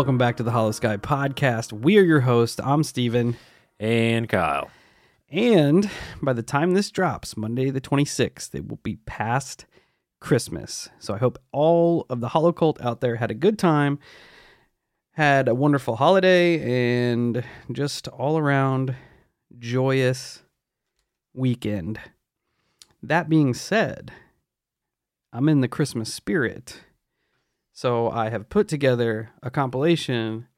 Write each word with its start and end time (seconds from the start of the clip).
Welcome 0.00 0.16
back 0.16 0.38
to 0.38 0.42
the 0.42 0.50
Holosky 0.50 0.96
Podcast. 0.96 1.74
We 1.74 1.98
are 1.98 2.02
your 2.02 2.20
host. 2.20 2.58
I'm 2.64 2.82
Steven. 2.84 3.36
And 3.78 4.30
Kyle. 4.30 4.70
And 5.28 5.90
by 6.22 6.32
the 6.32 6.42
time 6.42 6.72
this 6.72 6.90
drops, 6.90 7.36
Monday 7.36 7.68
the 7.68 7.82
26th, 7.82 8.54
it 8.54 8.66
will 8.66 8.80
be 8.82 8.96
past 9.04 9.66
Christmas. 10.18 10.88
So 11.00 11.12
I 11.12 11.18
hope 11.18 11.38
all 11.52 12.06
of 12.08 12.22
the 12.22 12.28
Hollow 12.28 12.50
Cult 12.50 12.80
out 12.80 13.02
there 13.02 13.16
had 13.16 13.30
a 13.30 13.34
good 13.34 13.58
time, 13.58 13.98
had 15.10 15.48
a 15.48 15.54
wonderful 15.54 15.96
holiday, 15.96 17.10
and 17.10 17.44
just 17.70 18.08
all 18.08 18.38
around 18.38 18.94
joyous 19.58 20.44
weekend. 21.34 22.00
That 23.02 23.28
being 23.28 23.52
said, 23.52 24.12
I'm 25.30 25.46
in 25.50 25.60
the 25.60 25.68
Christmas 25.68 26.10
spirit. 26.14 26.80
So 27.80 28.10
I 28.10 28.28
have 28.28 28.50
put 28.50 28.68
together 28.68 29.30
a 29.42 29.50
compilation 29.50 30.48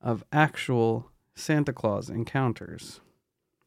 of 0.00 0.24
actual 0.32 1.10
Santa 1.34 1.74
Claus 1.74 2.08
encounters. 2.08 3.02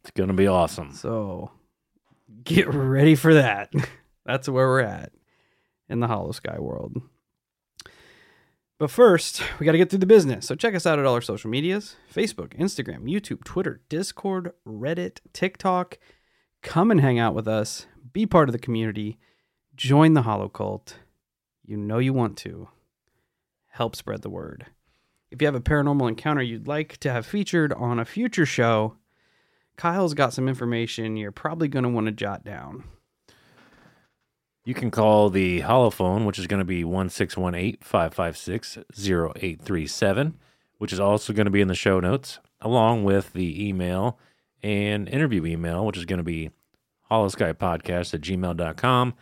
It's 0.01 0.09
going 0.09 0.29
to 0.29 0.33
be 0.33 0.47
awesome. 0.47 0.94
So 0.94 1.51
get 2.44 2.67
ready 2.73 3.13
for 3.13 3.35
that. 3.35 3.72
That's 4.25 4.50
where 4.50 4.66
we're 4.66 4.79
at 4.79 5.11
in 5.88 6.00
the 6.00 6.07
Holosky 6.07 6.57
world. 6.57 7.00
But 8.79 8.89
first, 8.89 9.44
we 9.59 9.67
got 9.67 9.73
to 9.73 9.77
get 9.77 9.91
through 9.91 10.00
the 10.00 10.07
business. 10.07 10.47
So 10.47 10.56
check 10.56 10.73
us 10.73 10.88
out 10.88 10.97
at 10.97 11.06
all 11.06 11.13
our 11.13 11.21
social 11.21 11.51
medias 11.51 11.95
Facebook, 12.11 12.57
Instagram, 12.59 13.03
YouTube, 13.03 13.44
Twitter, 13.44 13.81
Discord, 13.89 14.53
Reddit, 14.67 15.19
TikTok. 15.31 16.00
Come 16.63 16.89
and 16.89 17.01
hang 17.01 17.19
out 17.19 17.35
with 17.35 17.47
us. 17.47 17.85
Be 18.13 18.25
part 18.25 18.50
of 18.50 18.53
the 18.53 18.57
community. 18.57 19.19
Join 19.75 20.16
the 20.16 20.23
Hollow 20.23 20.50
Cult. 20.50 20.97
You 21.63 21.77
know 21.77 22.00
you 22.00 22.13
want 22.13 22.35
to. 22.38 22.69
Help 23.79 23.95
spread 23.95 24.23
the 24.23 24.29
word. 24.29 24.66
If 25.31 25.41
you 25.41 25.47
have 25.47 25.56
a 25.56 25.62
paranormal 25.62 26.09
encounter 26.09 26.41
you'd 26.41 26.67
like 26.67 26.97
to 26.97 27.13
have 27.13 27.25
featured 27.25 27.72
on 27.72 27.97
a 27.97 28.03
future 28.03 28.45
show, 28.45 28.97
Kyle's 29.78 30.13
got 30.13 30.34
some 30.34 30.50
information 30.50 31.16
you're 31.16 31.31
probably 31.31 31.69
going 31.69 31.84
to 31.84 31.89
want 31.89 32.07
to 32.07 32.12
jot 32.12 32.44
down. 32.44 32.84
You 34.66 34.73
can 34.73 34.91
call 34.91 35.29
the 35.29 35.62
holophone, 35.62 36.25
which 36.25 36.38
is 36.38 36.45
going 36.45 36.59
to 36.59 36.66
be 36.66 36.84
1618 36.84 37.78
556 37.81 38.79
0837, 38.97 40.38
which 40.78 40.91
is 40.91 41.00
also 41.00 41.31
going 41.31 41.45
to 41.45 41.50
be 41.50 41.62
in 41.62 41.69
the 41.69 41.73
show 41.73 42.01
notes, 42.01 42.39
along 42.59 43.06
with 43.06 43.31
the 43.31 43.66
email 43.66 44.19
and 44.62 45.07
interview 45.07 45.45
email, 45.45 45.85
which 45.85 45.97
is 45.97 46.03
going 46.03 46.18
to 46.18 46.23
be 46.23 46.51
holoskypodcast 47.09 48.13
at 48.13 48.19
gmail.com 48.19 49.13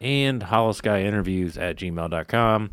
and 0.00 0.42
holoskyinterviews 0.44 1.60
at 1.60 1.76
gmail.com. 1.76 2.70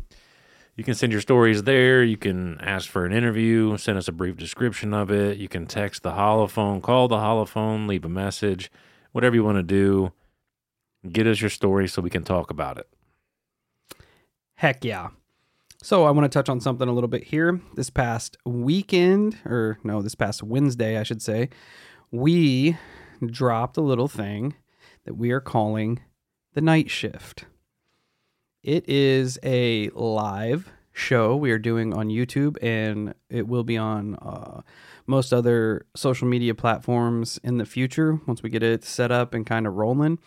You 0.76 0.84
can 0.84 0.94
send 0.94 1.10
your 1.10 1.22
stories 1.22 1.62
there. 1.62 2.04
You 2.04 2.18
can 2.18 2.60
ask 2.60 2.88
for 2.88 3.06
an 3.06 3.12
interview, 3.12 3.78
send 3.78 3.96
us 3.96 4.08
a 4.08 4.12
brief 4.12 4.36
description 4.36 4.92
of 4.92 5.10
it. 5.10 5.38
You 5.38 5.48
can 5.48 5.66
text 5.66 6.02
the 6.02 6.12
holophone, 6.12 6.82
call 6.82 7.08
the 7.08 7.16
holophone, 7.16 7.88
leave 7.88 8.04
a 8.04 8.10
message, 8.10 8.70
whatever 9.12 9.34
you 9.34 9.42
want 9.42 9.56
to 9.56 9.62
do. 9.62 10.12
Get 11.10 11.26
us 11.26 11.40
your 11.40 11.48
story 11.48 11.88
so 11.88 12.02
we 12.02 12.10
can 12.10 12.24
talk 12.24 12.50
about 12.50 12.76
it. 12.76 12.88
Heck 14.56 14.84
yeah. 14.84 15.08
So 15.82 16.04
I 16.04 16.10
want 16.10 16.30
to 16.30 16.36
touch 16.36 16.50
on 16.50 16.60
something 16.60 16.88
a 16.88 16.92
little 16.92 17.08
bit 17.08 17.24
here. 17.24 17.58
This 17.74 17.88
past 17.88 18.36
weekend, 18.44 19.38
or 19.46 19.78
no, 19.82 20.02
this 20.02 20.14
past 20.14 20.42
Wednesday, 20.42 20.98
I 20.98 21.04
should 21.04 21.22
say, 21.22 21.48
we 22.10 22.76
dropped 23.24 23.78
a 23.78 23.82
little 23.82 24.08
thing 24.08 24.54
that 25.04 25.14
we 25.14 25.30
are 25.30 25.40
calling 25.40 26.00
the 26.52 26.60
night 26.60 26.90
shift. 26.90 27.46
It 28.66 28.88
is 28.88 29.38
a 29.44 29.90
live 29.90 30.72
show 30.92 31.36
we 31.36 31.52
are 31.52 31.58
doing 31.58 31.94
on 31.94 32.08
YouTube, 32.08 32.56
and 32.60 33.14
it 33.30 33.46
will 33.46 33.62
be 33.62 33.76
on 33.76 34.16
uh, 34.16 34.62
most 35.06 35.32
other 35.32 35.86
social 35.94 36.26
media 36.26 36.52
platforms 36.52 37.38
in 37.44 37.58
the 37.58 37.64
future 37.64 38.20
once 38.26 38.42
we 38.42 38.50
get 38.50 38.64
it 38.64 38.82
set 38.82 39.12
up 39.12 39.34
and 39.34 39.46
kind 39.46 39.68
of 39.68 39.74
rolling. 39.74 40.18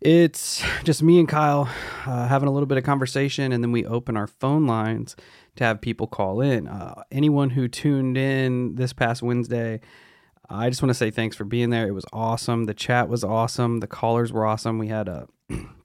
It's 0.00 0.62
just 0.84 1.02
me 1.02 1.18
and 1.18 1.28
Kyle 1.28 1.68
uh, 2.06 2.28
having 2.28 2.48
a 2.48 2.52
little 2.52 2.68
bit 2.68 2.78
of 2.78 2.84
conversation, 2.84 3.50
and 3.50 3.64
then 3.64 3.72
we 3.72 3.84
open 3.84 4.16
our 4.16 4.28
phone 4.28 4.68
lines 4.68 5.16
to 5.56 5.64
have 5.64 5.80
people 5.80 6.06
call 6.06 6.40
in. 6.40 6.68
Uh, 6.68 7.02
anyone 7.10 7.50
who 7.50 7.66
tuned 7.66 8.16
in 8.16 8.76
this 8.76 8.92
past 8.92 9.24
Wednesday, 9.24 9.80
I 10.48 10.68
just 10.68 10.82
want 10.82 10.90
to 10.90 10.94
say 10.94 11.10
thanks 11.10 11.34
for 11.34 11.42
being 11.42 11.70
there. 11.70 11.88
It 11.88 11.94
was 11.94 12.06
awesome. 12.12 12.66
The 12.66 12.74
chat 12.74 13.08
was 13.08 13.24
awesome. 13.24 13.80
The 13.80 13.88
callers 13.88 14.32
were 14.32 14.46
awesome. 14.46 14.78
We 14.78 14.86
had 14.86 15.08
a 15.08 15.26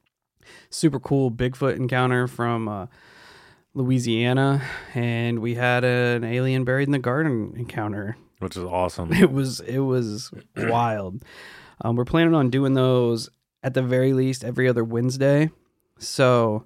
super 0.70 1.00
cool 1.00 1.32
Bigfoot 1.32 1.76
encounter 1.76 2.28
from 2.28 2.68
uh, 2.68 2.88
Louisiana, 3.74 4.62
and 4.94 5.40
we 5.40 5.56
had 5.56 5.84
an 5.84 6.24
alien 6.24 6.64
buried 6.64 6.88
in 6.88 6.92
the 6.92 7.00
garden 7.00 7.54
encounter. 7.58 8.18
Which 8.40 8.56
is 8.56 8.64
awesome. 8.64 9.12
It 9.14 9.32
was 9.32 9.60
it 9.62 9.80
was 9.80 10.32
wild. 10.56 11.24
Um, 11.82 11.96
we're 11.96 12.06
planning 12.06 12.36
on 12.36 12.50
doing 12.50 12.74
those 12.74 13.30
at 13.64 13.74
the 13.74 13.82
very 13.82 14.14
least 14.14 14.44
every 14.44 14.68
other 14.68 14.84
Wednesday. 14.84 15.50
So 15.98 16.66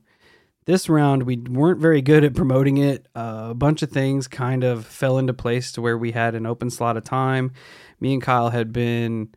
this 0.65 0.87
round 0.87 1.23
we 1.23 1.37
weren't 1.37 1.79
very 1.79 2.01
good 2.01 2.23
at 2.23 2.35
promoting 2.35 2.77
it. 2.77 3.07
Uh, 3.15 3.47
a 3.51 3.53
bunch 3.53 3.81
of 3.81 3.89
things 3.91 4.27
kind 4.27 4.63
of 4.63 4.85
fell 4.85 5.17
into 5.17 5.33
place 5.33 5.71
to 5.73 5.81
where 5.81 5.97
we 5.97 6.11
had 6.11 6.35
an 6.35 6.45
open 6.45 6.69
slot 6.69 6.97
of 6.97 7.03
time. 7.03 7.51
Me 7.99 8.13
and 8.13 8.21
Kyle 8.21 8.49
had 8.49 8.71
been 8.71 9.29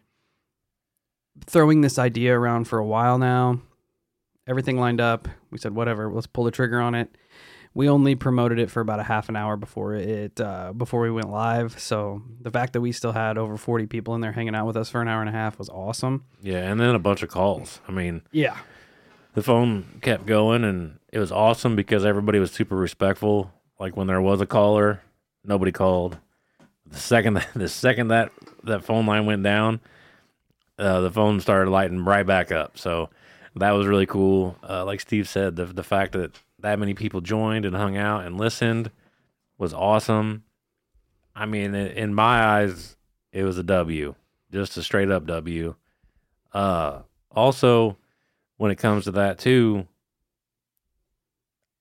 throwing 1.47 1.81
this 1.81 1.99
idea 1.99 2.39
around 2.39 2.65
for 2.65 2.79
a 2.79 2.87
while 2.87 3.19
now. 3.19 3.61
Everything 4.47 4.79
lined 4.79 5.01
up. 5.01 5.29
We 5.51 5.59
said, 5.59 5.75
whatever, 5.75 6.11
let's 6.11 6.27
pull 6.27 6.45
the 6.45 6.51
trigger 6.51 6.81
on 6.81 6.95
it. 6.95 7.15
We 7.75 7.89
only 7.91 8.15
promoted 8.15 8.59
it 8.59 8.71
for 8.71 8.81
about 8.81 9.01
a 9.01 9.03
half 9.03 9.29
an 9.29 9.37
hour 9.37 9.57
before 9.59 9.95
it 9.95 10.41
uh, 10.41 10.73
before 10.73 11.03
we 11.03 11.11
went 11.11 11.31
live. 11.31 11.79
So 11.79 12.23
the 12.41 12.51
fact 12.51 12.73
that 12.73 12.81
we 12.81 12.91
still 12.91 13.13
had 13.13 13.37
over 13.37 13.59
forty 13.59 13.85
people 13.87 14.15
in 14.15 14.23
there 14.23 14.33
hanging 14.33 14.55
out 14.55 14.67
with 14.67 14.79
us 14.79 14.89
for 14.89 15.03
an 15.03 15.09
hour 15.09 15.21
and 15.21 15.29
a 15.29 15.33
half 15.33 15.59
was 15.59 15.69
awesome. 15.69 16.25
Yeah, 16.41 16.71
and 16.71 16.81
then 16.81 16.95
a 16.95 16.99
bunch 16.99 17.23
of 17.23 17.29
calls. 17.29 17.81
I 17.87 17.93
mean, 17.93 18.23
Yeah, 18.33 18.57
the 19.35 19.43
phone 19.43 19.99
kept 20.01 20.25
going, 20.25 20.65
and 20.65 20.99
it 21.13 21.19
was 21.19 21.31
awesome 21.31 21.77
because 21.77 22.07
everybody 22.07 22.39
was 22.39 22.51
super 22.51 22.77
respectful. 22.77 23.53
Like 23.79 23.95
when 23.95 24.07
there 24.07 24.23
was 24.23 24.41
a 24.41 24.47
caller, 24.47 25.03
nobody 25.45 25.71
called. 25.73 26.17
The 26.87 26.99
second 26.99 27.35
that 27.35 27.49
the 27.55 27.69
second 27.69 28.09
that 28.09 28.33
that 28.63 28.85
phone 28.85 29.05
line 29.05 29.27
went 29.27 29.43
down, 29.43 29.81
uh, 30.79 31.03
the 31.03 31.11
phone 31.11 31.41
started 31.41 31.71
lighting 31.71 32.07
right 32.07 32.27
back 32.27 32.51
up. 32.51 32.79
So 32.79 33.11
that 33.57 33.73
was 33.73 33.87
really 33.87 34.07
cool. 34.07 34.57
Uh, 34.67 34.85
like 34.85 35.01
Steve 35.01 35.29
said, 35.29 35.57
the 35.57 35.67
the 35.67 35.83
fact 35.83 36.13
that 36.13 36.39
that 36.61 36.79
many 36.79 36.95
people 36.95 37.21
joined 37.21 37.65
and 37.65 37.75
hung 37.75 37.97
out 37.97 38.25
and 38.25 38.39
listened 38.39 38.91
was 39.59 39.73
awesome. 39.73 40.45
I 41.35 41.47
mean, 41.47 41.75
in 41.75 42.15
my 42.15 42.43
eyes, 42.43 42.97
it 43.33 43.45
was 43.45 43.59
a 43.59 43.63
W, 43.63 44.15
just 44.53 44.77
a 44.77 44.83
straight 44.83 45.11
up 45.11 45.27
W. 45.27 45.75
Uh, 46.53 47.01
also, 47.31 47.97
when 48.57 48.71
it 48.71 48.77
comes 48.77 49.05
to 49.05 49.13
that 49.13 49.39
too, 49.39 49.87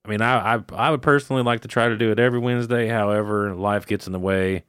I 0.04 0.10
mean, 0.10 0.22
I, 0.22 0.56
I 0.56 0.64
I 0.74 0.92
would 0.92 1.02
personally 1.02 1.44
like 1.44 1.62
to 1.62 1.68
try 1.68 1.88
to 1.88 1.98
do 1.98 2.12
it 2.12 2.20
every 2.20 2.40
Wednesday. 2.40 2.88
However, 2.88 3.54
life 3.54 3.86
gets 3.86 4.08
in 4.08 4.14
the 4.14 4.20
way. 4.20 4.64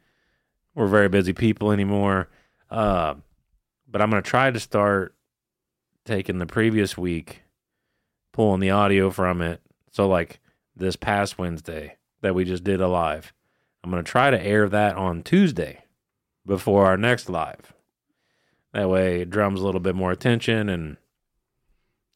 We're 0.75 0.87
very 0.87 1.09
busy 1.09 1.33
people 1.33 1.73
anymore. 1.73 2.29
Uh, 2.71 3.15
but 3.89 4.01
I'm 4.01 4.11
gonna 4.11 4.23
try 4.23 4.51
to 4.51 4.61
start 4.61 5.16
taking 6.07 6.39
the 6.39 6.47
previous 6.47 6.97
week, 6.97 7.43
pulling 8.33 8.61
the 8.61 8.71
audio 8.71 9.11
from 9.11 9.43
it. 9.43 9.61
So 9.91 10.09
like 10.09 10.41
this 10.75 10.97
past 10.97 11.39
Wednesday 11.39 11.97
that 12.23 12.35
we 12.35 12.45
just 12.45 12.65
did 12.65 12.81
a 12.81 12.89
live, 12.89 13.35
I'm 13.85 13.91
gonna 13.91 14.03
try 14.03 14.31
to 14.31 14.43
air 14.43 14.67
that 14.69 14.97
on 14.97 15.23
Tuesday 15.23 15.85
before 16.47 16.87
our 16.87 16.97
next 16.97 17.29
live. 17.29 17.75
That 18.73 18.89
way, 18.89 19.23
it 19.23 19.31
drums 19.31 19.61
a 19.61 19.65
little 19.65 19.81
bit 19.81 19.95
more 19.95 20.13
attention 20.13 20.69
and 20.69 20.97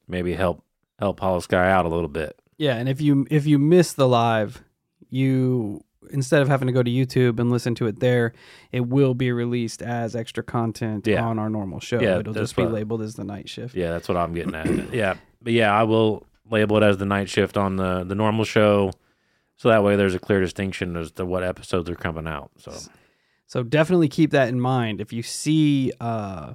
maybe 0.09 0.35
help 0.35 0.65
help 0.99 1.21
Holosky 1.21 1.55
out 1.55 1.87
a 1.87 1.89
little 1.89 2.09
bit. 2.09 2.39
Yeah, 2.59 2.77
and 2.77 2.89
if 2.89 3.01
you 3.01 3.27
if 3.31 3.47
you 3.47 3.59
miss 3.59 3.93
the 3.93 4.09
live, 4.09 4.63
you 5.09 5.85
instead 6.11 6.41
of 6.43 6.49
having 6.49 6.67
to 6.67 6.73
go 6.73 6.82
to 6.82 6.91
YouTube 6.91 7.38
and 7.38 7.50
listen 7.50 7.75
to 7.76 7.87
it 7.87 8.00
there, 8.00 8.32
it 8.73 8.88
will 8.88 9.14
be 9.14 9.31
released 9.32 9.82
as 9.82 10.17
extra 10.17 10.43
content 10.43 11.06
Yeah. 11.06 11.25
on 11.25 11.38
our 11.38 11.50
normal 11.50 11.81
show. 11.81 12.00
Yeah, 12.00 12.19
It'll 12.20 12.32
just 12.35 12.56
be 12.56 12.62
what- 12.62 12.73
labeled 12.73 13.02
as 13.02 13.17
the 13.17 13.25
night 13.25 13.49
shift. 13.49 13.75
Yeah, 13.76 13.91
that's 13.91 14.08
what 14.08 14.17
I'm 14.17 14.32
getting 14.32 14.55
at. 14.55 14.67
yeah, 14.94 15.14
but 15.43 15.52
yeah, 15.52 15.73
I 15.73 15.82
will 15.82 16.26
label 16.50 16.76
it 16.79 16.82
as 16.82 16.97
the 16.99 17.05
night 17.06 17.29
shift 17.29 17.56
on 17.56 17.76
the 17.76 18.02
the 18.05 18.14
normal 18.14 18.44
show, 18.44 18.93
so 19.56 19.69
that 19.69 19.85
way 19.85 19.94
there's 19.97 20.14
a 20.14 20.19
clear 20.19 20.41
distinction 20.41 20.97
as 20.97 21.11
to 21.12 21.26
what 21.26 21.44
episodes 21.44 21.88
are 21.91 21.94
coming 21.94 22.26
out. 22.26 22.50
So 22.58 22.73
So 23.47 23.62
definitely 23.62 24.08
keep 24.08 24.31
that 24.31 24.49
in 24.49 24.61
mind. 24.61 25.00
If 25.00 25.12
you 25.12 25.23
see 25.23 25.93
uh, 26.00 26.55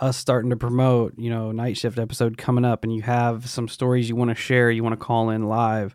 us 0.00 0.16
starting 0.16 0.50
to 0.50 0.56
promote, 0.56 1.12
you 1.18 1.28
know, 1.30 1.50
night 1.52 1.76
shift 1.76 1.98
episode 1.98 2.38
coming 2.38 2.64
up, 2.64 2.84
and 2.84 2.94
you 2.94 3.02
have 3.02 3.48
some 3.50 3.68
stories 3.68 4.08
you 4.08 4.16
want 4.16 4.30
to 4.30 4.34
share, 4.36 4.70
you 4.70 4.82
want 4.82 4.92
to 4.92 5.04
call 5.04 5.30
in 5.30 5.44
live, 5.48 5.94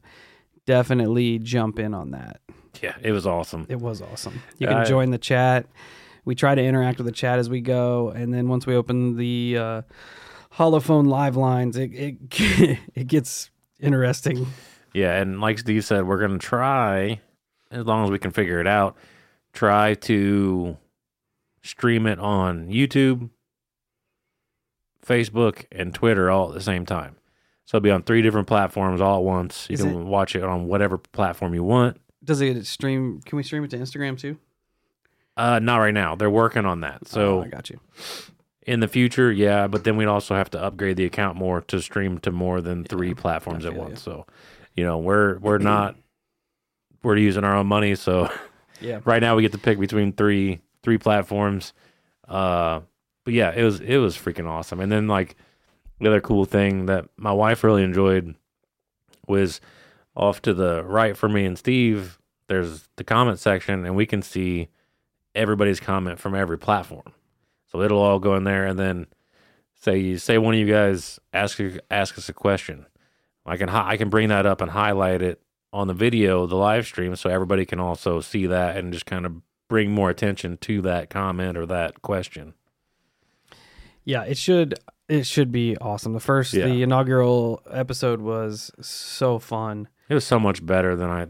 definitely 0.66 1.40
jump 1.40 1.80
in 1.80 1.94
on 1.94 2.12
that. 2.12 2.40
Yeah, 2.82 2.96
it 3.02 3.12
was 3.12 3.26
awesome. 3.28 3.66
It 3.70 3.80
was 3.80 4.02
awesome. 4.02 4.42
You 4.58 4.68
can 4.68 4.78
I- 4.78 4.86
join 4.86 5.12
the 5.12 5.18
chat. 5.18 5.66
We 6.26 6.36
try 6.36 6.56
to 6.56 6.64
interact 6.64 7.00
with 7.00 7.06
the 7.06 7.12
chat 7.12 7.38
as 7.38 7.50
we 7.50 7.60
go, 7.60 8.10
and 8.10 8.34
then 8.34 8.48
once 8.48 8.66
we 8.66 8.76
open 8.76 9.18
the 9.18 9.58
uh, 9.60 9.82
holophone 10.54 11.08
live 11.08 11.36
lines, 11.36 11.76
it 11.76 11.92
it 11.94 12.18
it 12.96 13.08
gets 13.08 13.50
interesting. 13.82 14.48
Yeah, 14.94 15.20
and 15.20 15.42
like 15.42 15.60
Steve 15.60 15.84
said, 15.84 16.08
we're 16.08 16.20
gonna 16.22 16.38
try 16.40 17.20
as 17.72 17.86
long 17.86 18.06
as 18.06 18.12
we 18.12 18.20
can 18.20 18.32
figure 18.32 18.62
it 18.62 18.68
out. 18.68 18.96
Try 19.52 19.96
to 19.96 20.78
stream 21.62 22.08
it 22.08 22.20
on 22.20 22.70
YouTube, 22.70 23.30
Facebook, 25.06 25.66
and 25.72 25.94
Twitter 25.94 26.30
all 26.32 26.50
at 26.50 26.54
the 26.54 26.62
same 26.62 26.86
time. 26.86 27.18
So 27.66 27.78
it'll 27.78 27.84
be 27.84 27.92
on 27.92 28.04
three 28.04 28.22
different 28.22 28.48
platforms 28.48 29.02
all 29.02 29.20
at 29.20 29.24
once. 29.24 29.68
You 29.70 29.76
Is 29.76 29.82
can 29.82 30.08
watch 30.08 30.36
it 30.36 30.44
on 30.44 30.68
whatever 30.68 30.98
platform 30.98 31.54
you 31.54 31.64
want. 31.64 32.00
Does 32.24 32.42
it 32.42 32.66
stream? 32.66 33.22
Can 33.26 33.36
we 33.38 33.44
stream 33.44 33.64
it 33.64 33.70
to 33.72 33.78
Instagram 33.78 34.18
too? 34.18 34.38
Uh, 35.36 35.60
not 35.60 35.78
right 35.78 35.94
now. 35.94 36.16
They're 36.16 36.30
working 36.30 36.66
on 36.66 36.82
that. 36.82 37.08
So 37.08 37.40
Oh, 37.40 37.44
I 37.44 37.48
got 37.48 37.70
you. 37.70 37.80
in 38.68 38.80
the 38.80 38.88
future, 38.88 39.32
yeah, 39.32 39.68
but 39.68 39.84
then 39.84 39.98
we'd 39.98 40.06
also 40.06 40.36
have 40.36 40.50
to 40.52 40.62
upgrade 40.62 40.96
the 40.98 41.06
account 41.06 41.38
more 41.38 41.62
to 41.62 41.82
stream 41.82 42.20
to 42.20 42.32
more 42.32 42.62
than 42.62 42.84
three 42.84 43.14
platforms 43.14 43.66
at 43.66 43.74
once. 43.74 44.02
So, 44.02 44.26
you 44.76 44.84
know, 44.84 44.98
we're 45.00 45.38
we're 45.40 45.58
not 45.74 45.96
we're 47.02 47.18
using 47.18 47.44
our 47.44 47.56
own 47.56 47.68
money, 47.68 47.96
so 47.96 48.32
Yeah. 48.82 49.00
right 49.06 49.22
now 49.22 49.36
we 49.36 49.42
get 49.42 49.52
to 49.54 49.58
pick 49.58 49.80
between 49.80 50.14
three 50.14 50.62
three 50.84 50.98
platforms. 50.98 51.74
Uh, 52.28 52.82
but 53.26 53.34
yeah, 53.34 53.52
it 53.56 53.64
was 53.64 53.80
it 53.82 53.98
was 53.98 54.16
freaking 54.18 54.48
awesome. 54.48 54.80
And 54.80 54.92
then 54.92 55.08
like 55.08 55.36
the 56.00 56.08
other 56.08 56.22
cool 56.22 56.46
thing 56.46 56.86
that 56.88 57.06
my 57.18 57.32
wife 57.32 57.64
really 57.64 57.84
enjoyed 57.84 58.36
was 59.28 59.62
off 60.16 60.42
to 60.44 60.54
the 60.54 60.84
right 60.84 61.16
for 61.18 61.28
me 61.30 61.46
and 61.46 61.58
Steve. 61.58 62.20
There's 62.48 62.88
the 62.98 63.04
comment 63.04 63.40
section, 63.40 63.86
and 63.86 63.96
we 63.96 64.06
can 64.06 64.22
see 64.22 64.68
everybody's 65.34 65.80
comment 65.80 66.20
from 66.20 66.36
every 66.36 66.58
platform. 66.58 67.14
So 67.72 67.82
it'll 67.82 68.02
all 68.02 68.20
go 68.20 68.36
in 68.36 68.44
there, 68.44 68.66
and 68.68 68.78
then 68.78 69.08
say 69.76 69.98
you 69.98 70.18
say 70.18 70.38
one 70.38 70.54
of 70.54 70.60
you 70.60 70.68
guys 70.68 71.20
ask 71.34 71.60
ask 71.90 72.18
us 72.18 72.30
a 72.30 72.34
question. 72.34 72.86
I 73.46 73.58
can 73.58 73.70
I 73.70 73.98
can 73.98 74.10
bring 74.10 74.30
that 74.30 74.46
up 74.46 74.62
and 74.62 74.72
highlight 74.72 75.22
it 75.22 75.42
on 75.72 75.88
the 75.88 75.94
video, 75.94 76.46
the 76.46 76.56
live 76.56 76.86
stream, 76.86 77.16
so 77.16 77.30
everybody 77.30 77.66
can 77.66 77.80
also 77.80 78.22
see 78.22 78.46
that 78.46 78.78
and 78.78 78.94
just 78.94 79.06
kind 79.06 79.26
of 79.26 79.42
bring 79.68 79.92
more 79.92 80.10
attention 80.12 80.58
to 80.58 80.82
that 80.84 81.10
comment 81.10 81.58
or 81.58 81.66
that 81.66 82.02
question. 82.04 82.54
Yeah, 84.06 84.24
it 84.24 84.38
should 84.38 84.76
it 85.10 85.26
should 85.26 85.52
be 85.52 85.76
awesome. 85.78 86.14
The 86.14 86.20
first 86.20 86.54
Yeah. 86.54 86.66
the 86.66 86.84
inaugural 86.84 87.62
episode 87.72 88.22
was 88.22 88.72
so 88.82 89.40
fun. 89.40 89.88
It 90.10 90.14
was 90.14 90.26
so 90.26 90.40
much 90.40 90.66
better 90.66 90.96
than 90.96 91.10
I 91.10 91.28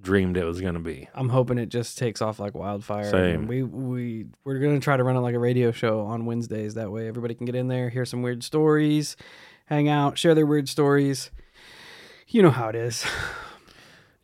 dreamed 0.00 0.36
it 0.36 0.44
was 0.44 0.60
going 0.60 0.74
to 0.74 0.80
be. 0.80 1.08
I'm 1.14 1.28
hoping 1.28 1.58
it 1.58 1.66
just 1.66 1.96
takes 1.96 2.20
off 2.20 2.38
like 2.38 2.54
wildfire. 2.54 3.10
Same. 3.10 3.46
We 3.46 3.62
we 3.62 4.26
we're 4.44 4.58
gonna 4.58 4.80
try 4.80 4.96
to 4.96 5.04
run 5.04 5.16
it 5.16 5.20
like 5.20 5.34
a 5.34 5.38
radio 5.38 5.70
show 5.72 6.00
on 6.00 6.26
Wednesdays. 6.26 6.74
That 6.74 6.90
way 6.90 7.08
everybody 7.08 7.34
can 7.34 7.46
get 7.46 7.54
in 7.54 7.68
there, 7.68 7.88
hear 7.88 8.04
some 8.04 8.22
weird 8.22 8.42
stories, 8.42 9.16
hang 9.66 9.88
out, 9.88 10.18
share 10.18 10.34
their 10.34 10.46
weird 10.46 10.68
stories. 10.68 11.30
You 12.28 12.42
know 12.42 12.50
how 12.50 12.68
it 12.68 12.74
is. 12.76 13.04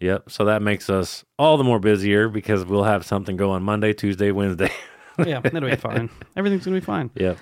Yep. 0.00 0.31
So 0.31 0.45
that 0.45 0.62
makes 0.62 0.89
us 0.89 1.25
all 1.39 1.56
the 1.56 1.65
more 1.65 1.81
busier 1.81 2.29
because 2.29 2.65
we'll 2.65 2.85
have 2.85 3.05
something 3.05 3.37
going 3.37 3.56
on 3.56 3.62
Monday, 3.65 3.93
Tuesday, 3.93 4.31
Wednesday. 4.31 4.71
yeah, 5.27 5.41
that'll 5.41 5.69
be 5.69 5.77
fine. 5.77 6.09
Everything's 6.37 6.65
gonna 6.65 6.77
be 6.79 6.85
fine. 6.85 7.11
yep. 7.15 7.39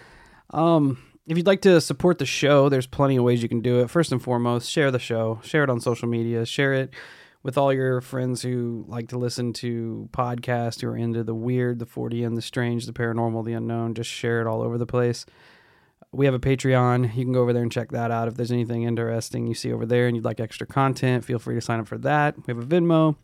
Um, 0.51 0.99
if 1.27 1.37
you'd 1.37 1.47
like 1.47 1.63
to 1.63 1.81
support 1.81 2.19
the 2.19 2.27
show, 2.27 2.69
there's 2.69 2.87
plenty 2.87 3.17
of 3.17 3.25
ways 3.25 3.43
you 3.43 3.49
can 3.49 3.61
do 3.61 3.81
it. 3.81 3.91
First 3.91 4.13
and 4.13 4.23
foremost, 4.23 4.71
share 4.71 4.91
the 4.91 4.99
show, 4.99 5.41
share 5.43 5.65
it 5.65 5.71
on 5.71 5.81
social 5.81 6.09
media, 6.09 6.47
share 6.47 6.73
it 6.73 6.95
with 7.43 7.59
all 7.59 7.73
your 7.73 8.01
friends 8.01 8.43
who 8.43 8.85
like 8.89 9.09
to 9.09 9.19
listen 9.19 9.53
to 9.55 10.09
podcasts, 10.13 10.81
who 10.81 10.89
are 10.89 10.97
into 10.97 11.25
the 11.25 11.35
weird, 11.35 11.79
the 11.79 11.87
Fortean 11.87 12.27
and 12.27 12.37
the 12.37 12.43
strange, 12.43 12.87
the 12.87 12.93
paranormal, 12.93 13.45
the 13.45 13.53
unknown. 13.55 13.95
Just 13.95 14.11
share 14.11 14.41
it 14.41 14.47
all 14.47 14.63
over 14.63 14.79
the 14.79 14.87
place. 14.87 15.27
We 16.13 16.27
have 16.27 16.35
a 16.35 16.39
Patreon. 16.39 17.15
You 17.17 17.25
can 17.25 17.33
go 17.33 17.43
over 17.43 17.53
there 17.53 17.63
and 17.63 17.73
check 17.73 17.91
that 17.91 18.11
out. 18.11 18.29
If 18.29 18.35
there's 18.35 18.53
anything 18.53 18.85
interesting 18.85 19.47
you 19.47 19.55
see 19.55 19.73
over 19.73 19.85
there 19.85 20.07
and 20.07 20.17
you'd 20.17 20.25
like 20.25 20.41
extra 20.41 20.67
content, 20.67 21.25
feel 21.25 21.39
free 21.39 21.57
to 21.57 21.61
sign 21.61 21.81
up 21.81 21.89
for 21.89 21.99
that. 21.99 22.37
We 22.47 22.55
have 22.55 22.63
a 22.63 22.67
Venmo. 22.67 23.17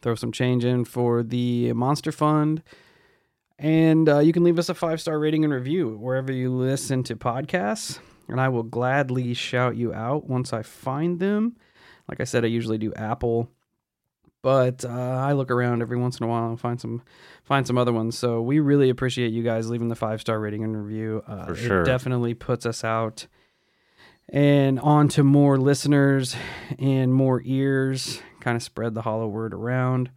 Throw 0.00 0.14
some 0.14 0.32
change 0.32 0.64
in 0.64 0.84
for 0.84 1.22
the 1.22 1.72
Monster 1.72 2.10
Fund. 2.12 2.62
And 3.62 4.08
uh, 4.08 4.18
you 4.18 4.32
can 4.32 4.42
leave 4.42 4.58
us 4.58 4.68
a 4.68 4.74
five 4.74 5.00
star 5.00 5.18
rating 5.18 5.44
and 5.44 5.52
review 5.52 5.96
wherever 5.96 6.32
you 6.32 6.50
listen 6.52 7.04
to 7.04 7.14
podcasts. 7.16 8.00
And 8.28 8.40
I 8.40 8.48
will 8.48 8.64
gladly 8.64 9.34
shout 9.34 9.76
you 9.76 9.94
out 9.94 10.28
once 10.28 10.52
I 10.52 10.62
find 10.62 11.20
them. 11.20 11.56
Like 12.08 12.20
I 12.20 12.24
said, 12.24 12.44
I 12.44 12.48
usually 12.48 12.78
do 12.78 12.92
Apple, 12.94 13.48
but 14.42 14.84
uh, 14.84 14.88
I 14.88 15.32
look 15.32 15.50
around 15.52 15.80
every 15.80 15.96
once 15.96 16.18
in 16.18 16.24
a 16.24 16.28
while 16.28 16.48
and 16.48 16.58
find 16.58 16.80
some 16.80 17.02
find 17.44 17.64
some 17.64 17.78
other 17.78 17.92
ones. 17.92 18.18
So 18.18 18.42
we 18.42 18.58
really 18.58 18.90
appreciate 18.90 19.32
you 19.32 19.44
guys 19.44 19.70
leaving 19.70 19.88
the 19.88 19.94
five 19.94 20.20
star 20.20 20.40
rating 20.40 20.64
and 20.64 20.84
review. 20.84 21.22
Uh, 21.26 21.46
For 21.46 21.54
sure. 21.54 21.82
It 21.82 21.86
definitely 21.86 22.34
puts 22.34 22.66
us 22.66 22.82
out 22.82 23.28
and 24.28 24.80
on 24.80 25.06
to 25.10 25.22
more 25.22 25.56
listeners 25.56 26.34
and 26.80 27.14
more 27.14 27.40
ears. 27.44 28.20
Kind 28.40 28.56
of 28.56 28.62
spread 28.64 28.94
the 28.94 29.02
hollow 29.02 29.28
word 29.28 29.54
around. 29.54 30.10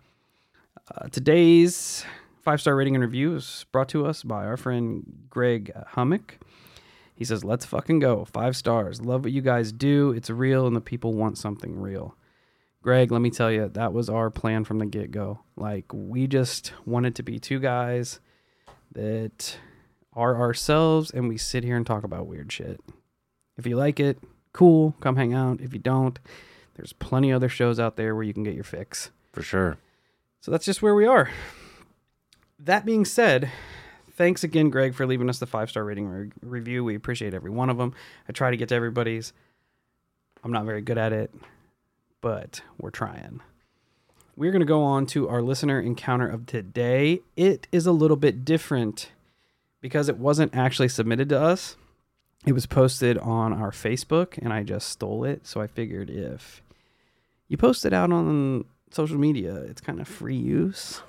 Uh, 0.95 1.07
today's 1.09 2.03
five 2.45 2.61
star 2.61 2.75
rating 2.75 2.95
and 2.95 3.03
review 3.03 3.35
is 3.35 3.65
brought 3.71 3.89
to 3.89 4.05
us 4.05 4.23
by 4.23 4.45
our 4.45 4.55
friend 4.55 5.25
Greg 5.29 5.73
Hummock. 5.89 6.37
He 7.15 7.25
says, 7.25 7.43
Let's 7.43 7.65
fucking 7.65 7.99
go. 7.99 8.23
Five 8.25 8.55
stars. 8.55 9.01
Love 9.01 9.23
what 9.23 9.33
you 9.33 9.41
guys 9.41 9.71
do. 9.71 10.11
It's 10.11 10.29
real 10.29 10.67
and 10.67 10.75
the 10.75 10.81
people 10.81 11.13
want 11.13 11.37
something 11.37 11.79
real. 11.79 12.15
Greg, 12.83 13.11
let 13.11 13.21
me 13.21 13.31
tell 13.31 13.51
you, 13.51 13.67
that 13.69 13.93
was 13.93 14.09
our 14.09 14.29
plan 14.29 14.63
from 14.63 14.77
the 14.77 14.85
get 14.85 15.09
go. 15.09 15.39
Like, 15.55 15.85
we 15.91 16.27
just 16.27 16.71
wanted 16.85 17.15
to 17.15 17.23
be 17.23 17.39
two 17.39 17.59
guys 17.59 18.19
that 18.91 19.57
are 20.13 20.39
ourselves 20.39 21.09
and 21.09 21.27
we 21.27 21.37
sit 21.37 21.63
here 21.63 21.77
and 21.77 21.85
talk 21.85 22.03
about 22.03 22.27
weird 22.27 22.51
shit. 22.51 22.79
If 23.57 23.65
you 23.65 23.75
like 23.75 23.99
it, 23.99 24.19
cool, 24.53 24.93
come 24.99 25.15
hang 25.15 25.33
out. 25.33 25.61
If 25.61 25.73
you 25.73 25.79
don't, 25.79 26.19
there's 26.75 26.93
plenty 26.93 27.33
other 27.33 27.49
shows 27.49 27.79
out 27.79 27.95
there 27.95 28.13
where 28.13 28.23
you 28.23 28.33
can 28.33 28.43
get 28.43 28.53
your 28.53 28.63
fix. 28.63 29.09
For 29.33 29.41
sure. 29.41 29.77
So 30.41 30.51
that's 30.51 30.65
just 30.65 30.83
where 30.83 30.93
we 30.93 31.07
are. 31.07 31.31
That 32.65 32.85
being 32.85 33.05
said, 33.05 33.51
thanks 34.13 34.43
again, 34.43 34.71
Greg, 34.71 34.95
for 34.95 35.05
leaving 35.05 35.29
us 35.29 35.37
the 35.39 35.45
five 35.45 35.69
star 35.69 35.83
rating 35.83 36.07
re- 36.07 36.31
review. 36.41 36.83
We 36.83 36.95
appreciate 36.95 37.33
every 37.33 37.51
one 37.51 37.69
of 37.69 37.77
them. 37.77 37.93
I 38.27 38.31
try 38.31 38.49
to 38.51 38.57
get 38.57 38.69
to 38.69 38.75
everybody's. 38.75 39.33
I'm 40.43 40.51
not 40.51 40.65
very 40.65 40.81
good 40.81 40.97
at 40.97 41.13
it, 41.13 41.33
but 42.21 42.61
we're 42.79 42.89
trying. 42.89 43.41
we're 44.35 44.51
going 44.51 44.61
to 44.61 44.65
go 44.65 44.83
on 44.83 45.05
to 45.07 45.29
our 45.29 45.41
listener 45.41 45.79
encounter 45.79 46.27
of 46.27 46.45
today. 46.45 47.21
It 47.35 47.67
is 47.71 47.85
a 47.85 47.91
little 47.91 48.17
bit 48.17 48.43
different 48.43 49.11
because 49.79 50.09
it 50.09 50.17
wasn't 50.17 50.55
actually 50.55 50.89
submitted 50.89 51.29
to 51.29 51.39
us. 51.39 51.77
It 52.45 52.53
was 52.53 52.65
posted 52.65 53.17
on 53.19 53.53
our 53.53 53.71
Facebook 53.71 54.37
and 54.39 54.51
I 54.51 54.63
just 54.63 54.89
stole 54.89 55.23
it. 55.23 55.47
So 55.47 55.61
I 55.61 55.67
figured 55.67 56.09
if 56.09 56.61
you 57.47 57.57
post 57.57 57.85
it 57.85 57.93
out 57.93 58.11
on 58.11 58.65
social 58.95 59.17
media, 59.17 59.53
it's 59.55 59.81
kind 59.81 59.99
of 59.99 60.07
free 60.07 60.37
use 60.37 61.01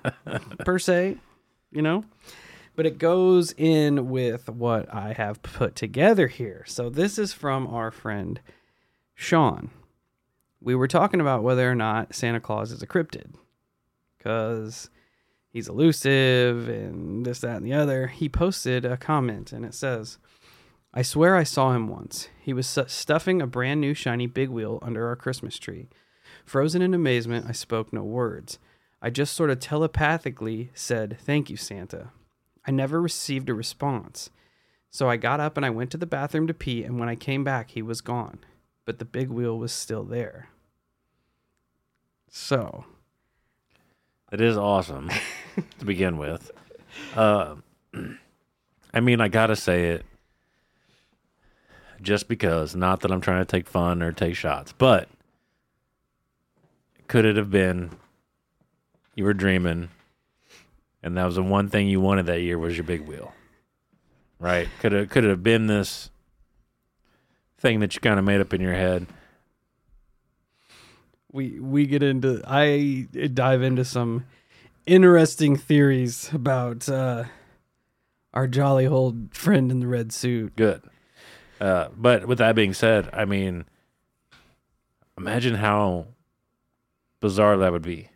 per 0.64 0.78
se, 0.78 1.18
you 1.70 1.82
know? 1.82 2.02
But 2.74 2.86
it 2.86 2.98
goes 2.98 3.52
in 3.52 4.08
with 4.08 4.48
what 4.48 4.92
I 4.92 5.12
have 5.12 5.42
put 5.42 5.76
together 5.76 6.26
here. 6.26 6.64
So 6.66 6.88
this 6.88 7.18
is 7.18 7.34
from 7.34 7.66
our 7.66 7.90
friend 7.90 8.40
Sean. 9.14 9.70
We 10.60 10.74
were 10.74 10.88
talking 10.88 11.20
about 11.20 11.42
whether 11.42 11.70
or 11.70 11.74
not 11.74 12.14
Santa 12.14 12.40
Claus 12.40 12.72
is 12.72 12.82
a 12.82 12.86
cryptid 12.86 13.34
because 14.16 14.88
he's 15.50 15.68
elusive 15.68 16.66
and 16.66 17.26
this, 17.26 17.40
that, 17.40 17.58
and 17.58 17.66
the 17.66 17.74
other. 17.74 18.06
He 18.06 18.30
posted 18.30 18.86
a 18.86 18.96
comment 18.96 19.52
and 19.52 19.66
it 19.66 19.74
says, 19.74 20.16
I 20.94 21.02
swear 21.02 21.36
I 21.36 21.42
saw 21.42 21.72
him 21.72 21.88
once. 21.88 22.28
He 22.40 22.54
was 22.54 22.66
stuffing 22.86 23.42
a 23.42 23.46
brand 23.46 23.82
new 23.82 23.92
shiny 23.92 24.26
big 24.26 24.48
wheel 24.48 24.78
under 24.80 25.06
our 25.06 25.16
Christmas 25.16 25.58
tree. 25.58 25.90
Frozen 26.44 26.82
in 26.82 26.94
amazement, 26.94 27.46
I 27.48 27.52
spoke 27.52 27.92
no 27.92 28.02
words. 28.02 28.58
I 29.00 29.10
just 29.10 29.34
sort 29.34 29.50
of 29.50 29.60
telepathically 29.60 30.70
said, 30.74 31.18
Thank 31.20 31.50
you, 31.50 31.56
Santa. 31.56 32.10
I 32.66 32.70
never 32.70 33.00
received 33.00 33.48
a 33.48 33.54
response. 33.54 34.30
So 34.90 35.08
I 35.08 35.16
got 35.16 35.40
up 35.40 35.56
and 35.56 35.66
I 35.66 35.70
went 35.70 35.90
to 35.90 35.96
the 35.96 36.06
bathroom 36.06 36.46
to 36.46 36.54
pee, 36.54 36.84
and 36.84 36.98
when 36.98 37.08
I 37.08 37.16
came 37.16 37.44
back, 37.44 37.72
he 37.72 37.82
was 37.82 38.00
gone. 38.00 38.38
But 38.84 38.98
the 38.98 39.04
big 39.04 39.28
wheel 39.28 39.58
was 39.58 39.72
still 39.72 40.04
there. 40.04 40.48
So, 42.30 42.84
It 44.32 44.40
is 44.40 44.56
awesome 44.56 45.10
to 45.78 45.84
begin 45.84 46.16
with. 46.18 46.50
Uh, 47.14 47.56
I 48.92 49.00
mean, 49.00 49.20
I 49.20 49.28
gotta 49.28 49.56
say 49.56 49.90
it 49.90 50.04
just 52.00 52.28
because. 52.28 52.74
Not 52.76 53.00
that 53.00 53.10
I'm 53.10 53.20
trying 53.20 53.40
to 53.40 53.50
take 53.50 53.68
fun 53.68 54.02
or 54.02 54.12
take 54.12 54.36
shots, 54.36 54.72
but 54.72 55.08
could 57.08 57.24
it 57.24 57.36
have 57.36 57.50
been 57.50 57.90
you 59.14 59.24
were 59.24 59.34
dreaming, 59.34 59.90
and 61.02 61.16
that 61.16 61.24
was 61.24 61.36
the 61.36 61.42
one 61.42 61.68
thing 61.68 61.88
you 61.88 62.00
wanted 62.00 62.26
that 62.26 62.40
year 62.40 62.58
was 62.58 62.76
your 62.76 62.84
big 62.84 63.02
wheel, 63.02 63.32
right? 64.38 64.68
Could 64.80 64.92
it 64.92 65.10
could 65.10 65.24
it 65.24 65.30
have 65.30 65.42
been 65.42 65.66
this 65.66 66.10
thing 67.58 67.80
that 67.80 67.94
you 67.94 68.00
kind 68.00 68.18
of 68.18 68.24
made 68.24 68.40
up 68.40 68.52
in 68.52 68.60
your 68.60 68.74
head? 68.74 69.06
we 71.34 71.58
we 71.58 71.84
get 71.84 72.02
into 72.02 72.40
I 72.46 73.08
dive 73.34 73.60
into 73.60 73.84
some 73.84 74.24
interesting 74.86 75.56
theories 75.56 76.32
about 76.32 76.88
uh, 76.88 77.24
our 78.32 78.46
jolly 78.46 78.86
old 78.86 79.34
friend 79.34 79.70
in 79.70 79.80
the 79.80 79.88
red 79.88 80.12
suit. 80.12 80.54
Good. 80.56 80.82
Uh, 81.60 81.88
but 81.96 82.26
with 82.26 82.38
that 82.38 82.54
being 82.54 82.72
said, 82.72 83.10
I 83.12 83.24
mean, 83.24 83.64
imagine 85.18 85.56
how 85.56 86.06
bizarre 87.24 87.56
that 87.56 87.72
would 87.72 87.80
be. 87.80 88.10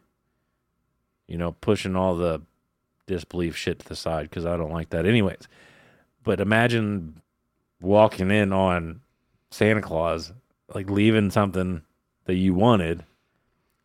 You 1.27 1.38
know, 1.38 1.53
pushing 1.53 1.97
all 1.97 2.15
the 2.15 2.43
disbelief 3.07 3.57
shit 3.57 3.79
to 3.79 3.88
the 3.88 3.97
side 3.97 4.29
because 4.29 4.45
I 4.45 4.59
don't 4.59 4.71
like 4.71 4.91
that, 4.91 5.07
anyways. 5.07 5.49
But 6.25 6.41
imagine 6.41 7.23
walking 7.81 8.31
in 8.31 8.53
on 8.53 9.00
Santa 9.50 9.81
Claus, 9.81 10.35
like 10.75 10.91
leaving 10.91 11.31
something 11.31 11.85
that 12.27 12.35
you 12.35 12.53
wanted. 12.53 13.03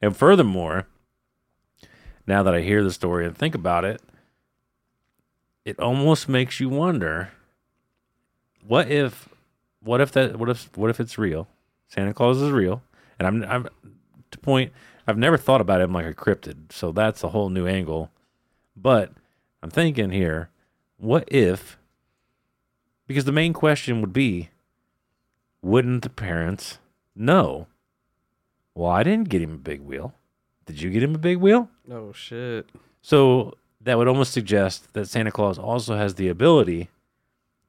And 0.02 0.14
furthermore, 0.14 0.88
now 2.28 2.44
that 2.44 2.54
I 2.54 2.60
hear 2.60 2.84
the 2.84 2.92
story 2.92 3.26
and 3.26 3.38
think 3.38 3.56
about 3.56 3.86
it, 3.86 4.02
it 5.64 5.80
almost 5.80 6.28
makes 6.28 6.60
you 6.60 6.68
wonder 6.68 7.32
what 8.68 8.92
if 8.92 9.30
what 9.80 10.02
if 10.02 10.12
that 10.12 10.38
what 10.38 10.50
if 10.50 10.70
what 10.76 10.90
if 10.90 11.00
it's 11.00 11.18
real? 11.18 11.48
Santa 11.88 12.14
Claus 12.14 12.42
is 12.42 12.52
real. 12.52 12.84
And 13.18 13.26
I'm 13.26 13.44
I'm 13.46 13.70
to 14.32 14.38
point 14.38 14.74
I've 15.08 15.18
never 15.18 15.38
thought 15.38 15.62
about 15.62 15.82
him 15.82 15.94
like 15.94 16.06
a 16.06 16.14
cryptid, 16.14 16.72
so 16.72 16.92
that's 16.92 17.24
a 17.24 17.30
whole 17.30 17.50
new 17.50 17.68
angle. 17.68 18.10
But 18.76 19.12
I'm 19.62 19.70
thinking 19.70 20.12
here, 20.12 20.50
what 20.98 21.26
if 21.32 21.78
because 23.08 23.26
the 23.26 23.32
main 23.32 23.54
question 23.54 24.00
would 24.02 24.14
be 24.14 24.50
wouldn't 25.62 26.04
the 26.04 26.10
parents 26.10 26.80
know? 27.16 27.68
Well, 28.76 28.90
I 28.92 29.04
didn't 29.04 29.30
get 29.30 29.42
him 29.42 29.54
a 29.54 29.58
big 29.58 29.82
wheel. 29.82 30.14
Did 30.66 30.82
you 30.82 30.90
get 30.90 31.04
him 31.04 31.14
a 31.16 31.20
big 31.20 31.38
wheel? 31.38 31.70
Oh 31.92 32.12
shit! 32.14 32.70
So 33.02 33.54
that 33.82 33.98
would 33.98 34.08
almost 34.08 34.32
suggest 34.32 34.94
that 34.94 35.08
Santa 35.10 35.32
Claus 35.32 35.58
also 35.60 35.98
has 35.98 36.16
the 36.16 36.30
ability 36.30 36.90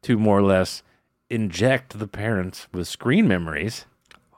to 0.03 0.17
more 0.19 0.39
or 0.39 0.43
less 0.43 0.83
inject 1.29 1.99
the 1.99 2.07
parents 2.07 2.69
with 2.73 2.87
screen 2.87 3.27
memories 3.27 3.87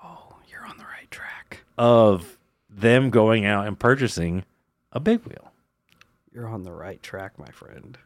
Oh, 0.02 0.36
you're 0.48 0.64
on 0.64 0.78
the 0.78 0.84
right 0.84 1.10
track. 1.10 1.64
of 1.76 2.35
them 2.76 3.10
going 3.10 3.44
out 3.46 3.66
and 3.66 3.78
purchasing 3.78 4.44
a 4.92 5.00
big 5.00 5.22
wheel. 5.24 5.50
You're 6.32 6.46
on 6.48 6.62
the 6.64 6.72
right 6.72 7.02
track, 7.02 7.38
my 7.38 7.50
friend. 7.50 7.96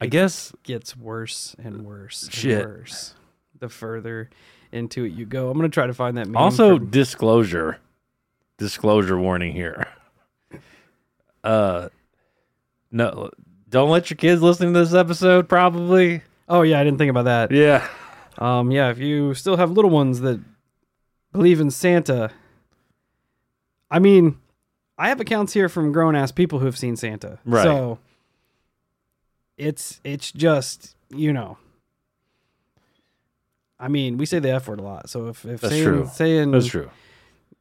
I 0.00 0.06
guess 0.06 0.52
Gets 0.62 0.96
worse 0.96 1.56
and 1.58 1.84
worse 1.84 2.22
and 2.24 2.32
Shit. 2.32 2.64
worse 2.66 3.14
the 3.58 3.68
further 3.68 4.28
into 4.70 5.04
it 5.04 5.12
you 5.12 5.24
go. 5.26 5.48
I'm 5.50 5.56
gonna 5.56 5.68
try 5.70 5.86
to 5.86 5.94
find 5.94 6.16
that. 6.18 6.26
Meme 6.28 6.36
also 6.36 6.76
from- 6.78 6.90
disclosure 6.90 7.78
disclosure 8.58 9.18
warning 9.18 9.52
here. 9.52 9.86
Uh 11.44 11.88
no 12.90 13.30
don't 13.68 13.88
let 13.90 14.10
your 14.10 14.16
kids 14.16 14.42
listen 14.42 14.72
to 14.72 14.78
this 14.80 14.92
episode 14.94 15.48
probably. 15.48 16.22
oh 16.48 16.62
yeah, 16.62 16.80
I 16.80 16.84
didn't 16.84 16.98
think 16.98 17.10
about 17.10 17.24
that. 17.26 17.50
Yeah. 17.52 17.86
Um, 18.38 18.70
yeah, 18.70 18.90
if 18.90 18.98
you 18.98 19.32
still 19.34 19.56
have 19.56 19.70
little 19.70 19.90
ones 19.90 20.20
that 20.20 20.40
believe 21.32 21.60
in 21.60 21.70
Santa, 21.70 22.30
I 23.90 23.98
mean, 23.98 24.38
I 24.98 25.08
have 25.08 25.20
accounts 25.20 25.52
here 25.52 25.68
from 25.68 25.92
grown 25.92 26.16
ass 26.16 26.32
people 26.32 26.58
who 26.58 26.66
have 26.66 26.78
seen 26.78 26.96
Santa. 26.96 27.38
Right. 27.44 27.64
So 27.64 27.98
it's 29.56 30.00
it's 30.04 30.32
just 30.32 30.96
you 31.10 31.32
know. 31.32 31.58
I 33.78 33.88
mean, 33.88 34.16
we 34.16 34.24
say 34.24 34.38
the 34.38 34.50
F 34.50 34.68
word 34.68 34.80
a 34.80 34.82
lot. 34.82 35.10
So 35.10 35.26
if, 35.28 35.44
if 35.44 35.60
That's 35.60 35.74
saying, 35.74 35.84
true. 35.84 36.10
saying 36.10 36.50
That's 36.50 36.66
true. 36.66 36.90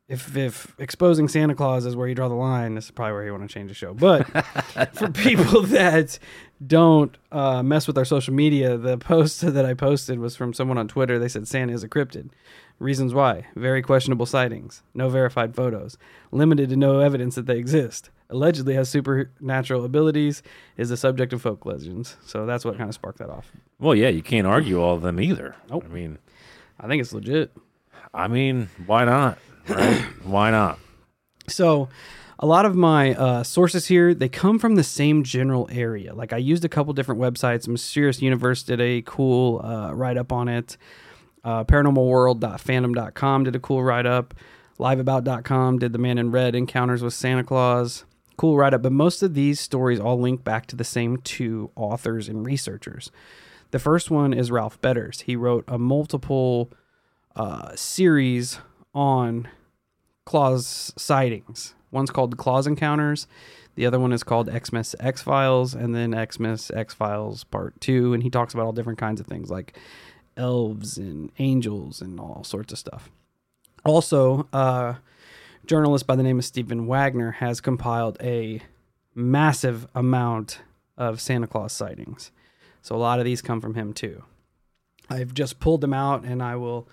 if 0.07 0.35
if 0.37 0.73
exposing 0.79 1.27
Santa 1.27 1.55
Claus 1.55 1.85
is 1.85 1.95
where 1.95 2.07
you 2.07 2.15
draw 2.15 2.29
the 2.29 2.35
line, 2.35 2.75
this 2.75 2.85
is 2.85 2.91
probably 2.91 3.13
where 3.13 3.25
you 3.25 3.31
want 3.33 3.49
to 3.49 3.53
change 3.53 3.67
the 3.67 3.75
show. 3.75 3.93
But 3.93 4.23
for 4.93 5.09
people 5.11 5.63
that 5.63 6.17
don't 6.65 7.15
uh, 7.33 7.63
mess 7.63 7.85
with 7.85 7.97
our 7.97 8.05
social 8.05 8.33
media, 8.33 8.77
the 8.77 8.97
post 8.97 9.41
that 9.53 9.65
I 9.65 9.73
posted 9.73 10.19
was 10.19 10.37
from 10.37 10.53
someone 10.53 10.77
on 10.77 10.87
Twitter. 10.87 11.19
They 11.19 11.27
said 11.27 11.47
Santa 11.49 11.73
is 11.73 11.83
a 11.83 11.89
cryptid. 11.89 12.29
Reasons 12.77 13.13
why: 13.13 13.45
very 13.55 13.81
questionable 13.81 14.25
sightings, 14.25 14.83
no 14.93 15.07
verified 15.07 15.55
photos, 15.55 15.97
limited 16.31 16.69
to 16.69 16.75
no 16.75 16.99
evidence 16.99 17.35
that 17.35 17.45
they 17.45 17.57
exist. 17.57 18.09
Allegedly 18.29 18.73
has 18.73 18.89
supernatural 18.89 19.85
abilities, 19.85 20.43
is 20.75 20.89
the 20.89 20.97
subject 20.97 21.31
of 21.31 21.41
folk 21.41 21.65
legends. 21.65 22.17
So 22.25 22.45
that's 22.45 22.65
what 22.65 22.77
kind 22.77 22.89
of 22.89 22.95
sparked 22.95 23.19
that 23.19 23.29
off. 23.29 23.51
Well, 23.79 23.95
yeah, 23.95 24.09
you 24.09 24.21
can't 24.21 24.47
argue 24.47 24.81
all 24.81 24.95
of 24.95 25.03
them 25.03 25.21
either. 25.21 25.55
Nope. 25.69 25.85
I 25.85 25.93
mean, 25.93 26.17
I 26.79 26.87
think 26.87 27.01
it's 27.01 27.13
legit. 27.13 27.55
I 28.13 28.27
mean, 28.27 28.69
why 28.85 29.05
not? 29.05 29.37
Right? 29.67 30.01
why 30.23 30.51
not? 30.51 30.79
So, 31.47 31.89
a 32.39 32.45
lot 32.45 32.65
of 32.65 32.75
my 32.75 33.13
uh, 33.13 33.43
sources 33.43 33.85
here 33.87 34.13
they 34.13 34.27
come 34.27 34.59
from 34.59 34.75
the 34.75 34.83
same 34.83 35.23
general 35.23 35.69
area. 35.71 36.13
Like 36.13 36.33
I 36.33 36.37
used 36.37 36.65
a 36.65 36.69
couple 36.69 36.93
different 36.93 37.21
websites. 37.21 37.67
Mysterious 37.67 38.21
Universe 38.21 38.63
did 38.63 38.81
a 38.81 39.01
cool 39.03 39.61
uh, 39.63 39.93
write 39.93 40.17
up 40.17 40.31
on 40.31 40.47
it. 40.47 40.77
Uh, 41.45 41.63
ParanormalWorld.fandom.com 41.63 43.43
did 43.43 43.55
a 43.55 43.59
cool 43.59 43.83
write 43.83 44.07
up. 44.07 44.33
LiveAbout.com 44.79 45.79
did 45.79 45.93
the 45.93 45.99
Man 45.99 46.17
in 46.17 46.31
Red 46.31 46.55
encounters 46.55 47.01
with 47.03 47.13
Santa 47.13 47.43
Claus. 47.43 48.03
Cool 48.35 48.57
write 48.57 48.73
up. 48.73 48.81
But 48.81 48.91
most 48.91 49.23
of 49.23 49.35
these 49.35 49.59
stories 49.59 49.99
all 49.99 50.19
link 50.19 50.43
back 50.43 50.65
to 50.67 50.75
the 50.75 50.83
same 50.83 51.17
two 51.17 51.71
authors 51.75 52.27
and 52.27 52.45
researchers. 52.45 53.11
The 53.71 53.79
first 53.79 54.09
one 54.11 54.33
is 54.33 54.51
Ralph 54.51 54.81
Betters. 54.81 55.21
He 55.21 55.35
wrote 55.35 55.63
a 55.67 55.77
multiple 55.77 56.71
uh, 57.35 57.75
series 57.75 58.59
on 58.93 59.47
Claus 60.25 60.93
sightings. 60.97 61.75
One's 61.91 62.09
called 62.09 62.37
Claus 62.37 62.67
Encounters. 62.67 63.27
The 63.75 63.85
other 63.85 63.99
one 63.99 64.13
is 64.13 64.23
called 64.23 64.49
Xmas 64.49 64.95
X 64.99 65.21
Files, 65.21 65.73
and 65.73 65.93
then 65.93 66.15
Xmas 66.31 66.71
X 66.71 66.93
Files 66.93 67.43
Part 67.43 67.79
Two. 67.79 68.13
And 68.13 68.23
he 68.23 68.29
talks 68.29 68.53
about 68.53 68.65
all 68.65 68.71
different 68.71 68.99
kinds 68.99 69.19
of 69.19 69.27
things 69.27 69.49
like 69.49 69.77
elves 70.37 70.97
and 70.97 71.31
angels 71.39 72.01
and 72.01 72.19
all 72.19 72.43
sorts 72.43 72.73
of 72.73 72.79
stuff. 72.79 73.09
Also, 73.83 74.47
a 74.51 74.97
journalist 75.65 76.07
by 76.07 76.15
the 76.15 76.23
name 76.23 76.39
of 76.39 76.45
Stephen 76.45 76.87
Wagner 76.87 77.31
has 77.31 77.61
compiled 77.61 78.17
a 78.21 78.61
massive 79.13 79.87
amount 79.95 80.59
of 80.97 81.21
Santa 81.21 81.47
Claus 81.47 81.73
sightings. 81.73 82.31
So 82.81 82.95
a 82.95 82.97
lot 82.97 83.19
of 83.19 83.25
these 83.25 83.41
come 83.41 83.61
from 83.61 83.75
him 83.75 83.93
too. 83.93 84.23
I've 85.09 85.33
just 85.33 85.59
pulled 85.59 85.81
them 85.81 85.93
out 85.93 86.23
and 86.23 86.41
I 86.41 86.55
will 86.55 86.87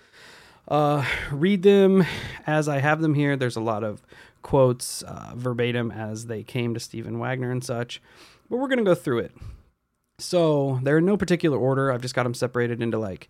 uh, 0.67 1.05
read 1.31 1.63
them 1.63 2.05
as 2.45 2.67
I 2.67 2.79
have 2.79 3.01
them 3.01 3.13
here. 3.13 3.35
There's 3.35 3.55
a 3.55 3.61
lot 3.61 3.83
of 3.83 4.01
quotes 4.41 5.01
uh, 5.03 5.33
verbatim 5.35 5.91
as 5.91 6.27
they 6.27 6.43
came 6.43 6.73
to 6.73 6.79
Stephen 6.79 7.19
Wagner 7.19 7.51
and 7.51 7.63
such, 7.63 8.01
but 8.49 8.57
we're 8.57 8.67
going 8.67 8.79
to 8.79 8.83
go 8.83 8.95
through 8.95 9.19
it. 9.19 9.31
So 10.19 10.79
they're 10.83 10.99
in 10.99 11.05
no 11.05 11.17
particular 11.17 11.57
order. 11.57 11.91
I've 11.91 12.01
just 12.01 12.15
got 12.15 12.23
them 12.23 12.33
separated 12.33 12.81
into 12.81 12.97
like 12.97 13.29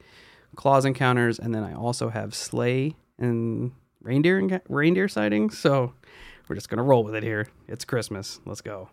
claws 0.55 0.85
encounters, 0.85 1.39
and 1.39 1.53
then 1.53 1.63
I 1.63 1.73
also 1.73 2.09
have 2.09 2.35
sleigh 2.35 2.95
and 3.17 3.71
reindeer 4.01 4.37
and 4.37 4.61
reindeer 4.69 5.07
sightings. 5.07 5.57
So 5.57 5.93
we're 6.47 6.55
just 6.55 6.69
gonna 6.69 6.83
roll 6.83 7.03
with 7.03 7.15
it 7.15 7.23
here. 7.23 7.47
It's 7.67 7.85
Christmas. 7.85 8.39
Let's 8.45 8.61
go. 8.61 8.89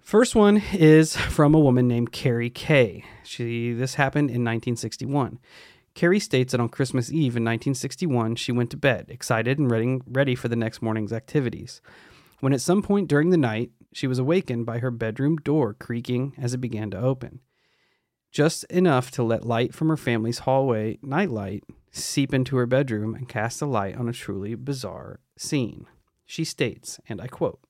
First 0.00 0.34
one 0.34 0.62
is 0.72 1.16
from 1.16 1.54
a 1.54 1.60
woman 1.60 1.86
named 1.86 2.12
Carrie 2.12 2.48
Kay. 2.48 3.04
She 3.24 3.72
this 3.72 3.96
happened 3.96 4.30
in 4.30 4.44
1961. 4.44 5.38
Carrie 5.94 6.20
states 6.20 6.52
that 6.52 6.60
on 6.60 6.68
Christmas 6.68 7.10
Eve 7.10 7.36
in 7.36 7.42
1961, 7.42 8.36
she 8.36 8.52
went 8.52 8.70
to 8.70 8.76
bed, 8.76 9.06
excited 9.08 9.58
and 9.58 9.68
ready, 9.68 9.98
ready 10.06 10.36
for 10.36 10.46
the 10.46 10.54
next 10.54 10.80
morning's 10.80 11.12
activities. 11.12 11.82
When 12.38 12.52
at 12.52 12.60
some 12.60 12.82
point 12.82 13.08
during 13.08 13.30
the 13.30 13.36
night, 13.36 13.72
she 13.92 14.06
was 14.06 14.18
awakened 14.18 14.66
by 14.66 14.78
her 14.78 14.90
bedroom 14.90 15.36
door 15.36 15.74
creaking 15.74 16.34
as 16.38 16.54
it 16.54 16.58
began 16.58 16.90
to 16.90 16.98
open. 16.98 17.40
Just 18.30 18.64
enough 18.64 19.10
to 19.12 19.22
let 19.22 19.46
light 19.46 19.74
from 19.74 19.88
her 19.88 19.96
family's 19.96 20.40
hallway 20.40 20.98
nightlight 21.02 21.64
seep 21.90 22.34
into 22.34 22.56
her 22.56 22.66
bedroom 22.66 23.14
and 23.14 23.28
cast 23.28 23.62
a 23.62 23.66
light 23.66 23.96
on 23.96 24.08
a 24.08 24.12
truly 24.12 24.54
bizarre 24.54 25.20
scene. 25.36 25.86
She 26.26 26.44
states, 26.44 27.00
and 27.08 27.20
I 27.20 27.26
quote, 27.26 27.60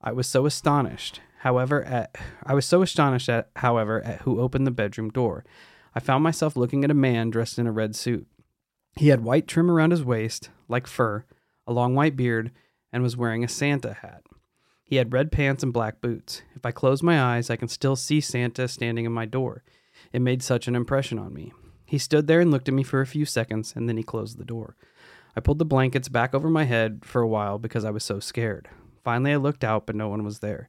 I 0.00 0.12
was 0.12 0.26
so 0.26 0.46
astonished, 0.46 1.20
however, 1.40 1.84
at 1.84 2.16
I 2.44 2.54
was 2.54 2.64
so 2.64 2.82
astonished 2.82 3.28
at 3.28 3.50
however 3.56 4.02
at 4.02 4.22
who 4.22 4.40
opened 4.40 4.66
the 4.66 4.70
bedroom 4.70 5.10
door. 5.10 5.44
I 5.94 6.00
found 6.00 6.22
myself 6.22 6.56
looking 6.56 6.84
at 6.84 6.90
a 6.90 6.94
man 6.94 7.30
dressed 7.30 7.58
in 7.58 7.66
a 7.66 7.72
red 7.72 7.94
suit. 7.96 8.26
He 8.96 9.08
had 9.08 9.24
white 9.24 9.46
trim 9.46 9.70
around 9.70 9.90
his 9.90 10.04
waist, 10.04 10.50
like 10.68 10.86
fur, 10.86 11.24
a 11.66 11.72
long 11.72 11.94
white 11.94 12.16
beard, 12.16 12.50
and 12.92 13.02
was 13.02 13.16
wearing 13.16 13.44
a 13.44 13.48
Santa 13.48 13.94
hat. 13.94 14.22
He 14.86 14.96
had 14.96 15.12
red 15.12 15.32
pants 15.32 15.64
and 15.64 15.72
black 15.72 16.00
boots. 16.00 16.42
If 16.54 16.64
I 16.64 16.70
close 16.70 17.02
my 17.02 17.20
eyes, 17.20 17.50
I 17.50 17.56
can 17.56 17.66
still 17.66 17.96
see 17.96 18.20
Santa 18.20 18.68
standing 18.68 19.04
in 19.04 19.10
my 19.10 19.26
door. 19.26 19.64
It 20.12 20.22
made 20.22 20.44
such 20.44 20.68
an 20.68 20.76
impression 20.76 21.18
on 21.18 21.34
me. 21.34 21.52
He 21.84 21.98
stood 21.98 22.28
there 22.28 22.40
and 22.40 22.52
looked 22.52 22.68
at 22.68 22.74
me 22.74 22.84
for 22.84 23.00
a 23.00 23.06
few 23.06 23.24
seconds, 23.24 23.74
and 23.74 23.88
then 23.88 23.96
he 23.96 24.04
closed 24.04 24.38
the 24.38 24.44
door. 24.44 24.76
I 25.34 25.40
pulled 25.40 25.58
the 25.58 25.64
blankets 25.64 26.08
back 26.08 26.34
over 26.34 26.48
my 26.48 26.64
head 26.64 27.04
for 27.04 27.20
a 27.20 27.26
while 27.26 27.58
because 27.58 27.84
I 27.84 27.90
was 27.90 28.04
so 28.04 28.20
scared. 28.20 28.68
Finally, 29.02 29.32
I 29.32 29.36
looked 29.36 29.64
out, 29.64 29.86
but 29.86 29.96
no 29.96 30.08
one 30.08 30.22
was 30.22 30.38
there. 30.38 30.68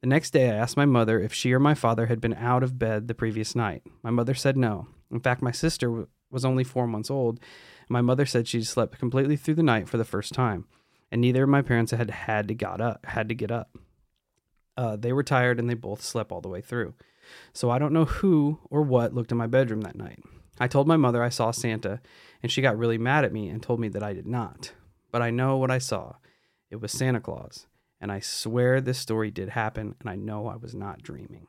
The 0.00 0.08
next 0.08 0.30
day, 0.30 0.50
I 0.50 0.54
asked 0.54 0.78
my 0.78 0.86
mother 0.86 1.20
if 1.20 1.34
she 1.34 1.52
or 1.52 1.60
my 1.60 1.74
father 1.74 2.06
had 2.06 2.22
been 2.22 2.34
out 2.34 2.62
of 2.62 2.78
bed 2.78 3.06
the 3.06 3.14
previous 3.14 3.54
night. 3.54 3.82
My 4.02 4.10
mother 4.10 4.34
said 4.34 4.56
no. 4.56 4.88
In 5.10 5.20
fact, 5.20 5.42
my 5.42 5.52
sister 5.52 6.06
was 6.30 6.44
only 6.44 6.64
four 6.64 6.86
months 6.86 7.10
old. 7.10 7.38
And 7.80 7.90
my 7.90 8.00
mother 8.00 8.24
said 8.24 8.48
she'd 8.48 8.66
slept 8.66 8.98
completely 8.98 9.36
through 9.36 9.56
the 9.56 9.62
night 9.62 9.90
for 9.90 9.98
the 9.98 10.04
first 10.04 10.32
time 10.32 10.64
and 11.12 11.20
neither 11.20 11.44
of 11.44 11.50
my 11.50 11.62
parents 11.62 11.92
had 11.92 12.10
had 12.10 12.48
to 12.48 12.54
got 12.54 12.80
up 12.80 13.04
had 13.06 13.28
to 13.28 13.34
get 13.34 13.52
up. 13.52 13.76
Uh, 14.76 14.96
they 14.96 15.12
were 15.12 15.22
tired 15.22 15.60
and 15.60 15.68
they 15.68 15.74
both 15.74 16.02
slept 16.02 16.32
all 16.32 16.40
the 16.40 16.48
way 16.48 16.62
through. 16.62 16.94
So 17.52 17.70
I 17.70 17.78
don't 17.78 17.92
know 17.92 18.06
who 18.06 18.58
or 18.70 18.82
what 18.82 19.14
looked 19.14 19.30
in 19.30 19.38
my 19.38 19.46
bedroom 19.46 19.82
that 19.82 19.94
night. 19.94 20.20
I 20.58 20.66
told 20.66 20.88
my 20.88 20.96
mother 20.96 21.22
I 21.22 21.28
saw 21.28 21.50
Santa, 21.50 22.00
and 22.42 22.50
she 22.50 22.62
got 22.62 22.78
really 22.78 22.98
mad 22.98 23.24
at 23.24 23.32
me 23.32 23.48
and 23.48 23.62
told 23.62 23.78
me 23.78 23.88
that 23.88 24.02
I 24.02 24.12
did 24.12 24.26
not. 24.26 24.72
But 25.10 25.22
I 25.22 25.30
know 25.30 25.56
what 25.56 25.70
I 25.70 25.78
saw. 25.78 26.14
It 26.70 26.80
was 26.80 26.92
Santa 26.92 27.20
Claus, 27.20 27.66
and 28.00 28.10
I 28.10 28.20
swear 28.20 28.80
this 28.80 28.98
story 28.98 29.30
did 29.30 29.50
happen, 29.50 29.94
and 30.00 30.08
I 30.08 30.16
know 30.16 30.46
I 30.46 30.56
was 30.56 30.74
not 30.74 31.02
dreaming. 31.02 31.46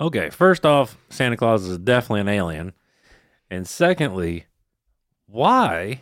Okay, 0.00 0.30
first 0.30 0.66
off, 0.66 0.96
Santa 1.10 1.36
Claus 1.36 1.64
is 1.64 1.78
definitely 1.78 2.20
an 2.20 2.28
alien. 2.28 2.72
And 3.50 3.66
secondly, 3.68 4.46
why 5.26 6.00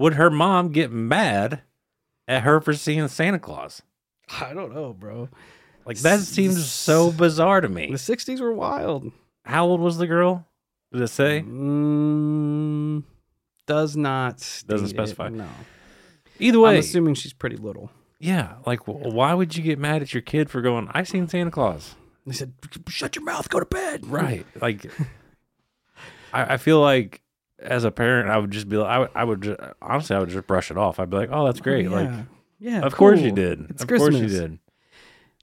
would 0.00 0.14
her 0.14 0.30
mom 0.30 0.70
get 0.72 0.90
mad 0.90 1.62
at 2.26 2.42
her 2.42 2.60
for 2.60 2.74
seeing 2.74 3.06
Santa 3.08 3.38
Claus? 3.38 3.82
I 4.40 4.52
don't 4.54 4.74
know, 4.74 4.92
bro. 4.92 5.28
Like 5.84 5.98
that 5.98 6.20
seems 6.20 6.64
so 6.70 7.10
bizarre 7.12 7.60
to 7.60 7.68
me. 7.68 7.86
The 7.90 7.96
60s 7.96 8.40
were 8.40 8.52
wild. 8.52 9.10
How 9.44 9.66
old 9.66 9.80
was 9.80 9.98
the 9.98 10.06
girl? 10.06 10.46
Did 10.92 11.02
it 11.02 11.08
say? 11.08 11.40
Mm, 11.46 13.04
does 13.66 13.96
not 13.96 14.36
Doesn't 14.66 14.66
state 14.66 14.82
it, 14.82 14.88
specify. 14.88 15.28
no. 15.28 15.46
Either 16.38 16.60
way, 16.60 16.70
I'm 16.72 16.76
assuming 16.78 17.14
she's 17.14 17.32
pretty 17.32 17.56
little. 17.56 17.90
yeah. 18.18 18.54
Like, 18.66 18.80
wh- 18.84 19.02
why 19.14 19.34
would 19.34 19.56
you 19.56 19.62
get 19.62 19.78
mad 19.78 20.02
at 20.02 20.14
your 20.14 20.22
kid 20.22 20.48
for 20.50 20.60
going? 20.62 20.88
I 20.92 21.02
seen 21.02 21.28
Santa 21.28 21.50
Claus. 21.50 21.94
They 22.26 22.32
said, 22.34 22.52
"Shut 22.88 23.16
your 23.16 23.24
mouth, 23.24 23.48
go 23.48 23.60
to 23.60 23.66
bed." 23.66 24.06
Right. 24.06 24.46
Like, 24.60 24.86
I, 26.32 26.54
I 26.54 26.56
feel 26.58 26.80
like 26.80 27.22
as 27.60 27.84
a 27.84 27.90
parent, 27.90 28.30
I 28.30 28.38
would 28.38 28.50
just 28.50 28.68
be 28.68 28.76
like, 28.76 28.88
I 28.88 28.98
would, 28.98 29.10
I 29.14 29.24
would 29.24 29.42
just, 29.42 29.60
honestly, 29.82 30.16
I 30.16 30.18
would 30.20 30.28
just 30.30 30.46
brush 30.46 30.70
it 30.70 30.76
off. 30.76 30.98
I'd 30.98 31.10
be 31.10 31.16
like, 31.16 31.30
oh, 31.32 31.44
that's 31.44 31.60
great. 31.60 31.84
yeah. 31.84 31.90
Like, 31.90 32.26
yeah, 32.58 32.80
of 32.80 32.94
course 32.94 33.20
you 33.20 33.32
did. 33.32 33.66
It's 33.70 33.82
of 33.82 33.88
course 33.88 34.14
you 34.14 34.28
did. 34.28 34.58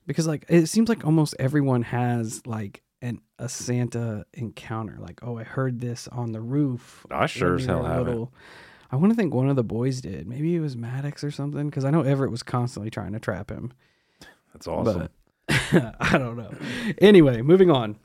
because 0.05 0.27
like 0.27 0.45
it 0.49 0.67
seems 0.67 0.87
like 0.87 1.03
almost 1.05 1.35
everyone 1.39 1.81
has 1.81 2.45
like 2.45 2.83
an 3.01 3.21
a 3.39 3.49
Santa 3.49 4.25
encounter. 4.33 4.97
Like, 4.99 5.19
oh, 5.23 5.37
I 5.37 5.43
heard 5.43 5.79
this 5.79 6.07
on 6.09 6.31
the 6.31 6.41
roof. 6.41 7.05
I 7.09 7.25
sure 7.25 7.55
as 7.55 7.65
hell 7.65 7.83
haven't. 7.83 8.05
little. 8.07 8.33
I 8.91 8.95
want 8.95 9.11
to 9.11 9.15
think 9.17 9.33
one 9.33 9.49
of 9.49 9.55
the 9.55 9.63
boys 9.63 9.99
did. 9.99 10.27
Maybe 10.27 10.55
it 10.55 10.59
was 10.59 10.77
Maddox 10.77 11.23
or 11.23 11.31
something. 11.31 11.69
Because 11.69 11.83
I 11.85 11.89
know 11.89 12.01
Everett 12.03 12.31
was 12.31 12.43
constantly 12.43 12.89
trying 12.89 13.13
to 13.13 13.19
trap 13.19 13.49
him. 13.49 13.73
That's 14.53 14.67
awesome. 14.67 15.09
But 15.49 15.95
I 15.99 16.17
don't 16.17 16.37
know. 16.37 16.51
Anyway, 16.99 17.41
moving 17.41 17.69
on. 17.69 17.97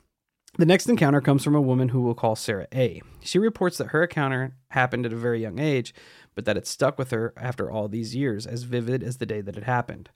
The 0.59 0.67
next 0.67 0.87
encounter 0.87 1.19
comes 1.19 1.43
from 1.43 1.55
a 1.55 1.61
woman 1.61 1.89
who 1.89 2.01
we'll 2.03 2.13
call 2.13 2.35
Sarah 2.35 2.67
A. 2.75 3.01
She 3.21 3.39
reports 3.39 3.79
that 3.79 3.87
her 3.87 4.03
encounter 4.03 4.55
happened 4.69 5.03
at 5.03 5.11
a 5.11 5.15
very 5.15 5.41
young 5.41 5.57
age, 5.57 5.95
but 6.35 6.45
that 6.45 6.57
it 6.57 6.67
stuck 6.67 6.99
with 6.99 7.09
her 7.09 7.33
after 7.35 7.71
all 7.71 7.87
these 7.87 8.15
years, 8.15 8.45
as 8.45 8.61
vivid 8.61 9.01
as 9.01 9.17
the 9.17 9.25
day 9.25 9.41
that 9.41 9.57
it 9.57 9.63
happened. 9.63 10.11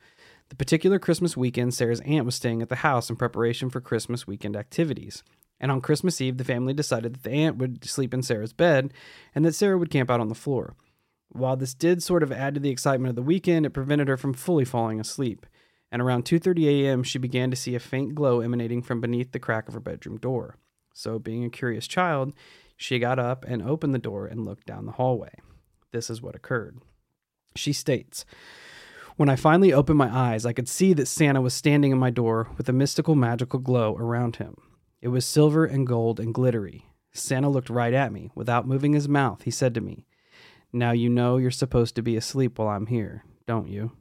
The 0.50 0.56
particular 0.56 1.00
Christmas 1.00 1.36
weekend, 1.36 1.73
Sarah's 1.73 2.02
aunt 2.02 2.26
was 2.26 2.36
staying 2.36 2.62
at 2.62 2.69
the 2.69 2.76
house 2.76 3.10
in 3.10 3.15
preparation 3.15 3.71
for 3.71 3.82
Christmas 3.82 4.28
weekend 4.28 4.56
activities. 4.56 5.23
And 5.60 5.71
on 5.71 5.82
Christmas 5.82 6.21
Eve, 6.21 6.38
the 6.38 6.43
family 6.43 6.73
decided 6.73 7.15
that 7.15 7.23
the 7.23 7.32
aunt 7.32 7.58
would 7.58 7.84
sleep 7.84 8.13
in 8.13 8.21
Sarah's 8.21 8.54
bed 8.54 8.93
and 9.34 9.43
that 9.43 9.56
Sarah 9.56 9.80
would 9.80 9.89
camp 9.89 10.12
out 10.12 10.19
on 10.19 10.30
the 10.30 10.36
floor. 10.36 10.76
While 11.30 11.58
this 11.58 11.73
did 11.73 12.04
sort 12.04 12.21
of 12.21 12.32
add 12.32 12.54
to 12.54 12.60
the 12.60 12.69
excitement 12.69 13.10
of 13.10 13.15
the 13.15 13.23
weekend, 13.23 13.65
it 13.65 13.71
prevented 13.71 14.08
her 14.08 14.17
from 14.17 14.34
fully 14.34 14.65
falling 14.65 15.00
asleep. 15.00 15.47
And 15.91 16.02
around 16.02 16.26
2:30 16.26 16.67
a.m., 16.67 17.04
she 17.04 17.17
began 17.17 17.50
to 17.50 17.56
see 17.56 17.76
a 17.76 17.80
faint 17.80 18.15
glow 18.15 18.41
emanating 18.41 18.82
from 18.82 19.02
beneath 19.02 19.32
the 19.32 19.39
crack 19.39 19.67
of 19.67 19.73
her 19.73 19.80
bedroom 19.80 20.17
door. 20.17 20.58
So, 20.93 21.19
being 21.19 21.45
a 21.45 21.50
curious 21.50 21.88
child, 21.88 22.34
she 22.76 23.00
got 23.00 23.19
up 23.19 23.45
and 23.45 23.62
opened 23.62 23.93
the 23.93 24.00
door 24.00 24.26
and 24.26 24.45
looked 24.45 24.65
down 24.65 24.86
the 24.86 24.93
hallway. 24.93 25.34
This 25.91 26.10
is 26.10 26.21
what 26.21 26.36
occurred. 26.36 26.80
She 27.56 27.73
states, 27.73 28.26
When 29.15 29.30
I 29.30 29.36
finally 29.36 29.73
opened 29.73 29.97
my 29.97 30.15
eyes, 30.15 30.45
I 30.45 30.54
could 30.54 30.67
see 30.67 30.93
that 30.93 31.08
Santa 31.08 31.41
was 31.41 31.54
standing 31.54 31.91
in 31.91 31.97
my 31.97 32.10
door 32.10 32.50
with 32.58 32.67
a 32.69 32.73
mystical, 32.73 33.15
magical 33.15 33.60
glow 33.60 33.95
around 33.97 34.38
him. 34.38 34.56
It 35.02 35.10
was 35.10 35.26
silver 35.26 35.65
and 35.65 35.88
gold 35.88 36.19
and 36.19 36.34
glittery. 36.34 36.86
Santa 37.13 37.50
looked 37.50 37.69
right 37.69 37.93
at 37.93 38.12
me. 38.12 38.30
Without 38.36 38.67
moving 38.67 38.93
his 38.93 39.08
mouth, 39.08 39.43
he 39.43 39.52
said 39.52 39.73
to 39.73 39.82
me, 39.82 40.06
Now 40.71 40.91
you 40.91 41.10
know 41.10 41.38
you're 41.38 41.52
supposed 41.52 41.95
to 41.95 42.02
be 42.02 42.15
asleep 42.15 42.60
while 42.60 42.67
I'm 42.67 42.88
here, 42.88 43.23
don't 43.45 43.67
you? 43.67 43.91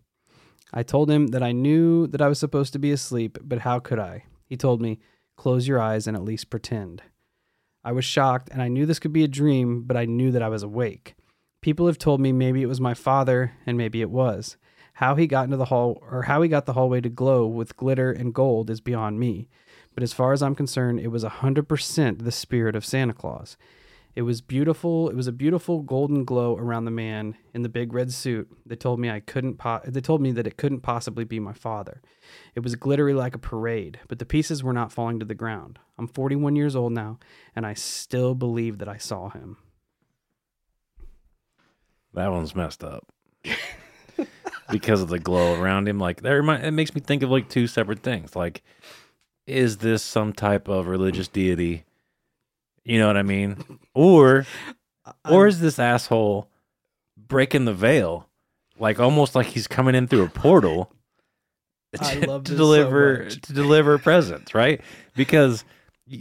I 0.76 0.82
told 0.82 1.10
him 1.10 1.28
that 1.28 1.42
I 1.42 1.52
knew 1.52 2.06
that 2.08 2.20
I 2.20 2.28
was 2.28 2.38
supposed 2.38 2.74
to 2.74 2.78
be 2.78 2.92
asleep, 2.92 3.38
but 3.42 3.60
how 3.60 3.78
could 3.78 3.98
I? 3.98 4.24
He 4.44 4.58
told 4.58 4.82
me, 4.82 4.98
Close 5.34 5.66
your 5.66 5.80
eyes 5.80 6.06
and 6.06 6.14
at 6.14 6.22
least 6.22 6.50
pretend. 6.50 7.00
I 7.82 7.92
was 7.92 8.04
shocked, 8.04 8.50
and 8.52 8.60
I 8.60 8.68
knew 8.68 8.84
this 8.84 8.98
could 8.98 9.12
be 9.12 9.24
a 9.24 9.28
dream, 9.28 9.84
but 9.84 9.96
I 9.96 10.04
knew 10.04 10.30
that 10.32 10.42
I 10.42 10.50
was 10.50 10.62
awake. 10.62 11.14
People 11.62 11.86
have 11.86 11.96
told 11.96 12.20
me 12.20 12.30
maybe 12.30 12.60
it 12.60 12.66
was 12.66 12.78
my 12.78 12.92
father, 12.92 13.52
and 13.64 13.78
maybe 13.78 14.02
it 14.02 14.10
was. 14.10 14.58
How 14.92 15.14
he 15.14 15.26
got 15.26 15.44
into 15.44 15.56
the 15.56 15.64
hall, 15.64 15.98
or 16.10 16.24
how 16.24 16.42
he 16.42 16.48
got 16.48 16.66
the 16.66 16.74
hallway 16.74 17.00
to 17.00 17.08
glow 17.08 17.46
with 17.46 17.78
glitter 17.78 18.12
and 18.12 18.34
gold, 18.34 18.68
is 18.68 18.82
beyond 18.82 19.18
me. 19.18 19.48
But 19.94 20.02
as 20.02 20.12
far 20.12 20.34
as 20.34 20.42
I'm 20.42 20.54
concerned, 20.54 21.00
it 21.00 21.08
was 21.08 21.24
a 21.24 21.40
hundred 21.40 21.70
percent 21.70 22.22
the 22.22 22.30
spirit 22.30 22.76
of 22.76 22.84
Santa 22.84 23.14
Claus. 23.14 23.56
It 24.16 24.22
was 24.22 24.40
beautiful. 24.40 25.10
It 25.10 25.14
was 25.14 25.26
a 25.26 25.32
beautiful 25.32 25.82
golden 25.82 26.24
glow 26.24 26.56
around 26.56 26.86
the 26.86 26.90
man 26.90 27.36
in 27.52 27.60
the 27.60 27.68
big 27.68 27.92
red 27.92 28.10
suit. 28.12 28.48
They 28.64 28.74
told 28.74 28.98
me 28.98 29.10
I 29.10 29.20
couldn't. 29.20 29.58
Po- 29.58 29.82
they 29.84 30.00
told 30.00 30.22
me 30.22 30.32
that 30.32 30.46
it 30.46 30.56
couldn't 30.56 30.80
possibly 30.80 31.24
be 31.24 31.38
my 31.38 31.52
father. 31.52 32.00
It 32.54 32.60
was 32.60 32.74
glittery 32.76 33.12
like 33.12 33.34
a 33.34 33.38
parade, 33.38 34.00
but 34.08 34.18
the 34.18 34.24
pieces 34.24 34.64
were 34.64 34.72
not 34.72 34.90
falling 34.90 35.20
to 35.20 35.26
the 35.26 35.34
ground. 35.34 35.78
I'm 35.98 36.08
41 36.08 36.56
years 36.56 36.74
old 36.74 36.92
now, 36.92 37.18
and 37.54 37.66
I 37.66 37.74
still 37.74 38.34
believe 38.34 38.78
that 38.78 38.88
I 38.88 38.96
saw 38.96 39.28
him. 39.28 39.58
That 42.14 42.32
one's 42.32 42.56
messed 42.56 42.82
up. 42.82 43.06
because 44.70 45.02
of 45.02 45.08
the 45.08 45.18
glow 45.18 45.60
around 45.60 45.88
him. 45.88 45.98
Like 45.98 46.22
that 46.22 46.30
remind, 46.30 46.64
it 46.64 46.70
makes 46.70 46.94
me 46.94 47.02
think 47.02 47.22
of 47.22 47.30
like 47.30 47.48
two 47.48 47.66
separate 47.66 48.00
things. 48.00 48.34
Like, 48.34 48.62
is 49.46 49.78
this 49.78 50.02
some 50.02 50.32
type 50.32 50.68
of 50.68 50.86
religious 50.86 51.28
deity? 51.28 51.84
You 52.86 53.00
know 53.00 53.08
what 53.08 53.16
I 53.16 53.22
mean? 53.22 53.56
Or 53.94 54.46
or 55.28 55.46
is 55.46 55.60
this 55.60 55.78
asshole 55.78 56.48
breaking 57.16 57.64
the 57.64 57.74
veil? 57.74 58.28
Like 58.78 59.00
almost 59.00 59.34
like 59.34 59.46
he's 59.46 59.66
coming 59.66 59.94
in 59.94 60.06
through 60.06 60.24
a 60.24 60.28
portal 60.28 60.92
I 62.00 62.14
to, 62.20 62.26
love 62.28 62.44
to 62.44 62.52
so 62.52 62.56
deliver 62.56 63.24
much. 63.24 63.40
to 63.42 63.52
deliver 63.52 63.98
presents, 63.98 64.54
right? 64.54 64.80
Because 65.14 65.64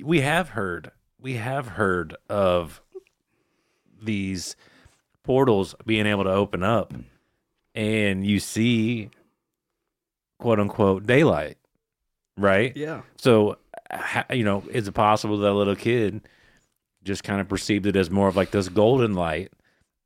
we 0.03 0.21
have 0.21 0.49
heard 0.49 0.91
we 1.19 1.35
have 1.35 1.67
heard 1.69 2.15
of 2.29 2.81
these 4.01 4.55
portals 5.23 5.75
being 5.85 6.05
able 6.05 6.23
to 6.23 6.31
open 6.31 6.63
up 6.63 6.93
and 7.73 8.25
you 8.25 8.39
see 8.39 9.09
quote 10.39 10.59
unquote 10.59 11.05
daylight, 11.05 11.57
right? 12.37 12.75
Yeah. 12.75 13.01
So, 13.17 13.57
you 14.31 14.43
know, 14.43 14.63
is 14.71 14.87
it 14.87 14.93
possible 14.93 15.37
that 15.39 15.51
a 15.51 15.53
little 15.53 15.75
kid 15.75 16.21
just 17.05 17.23
kind 17.23 17.39
of 17.39 17.47
perceived 17.47 17.85
it 17.85 17.95
as 17.95 18.09
more 18.11 18.27
of 18.27 18.35
like 18.35 18.51
this 18.51 18.67
golden 18.67 19.13
light? 19.13 19.51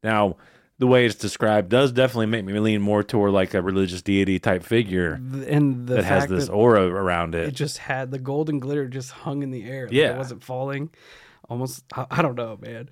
Now, 0.03 0.35
the 0.77 0.87
way 0.87 1.05
it's 1.05 1.15
described 1.15 1.69
does 1.69 1.91
definitely 1.91 2.27
make 2.27 2.45
me 2.45 2.57
lean 2.59 2.81
more 2.81 3.03
toward 3.03 3.31
like 3.31 3.53
a 3.53 3.61
religious 3.61 4.01
deity 4.01 4.39
type 4.39 4.63
figure 4.63 5.13
And 5.13 5.87
the 5.87 5.95
that 5.95 6.05
has 6.05 6.27
this 6.27 6.45
that 6.47 6.53
aura 6.53 6.87
around 6.87 7.35
it. 7.35 7.47
it 7.49 7.51
just 7.55 7.79
had 7.79 8.11
the 8.11 8.19
golden 8.19 8.59
glitter 8.59 8.87
just 8.87 9.11
hung 9.11 9.43
in 9.43 9.51
the 9.51 9.63
air. 9.69 9.85
like 9.87 9.93
Yeah. 9.93 10.13
it 10.13 10.17
wasn't 10.17 10.43
falling. 10.43 10.89
Almost, 11.49 11.83
I, 11.95 12.05
I 12.11 12.21
don't 12.21 12.35
know, 12.35 12.57
man. 12.61 12.87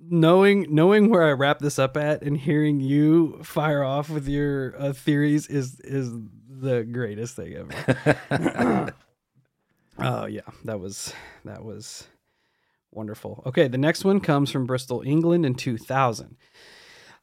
Knowing 0.00 0.66
knowing 0.74 1.10
where 1.10 1.24
I 1.24 1.32
wrap 1.32 1.58
this 1.58 1.78
up 1.78 1.96
at 1.96 2.22
and 2.22 2.36
hearing 2.38 2.80
you 2.80 3.42
fire 3.42 3.82
off 3.82 4.08
with 4.08 4.28
your 4.28 4.74
uh, 4.80 4.92
theories 4.92 5.46
is 5.48 5.80
is 5.80 6.10
the 6.48 6.84
greatest 6.84 7.34
thing 7.36 7.54
ever. 7.54 8.92
Oh 9.98 10.26
yeah, 10.26 10.42
that 10.64 10.78
was 10.80 11.12
that 11.44 11.64
was 11.64 12.06
wonderful. 12.96 13.42
Okay, 13.46 13.68
the 13.68 13.78
next 13.78 14.04
one 14.04 14.20
comes 14.20 14.50
from 14.50 14.66
Bristol, 14.66 15.02
England 15.04 15.44
in 15.44 15.54
2000. 15.54 16.36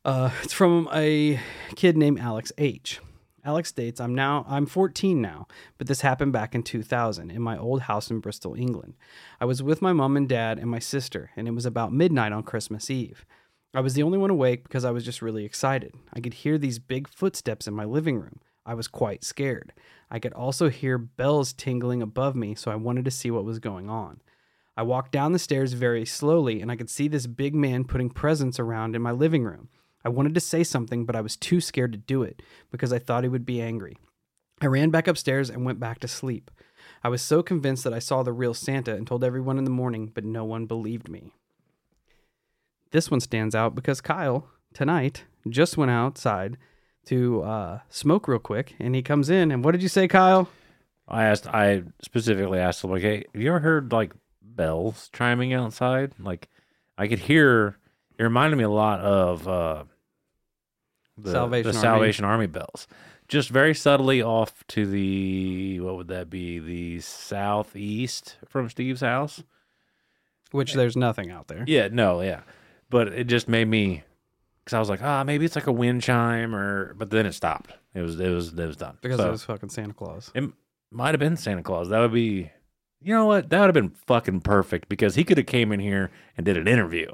Uh, 0.06 0.30
it's 0.44 0.54
from 0.54 0.88
a 0.94 1.40
kid 1.76 1.98
named 1.98 2.20
Alex 2.20 2.52
H. 2.58 3.00
Alex 3.46 3.70
states, 3.70 4.00
"I'm 4.00 4.16
now 4.16 4.46
I'm 4.48 4.66
14 4.66 5.22
now, 5.22 5.48
but 5.78 5.88
this 5.88 6.02
happened 6.02 6.32
back 6.32 6.56
in 6.56 6.64
2000 6.64 7.30
in 7.30 7.42
my 7.42 7.58
old 7.58 7.82
house 7.82 8.10
in 8.10 8.20
Bristol, 8.20 8.56
England. 8.56 8.94
I 9.42 9.46
was 9.46 9.62
with 9.62 9.82
my 9.82 9.92
mom 9.92 10.16
and 10.16 10.30
dad 10.30 10.60
and 10.60 10.70
my 10.70 10.80
sister, 10.80 11.32
and 11.36 11.48
it 11.48 11.52
was 11.52 11.66
about 11.66 11.92
midnight 11.92 12.32
on 12.32 12.44
Christmas 12.44 12.90
Eve. 12.90 13.26
I 13.74 13.82
was 13.82 13.96
the 13.96 14.04
only 14.04 14.18
one 14.18 14.30
awake 14.30 14.64
because 14.64 14.86
I 14.86 14.92
was 14.92 15.04
just 15.04 15.22
really 15.22 15.46
excited. 15.46 15.94
I 16.14 16.22
could 16.22 16.36
hear 16.36 16.58
these 16.58 16.80
big 16.80 17.08
footsteps 17.08 17.68
in 17.68 17.74
my 17.74 17.86
living 17.86 18.18
room. 18.20 18.40
I 18.66 18.76
was 18.76 18.88
quite 18.88 19.24
scared. 19.24 19.74
I 20.12 20.20
could 20.20 20.34
also 20.34 20.70
hear 20.70 20.98
bells 20.98 21.54
tingling 21.54 22.02
above 22.02 22.36
me, 22.36 22.56
so 22.56 22.72
I 22.72 22.76
wanted 22.76 23.04
to 23.06 23.12
see 23.12 23.32
what 23.32 23.46
was 23.46 23.60
going 23.60 23.90
on. 23.90 24.22
I 24.76 24.84
walked 24.84 25.12
down 25.12 25.34
the 25.34 25.40
stairs 25.40 25.74
very 25.74 26.06
slowly, 26.06 26.62
and 26.62 26.72
I 26.72 26.76
could 26.76 26.90
see 26.90 27.08
this 27.08 27.28
big 27.28 27.54
man 27.54 27.84
putting 27.84 28.10
presents 28.10 28.60
around 28.60 28.96
in 28.96 29.02
my 29.02 29.12
living 29.12 29.44
room. 29.44 29.70
I 30.04 30.10
wanted 30.10 30.34
to 30.34 30.40
say 30.40 30.64
something, 30.64 31.06
but 31.06 31.16
I 31.16 31.22
was 31.22 31.38
too 31.38 31.62
scared 31.62 31.92
to 31.94 31.98
do 31.98 32.24
it 32.24 32.42
because 32.72 32.92
I 32.92 33.00
thought 33.00 33.24
he 33.24 33.30
would 33.30 33.46
be 33.46 33.62
angry. 33.62 33.98
I 34.62 34.66
ran 34.66 34.90
back 34.90 35.08
upstairs 35.08 35.50
and 35.50 35.66
went 35.66 35.80
back 35.80 36.00
to 36.00 36.08
sleep. 36.08 36.50
I 37.04 37.10
was 37.10 37.22
so 37.22 37.44
convinced 37.44 37.84
that 37.84 37.94
I 37.94 38.00
saw 38.00 38.24
the 38.24 38.34
real 38.34 38.54
Santa 38.54 38.96
and 38.96 39.06
told 39.06 39.24
everyone 39.24 39.58
in 39.58 39.64
the 39.64 39.70
morning, 39.70 40.12
but 40.14 40.26
no 40.26 40.44
one 40.44 40.66
believed 40.66 41.08
me. 41.08 41.34
This 42.92 43.12
one 43.12 43.20
stands 43.20 43.56
out 43.56 43.76
because 43.76 44.02
Kyle, 44.02 44.48
tonight, 44.74 45.24
just 45.50 45.78
went 45.78 45.92
outside 45.92 46.58
to 47.06 47.42
uh, 47.44 47.80
smoke 47.90 48.28
real 48.28 48.40
quick, 48.40 48.76
and 48.80 48.96
he 48.96 49.02
comes 49.02 49.30
in. 49.30 49.52
And 49.52 49.64
what 49.64 49.72
did 49.72 49.84
you 49.84 49.90
say, 49.90 50.08
Kyle? 50.08 50.50
I 51.08 51.26
asked, 51.26 51.48
I 51.48 51.84
specifically 52.02 52.60
asked 52.60 52.84
him, 52.84 52.92
like, 52.92 53.02
hey, 53.02 53.26
have 53.34 53.42
you 53.42 53.50
ever 53.50 53.60
heard 53.60 53.92
like 53.92 54.14
bells 54.56 55.10
chiming 55.14 55.54
outside? 55.54 56.14
Like, 56.20 56.50
I 56.98 57.08
could 57.08 57.20
hear. 57.20 57.78
It 58.18 58.24
reminded 58.24 58.58
me 58.58 58.64
a 58.64 58.70
lot 58.70 59.00
of 59.02 59.48
uh, 59.48 59.84
the 61.18 61.32
Salvation 61.32 61.72
the 61.72 61.78
Army. 61.78 61.82
Salvation 61.82 62.26
Army 62.26 62.48
bells, 62.48 62.88
just 63.28 63.50
very 63.50 63.74
subtly 63.74 64.22
off 64.22 64.64
to 64.70 64.86
the 64.86 65.80
what 65.80 65.96
would 65.98 66.08
that 66.10 66.30
be? 66.30 66.60
The 66.60 67.00
southeast 67.02 68.38
from 68.48 68.70
Steve's 68.70 69.02
house. 69.02 69.44
Which 70.52 70.74
there's 70.76 70.96
nothing 70.96 71.32
out 71.32 71.48
there. 71.48 71.64
Yeah, 71.66 71.88
no, 71.92 72.22
yeah, 72.22 72.42
but 72.92 73.08
it 73.08 73.24
just 73.26 73.48
made 73.50 73.68
me 73.68 74.04
because 74.64 74.76
I 74.76 74.80
was 74.80 74.88
like, 74.90 75.02
ah, 75.02 75.24
maybe 75.24 75.46
it's 75.46 75.56
like 75.56 75.66
a 75.68 75.72
wind 75.72 76.04
chime, 76.04 76.54
or 76.56 76.94
but 76.94 77.10
then 77.10 77.26
it 77.26 77.34
stopped. 77.34 77.74
It 77.96 78.02
was 78.02 78.20
it 78.20 78.30
was 78.30 78.54
it 78.54 78.66
was 78.68 78.78
done 78.78 78.98
Because 79.02 79.18
So- 79.18 79.28
it 79.28 79.32
was 79.32 79.44
fucking 79.46 79.70
Santa 79.70 79.94
Claus. 79.94 80.32
it 80.36 80.44
might 80.92 81.10
have 81.16 81.20
been 81.20 81.38
Santa 81.38 81.64
Claus. 81.64 81.90
That 81.90 82.00
would 82.02 82.14
be, 82.14 82.52
you 83.04 83.14
know 83.14 83.26
what? 83.26 83.50
That 83.50 83.60
would 83.60 83.68
have 83.68 83.74
been 83.74 83.90
fucking 83.90 84.42
perfect 84.42 84.90
because 84.90 85.16
he 85.16 85.24
could 85.24 85.38
have 85.38 85.48
came 85.48 85.72
in 85.72 85.80
here 85.80 86.12
and 86.38 86.46
did 86.46 86.58
an 86.58 86.68
interview. 86.68 87.08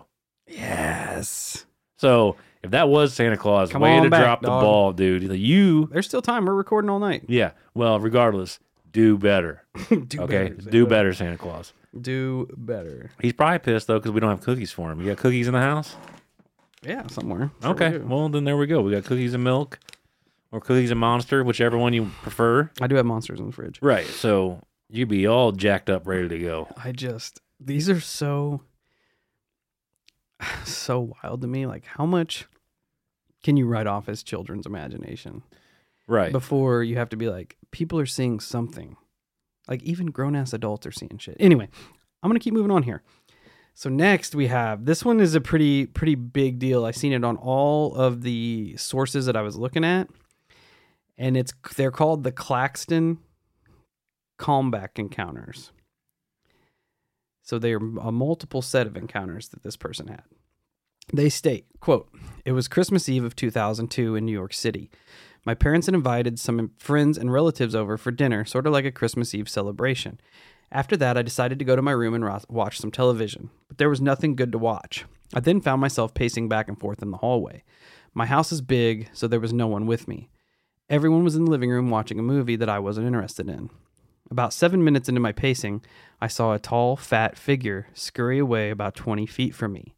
Yes. 0.48 1.66
So 1.98 2.36
if 2.64 2.72
that 2.72 2.90
was 2.90 3.14
Santa 3.14 3.38
Claus, 3.38 3.72
Come 3.72 3.82
way 3.82 3.98
on 3.98 4.04
to 4.04 4.10
back, 4.10 4.22
drop 4.22 4.42
the 4.42 4.48
ball, 4.48 4.94
dude. 4.94 5.24
You, 5.24 5.88
There's 5.92 6.08
still 6.08 6.22
time. 6.22 6.46
We're 6.46 6.54
recording 6.54 6.90
all 6.90 7.00
night. 7.00 7.26
yeah. 7.28 7.52
Well, 7.74 8.00
regardless, 8.00 8.60
do 8.92 9.18
better. 9.18 9.64
do 9.90 10.22
okay, 10.22 10.50
better. 10.50 10.70
do 10.70 10.86
better, 10.86 11.14
Santa 11.14 11.38
Claus. 11.38 11.74
Do 12.00 12.48
better. 12.58 13.12
He's 13.22 13.34
probably 13.34 13.60
pissed 13.60 13.88
though 13.88 14.00
because 14.00 14.12
we 14.12 14.20
don't 14.20 14.30
have 14.30 14.42
cookies 14.42 14.72
for 14.72 14.92
him. 14.92 15.00
You 15.00 15.08
got 15.08 15.18
cookies 15.18 15.48
in 15.48 15.54
the 15.54 15.62
house? 15.62 15.96
Yeah, 16.84 17.08
somewhere. 17.08 17.52
Sure 17.62 17.74
we 17.74 17.86
okay. 17.86 17.98
do. 17.98 18.06
Well, 18.06 18.30
then 18.30 18.44
there 18.44 18.58
we 18.58 18.68
go. 18.68 18.82
We 18.82 18.92
got 18.92 19.04
cookies 19.04 19.34
and 19.34 19.44
milk, 19.44 19.80
or 20.52 20.62
cookies 20.62 20.92
and 20.92 21.00
Monster, 21.00 21.44
whichever 21.44 21.78
one 21.78 21.94
you 21.94 22.12
prefer. 22.22 22.70
I 22.80 22.88
do 22.88 22.96
have 22.96 23.06
monsters 23.06 23.40
in 23.40 23.48
the 23.48 23.52
fridge. 23.52 23.80
Right. 23.82 24.06
So 24.06 24.62
you'd 24.90 25.10
be 25.10 25.28
all 25.28 25.52
jacked 25.52 25.90
up, 25.90 26.08
ready 26.08 26.28
to 26.30 26.40
go. 26.40 26.68
I 26.78 26.92
just 26.92 27.42
these 27.60 27.90
are 27.90 28.00
so 28.00 28.62
so 30.66 31.14
wild 31.24 31.42
to 31.42 31.48
me. 31.48 31.66
Like 31.66 31.86
how 31.86 32.06
much 32.06 32.46
can 33.44 33.58
you 33.58 33.66
write 33.68 33.88
off 33.88 34.10
as 34.10 34.24
children's 34.24 34.66
imagination 34.66 35.44
Right. 36.08 36.32
before 36.32 36.84
you 36.84 36.96
have 36.98 37.10
to 37.10 37.18
be 37.18 37.30
like 37.30 37.56
people 37.72 38.00
are 38.00 38.06
seeing 38.06 38.40
something. 38.40 38.96
Like 39.68 39.84
even 39.84 40.08
grown 40.08 40.36
ass 40.36 40.54
adults 40.54 40.88
are 40.88 40.92
seeing 40.92 41.18
shit. 41.20 41.38
Anyway, 41.40 41.70
I'm 42.24 42.30
gonna 42.30 42.40
keep 42.40 42.54
moving 42.54 42.72
on 42.72 42.84
here. 42.84 43.04
So 43.76 43.90
next 43.90 44.36
we 44.36 44.48
have 44.48 44.86
this 44.86 45.06
one 45.06 45.20
is 45.22 45.36
a 45.36 45.42
pretty 45.42 45.86
pretty 45.86 46.16
big 46.16 46.60
deal. 46.60 46.86
I've 46.86 46.98
seen 46.98 47.14
it 47.14 47.24
on 47.24 47.38
all 47.38 47.96
of 47.96 48.24
the 48.24 48.76
sources 48.78 49.26
that 49.28 49.38
I 49.38 49.42
was 49.42 49.56
looking 49.56 49.86
at, 49.86 50.10
and 51.18 51.38
it's 51.38 51.54
they're 51.76 51.92
called 51.92 52.24
the 52.24 52.32
Claxton 52.32 53.20
Calmback 54.40 54.98
encounters. 54.98 55.72
So 57.44 57.60
they 57.60 57.74
are 57.74 58.00
a 58.02 58.12
multiple 58.12 58.62
set 58.62 58.88
of 58.88 58.96
encounters 58.96 59.50
that 59.50 59.64
this 59.64 59.76
person 59.76 60.08
had. 60.08 60.24
They 61.12 61.30
state, 61.30 61.66
quote, 61.80 62.10
It 62.46 62.52
was 62.52 62.68
Christmas 62.68 63.10
Eve 63.10 63.24
of 63.24 63.36
2002 63.36 64.16
in 64.16 64.26
New 64.26 64.32
York 64.32 64.54
City. 64.54 64.92
My 65.46 65.56
parents 65.56 65.88
had 65.88 65.96
invited 65.96 66.40
some 66.40 66.72
friends 66.78 67.18
and 67.18 67.32
relatives 67.32 67.74
over 67.74 67.98
for 67.98 68.12
dinner, 68.12 68.46
sort 68.46 68.68
of 68.68 68.74
like 68.74 68.86
a 68.86 68.92
Christmas 68.92 69.34
Eve 69.34 69.50
celebration. 69.50 70.20
After 70.72 70.96
that, 70.98 71.18
I 71.18 71.24
decided 71.24 71.58
to 71.60 71.66
go 71.66 71.76
to 71.76 71.82
my 71.82 71.92
room 71.92 72.14
and 72.14 72.44
watch 72.50 72.78
some 72.78 72.92
television, 72.92 73.50
but 73.68 73.80
there 73.80 73.90
was 73.90 74.02
nothing 74.02 74.36
good 74.36 74.52
to 74.52 74.60
watch. 74.60 75.06
I 75.34 75.40
then 75.40 75.62
found 75.62 75.82
myself 75.82 76.14
pacing 76.14 76.50
back 76.50 76.68
and 76.68 76.80
forth 76.80 77.02
in 77.02 77.10
the 77.10 77.18
hallway. 77.18 77.64
My 78.14 78.28
house 78.28 78.52
is 78.52 78.62
big, 78.62 79.10
so 79.14 79.28
there 79.28 79.40
was 79.40 79.54
no 79.54 79.68
one 79.68 79.88
with 79.88 80.08
me. 80.08 80.30
Everyone 80.90 81.24
was 81.24 81.36
in 81.36 81.46
the 81.46 81.52
living 81.52 81.72
room 81.72 81.90
watching 81.90 82.20
a 82.20 82.24
movie 82.24 82.56
that 82.56 82.70
I 82.70 82.80
wasn't 82.80 83.08
interested 83.08 83.50
in. 83.50 83.72
About 84.32 84.54
seven 84.54 84.84
minutes 84.84 85.10
into 85.10 85.20
my 85.20 85.32
pacing, 85.32 85.82
I 86.22 86.28
saw 86.28 86.54
a 86.54 86.60
tall, 86.60 86.96
fat 86.96 87.38
figure 87.38 87.88
scurry 87.94 88.38
away 88.38 88.70
about 88.70 88.96
20 88.96 89.26
feet 89.26 89.56
from 89.56 89.74
me. 89.74 89.96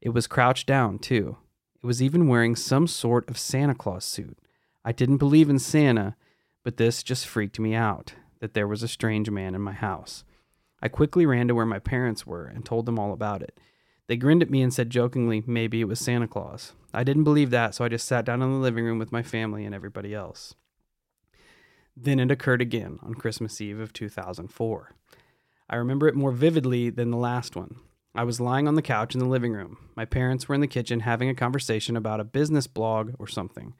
It 0.00 0.10
was 0.10 0.28
crouched 0.28 0.66
down, 0.68 0.98
too. 0.98 1.36
It 1.82 1.86
was 1.86 2.00
even 2.00 2.28
wearing 2.28 2.54
some 2.54 2.86
sort 2.86 3.28
of 3.28 3.38
Santa 3.38 3.74
Claus 3.74 4.04
suit. 4.04 4.38
I 4.84 4.92
didn't 4.92 5.16
believe 5.16 5.50
in 5.50 5.58
Santa, 5.58 6.16
but 6.62 6.76
this 6.76 7.02
just 7.02 7.26
freaked 7.26 7.58
me 7.58 7.74
out 7.74 8.14
that 8.38 8.54
there 8.54 8.68
was 8.68 8.82
a 8.82 8.88
strange 8.88 9.30
man 9.30 9.54
in 9.54 9.60
my 9.60 9.72
house. 9.72 10.24
I 10.80 10.88
quickly 10.88 11.26
ran 11.26 11.48
to 11.48 11.54
where 11.54 11.66
my 11.66 11.78
parents 11.78 12.26
were 12.26 12.46
and 12.46 12.64
told 12.64 12.86
them 12.86 12.98
all 12.98 13.12
about 13.12 13.42
it. 13.42 13.58
They 14.06 14.16
grinned 14.16 14.42
at 14.42 14.50
me 14.50 14.62
and 14.62 14.74
said 14.74 14.90
jokingly, 14.90 15.42
maybe 15.46 15.80
it 15.80 15.88
was 15.88 16.00
Santa 16.00 16.28
Claus. 16.28 16.72
I 16.92 17.04
didn't 17.04 17.24
believe 17.24 17.50
that, 17.50 17.74
so 17.74 17.84
I 17.84 17.88
just 17.88 18.06
sat 18.06 18.24
down 18.24 18.42
in 18.42 18.50
the 18.52 18.58
living 18.58 18.84
room 18.84 18.98
with 18.98 19.12
my 19.12 19.22
family 19.22 19.64
and 19.64 19.74
everybody 19.74 20.14
else. 20.14 20.54
Then 21.96 22.18
it 22.18 22.30
occurred 22.30 22.62
again 22.62 22.98
on 23.02 23.14
Christmas 23.14 23.60
Eve 23.60 23.80
of 23.80 23.92
2004. 23.92 24.94
I 25.68 25.76
remember 25.76 26.08
it 26.08 26.14
more 26.14 26.32
vividly 26.32 26.90
than 26.90 27.10
the 27.10 27.16
last 27.16 27.56
one. 27.56 27.76
I 28.14 28.24
was 28.24 28.40
lying 28.40 28.68
on 28.68 28.74
the 28.74 28.82
couch 28.82 29.14
in 29.14 29.20
the 29.20 29.26
living 29.26 29.52
room. 29.52 29.78
My 29.96 30.04
parents 30.04 30.48
were 30.48 30.54
in 30.54 30.60
the 30.60 30.66
kitchen 30.66 31.00
having 31.00 31.28
a 31.28 31.34
conversation 31.34 31.96
about 31.96 32.20
a 32.20 32.24
business 32.24 32.66
blog 32.66 33.14
or 33.18 33.26
something. 33.26 33.74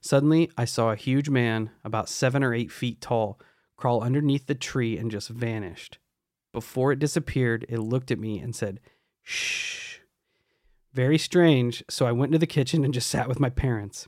Suddenly, 0.00 0.50
I 0.56 0.64
saw 0.64 0.90
a 0.90 0.96
huge 0.96 1.28
man, 1.28 1.70
about 1.84 2.08
seven 2.08 2.42
or 2.42 2.54
eight 2.54 2.70
feet 2.70 3.00
tall, 3.00 3.38
crawl 3.76 4.02
underneath 4.02 4.46
the 4.46 4.54
tree 4.54 4.96
and 4.96 5.10
just 5.10 5.28
vanished. 5.28 5.98
Before 6.52 6.92
it 6.92 6.98
disappeared, 6.98 7.66
it 7.68 7.78
looked 7.78 8.10
at 8.10 8.18
me 8.18 8.38
and 8.38 8.54
said, 8.54 8.80
Shh. 9.22 9.98
Very 10.92 11.18
strange, 11.18 11.82
so 11.90 12.06
I 12.06 12.12
went 12.12 12.30
into 12.30 12.38
the 12.38 12.46
kitchen 12.46 12.84
and 12.84 12.94
just 12.94 13.10
sat 13.10 13.28
with 13.28 13.40
my 13.40 13.50
parents. 13.50 14.06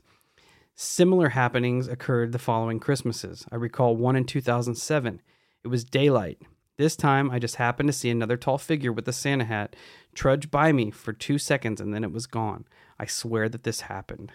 Similar 0.79 1.29
happenings 1.29 1.87
occurred 1.87 2.31
the 2.31 2.37
following 2.37 2.79
Christmases. 2.79 3.47
I 3.51 3.55
recall 3.55 3.95
one 3.95 4.15
in 4.15 4.25
2007. 4.25 5.21
It 5.63 5.69
was 5.69 5.83
daylight. 5.83 6.39
This 6.77 6.95
time, 6.95 7.31
I 7.31 7.39
just 7.39 7.55
happened 7.55 7.87
to 7.87 7.93
see 7.93 8.11
another 8.11 8.37
tall 8.37 8.59
figure 8.59 8.91
with 8.91 9.07
a 9.07 9.11
Santa 9.11 9.45
hat 9.45 9.75
trudge 10.13 10.51
by 10.51 10.71
me 10.71 10.91
for 10.91 11.13
two 11.13 11.39
seconds 11.39 11.81
and 11.81 11.95
then 11.95 12.03
it 12.03 12.11
was 12.11 12.27
gone. 12.27 12.65
I 12.99 13.07
swear 13.07 13.49
that 13.49 13.63
this 13.63 13.81
happened. 13.81 14.31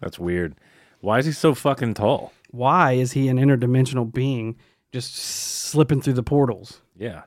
That's 0.00 0.16
weird. 0.16 0.54
Why 1.00 1.18
is 1.18 1.26
he 1.26 1.32
so 1.32 1.56
fucking 1.56 1.94
tall? 1.94 2.32
Why 2.52 2.92
is 2.92 3.10
he 3.10 3.26
an 3.26 3.38
interdimensional 3.38 4.12
being 4.12 4.54
just 4.92 5.16
slipping 5.16 6.00
through 6.00 6.12
the 6.12 6.22
portals? 6.22 6.82
Yeah. 6.96 7.22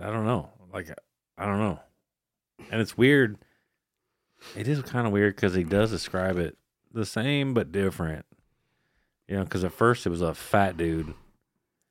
I 0.00 0.10
don't 0.10 0.24
know. 0.24 0.50
Like, 0.72 0.88
I 1.36 1.46
don't 1.46 1.58
know. 1.58 1.80
And 2.70 2.80
it's 2.80 2.96
weird. 2.96 3.38
It 4.56 4.68
is 4.68 4.82
kind 4.82 5.04
of 5.04 5.12
weird 5.12 5.34
because 5.34 5.56
he 5.56 5.64
does 5.64 5.90
describe 5.90 6.38
it 6.38 6.56
the 6.92 7.06
same 7.06 7.54
but 7.54 7.72
different. 7.72 8.24
You 9.28 9.36
know, 9.36 9.44
because 9.44 9.62
at 9.64 9.72
first 9.72 10.06
it 10.06 10.10
was 10.10 10.22
a 10.22 10.34
fat 10.34 10.76
dude. 10.76 11.12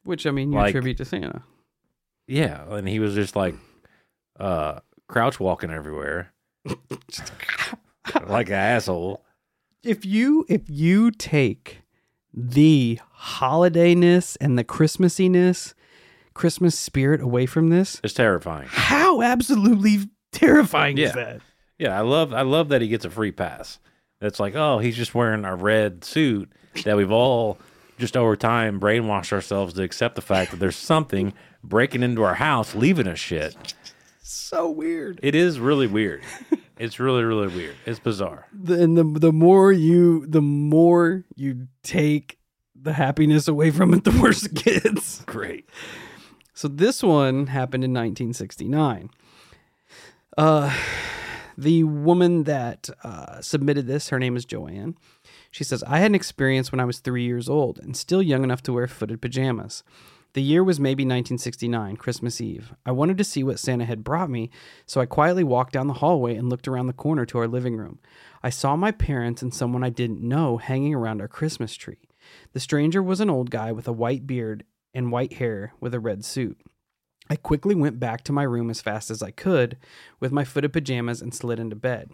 Which 0.03 0.25
I 0.25 0.31
mean, 0.31 0.51
you 0.51 0.57
Like- 0.57 0.69
attribute 0.69 0.97
to 0.97 1.05
Santa. 1.05 1.43
Yeah, 2.27 2.65
and 2.73 2.87
he 2.89 2.99
was 2.99 3.13
just 3.15 3.35
like 3.35 3.55
uh 4.39 4.79
crouch 5.07 5.39
walking 5.39 5.69
everywhere. 5.71 6.33
like 8.27 8.47
an 8.49 8.53
asshole. 8.55 9.23
If 9.83 10.05
you 10.05 10.45
if 10.49 10.61
you 10.69 11.11
take 11.11 11.81
the 12.33 12.99
holidayness 13.21 14.37
and 14.41 14.57
the 14.57 14.63
Christmassiness, 14.63 15.73
Christmas 16.33 16.77
spirit 16.77 17.21
away 17.21 17.45
from 17.45 17.69
this, 17.69 17.99
It's 18.03 18.13
terrifying. 18.13 18.67
how 18.69 19.21
absolutely 19.21 20.09
terrifying 20.31 20.97
Yeah. 20.97 21.07
is 21.07 21.13
that? 21.13 21.41
Yeah, 21.79 21.97
I 21.97 22.01
love 22.01 22.33
I 22.33 22.41
love 22.41 22.69
that 22.69 22.81
he 22.81 22.87
gets 22.87 23.05
a 23.05 23.09
free 23.09 23.31
pass. 23.31 23.79
It's 24.21 24.39
like, 24.39 24.55
oh, 24.55 24.79
he's 24.79 24.95
just 24.95 25.13
wearing 25.13 25.45
a 25.45 25.55
red 25.55 26.03
suit 26.03 26.51
that 26.83 26.97
we've 26.97 27.11
all 27.11 27.57
just 27.97 28.15
over 28.15 28.35
time 28.35 28.79
brainwashed 28.79 29.33
ourselves 29.33 29.73
to 29.73 29.83
accept 29.83 30.15
the 30.15 30.21
fact 30.21 30.51
that 30.51 30.57
there's 30.57 30.75
something 30.75 31.33
breaking 31.63 32.03
into 32.03 32.23
our 32.23 32.35
house, 32.35 32.75
leaving 32.75 33.07
us 33.07 33.19
shit. 33.19 33.55
So 34.21 34.69
weird. 34.69 35.19
It 35.23 35.35
is 35.35 35.59
really 35.59 35.87
weird. 35.87 36.23
It's 36.79 36.99
really, 36.99 37.23
really 37.23 37.47
weird. 37.47 37.75
It's 37.85 37.99
bizarre. 37.99 38.45
The, 38.53 38.81
and 38.83 38.95
the 38.95 39.03
the 39.03 39.33
more 39.33 39.71
you 39.71 40.27
the 40.27 40.43
more 40.43 41.23
you 41.35 41.67
take 41.81 42.37
the 42.79 42.93
happiness 42.93 43.47
away 43.47 43.71
from 43.71 43.93
it, 43.95 44.03
the 44.03 44.11
worse 44.21 44.45
it 44.45 44.53
gets. 44.53 45.21
Great. 45.23 45.67
So 46.53 46.67
this 46.67 47.01
one 47.01 47.47
happened 47.47 47.83
in 47.83 47.91
1969. 47.91 49.09
Uh, 50.37 50.75
the 51.57 51.83
woman 51.83 52.43
that 52.43 52.89
uh, 53.03 53.41
submitted 53.41 53.87
this, 53.87 54.09
her 54.09 54.19
name 54.19 54.35
is 54.35 54.45
Joanne. 54.45 54.95
She 55.49 55.63
says, 55.63 55.83
I 55.83 55.97
had 55.97 56.11
an 56.11 56.15
experience 56.15 56.71
when 56.71 56.79
I 56.79 56.85
was 56.85 56.99
three 56.99 57.23
years 57.23 57.49
old 57.49 57.79
and 57.79 57.97
still 57.97 58.21
young 58.21 58.43
enough 58.43 58.61
to 58.63 58.73
wear 58.73 58.87
footed 58.87 59.21
pajamas. 59.21 59.83
The 60.33 60.43
year 60.43 60.63
was 60.63 60.79
maybe 60.79 61.01
1969, 61.01 61.97
Christmas 61.97 62.39
Eve. 62.39 62.75
I 62.85 62.91
wanted 62.91 63.17
to 63.17 63.23
see 63.23 63.43
what 63.43 63.59
Santa 63.59 63.85
had 63.85 64.03
brought 64.03 64.29
me, 64.29 64.51
so 64.85 65.01
I 65.01 65.07
quietly 65.07 65.43
walked 65.43 65.73
down 65.73 65.87
the 65.87 65.93
hallway 65.93 66.35
and 66.35 66.47
looked 66.47 66.67
around 66.67 66.85
the 66.85 66.93
corner 66.93 67.25
to 67.25 67.39
our 67.39 67.47
living 67.47 67.75
room. 67.75 67.97
I 68.43 68.51
saw 68.51 68.75
my 68.75 68.91
parents 68.91 69.41
and 69.41 69.51
someone 69.51 69.83
I 69.83 69.89
didn't 69.89 70.21
know 70.21 70.57
hanging 70.57 70.93
around 70.93 71.21
our 71.21 71.27
Christmas 71.27 71.75
tree. 71.75 72.07
The 72.53 72.59
stranger 72.59 73.01
was 73.01 73.19
an 73.19 73.31
old 73.31 73.49
guy 73.49 73.71
with 73.71 73.87
a 73.87 73.93
white 73.93 74.27
beard 74.27 74.63
and 74.93 75.11
white 75.11 75.33
hair 75.33 75.73
with 75.79 75.95
a 75.95 75.99
red 75.99 76.23
suit. 76.23 76.61
I 77.29 77.35
quickly 77.35 77.75
went 77.75 77.99
back 77.99 78.23
to 78.23 78.31
my 78.31 78.43
room 78.43 78.69
as 78.69 78.81
fast 78.81 79.11
as 79.11 79.21
I 79.21 79.31
could 79.31 79.77
with 80.19 80.31
my 80.31 80.43
footed 80.43 80.73
pajamas 80.73 81.21
and 81.21 81.33
slid 81.33 81.59
into 81.59 81.75
bed. 81.75 82.11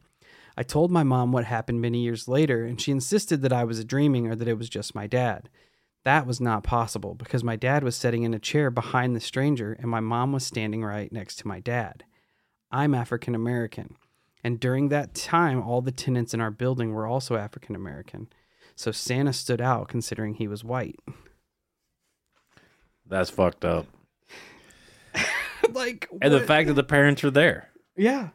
I 0.56 0.64
told 0.64 0.92
my 0.92 1.04
mom 1.04 1.32
what 1.32 1.46
happened 1.46 1.82
many 1.82 2.00
years 2.00 2.28
later, 2.28 2.64
and 2.64 2.80
she 2.80 2.92
insisted 2.92 3.42
that 3.42 3.54
I 3.54 3.64
was 3.64 3.84
dreaming 3.86 4.28
or 4.28 4.36
that 4.36 4.48
it 4.48 4.58
was 4.58 4.70
just 4.70 4.96
my 4.96 5.08
dad. 5.08 5.50
That 6.04 6.28
was 6.28 6.42
not 6.42 6.64
possible 6.64 7.16
because 7.16 7.44
my 7.44 7.56
dad 7.56 7.84
was 7.84 7.96
sitting 7.96 8.24
in 8.24 8.34
a 8.34 8.40
chair 8.40 8.70
behind 8.70 9.16
the 9.16 9.20
stranger 9.20 9.74
and 9.74 9.90
my 9.90 10.02
mom 10.02 10.34
was 10.34 10.46
standing 10.46 10.84
right 10.84 11.12
next 11.12 11.38
to 11.38 11.48
my 11.48 11.60
dad. 11.60 12.04
I'm 12.72 12.94
African 12.94 13.36
American, 13.36 13.96
and 14.44 14.60
during 14.60 14.90
that 14.90 15.14
time, 15.14 15.62
all 15.62 15.82
the 15.82 15.92
tenants 15.92 16.34
in 16.34 16.42
our 16.42 16.52
building 16.52 16.92
were 16.92 17.08
also 17.08 17.36
African 17.36 17.76
American. 17.76 18.28
So 18.76 18.92
Santa 18.92 19.32
stood 19.32 19.62
out 19.62 19.88
considering 19.88 20.34
he 20.34 20.48
was 20.48 20.64
white. 20.64 21.00
That's 23.06 23.30
fucked 23.30 23.64
up. 23.64 23.86
like, 25.72 26.08
And 26.22 26.34
the 26.34 26.42
fact 26.42 26.68
that 26.68 26.74
the 26.74 26.84
parents 26.84 27.24
are 27.24 27.32
there. 27.32 27.70
yeah. 27.96 28.30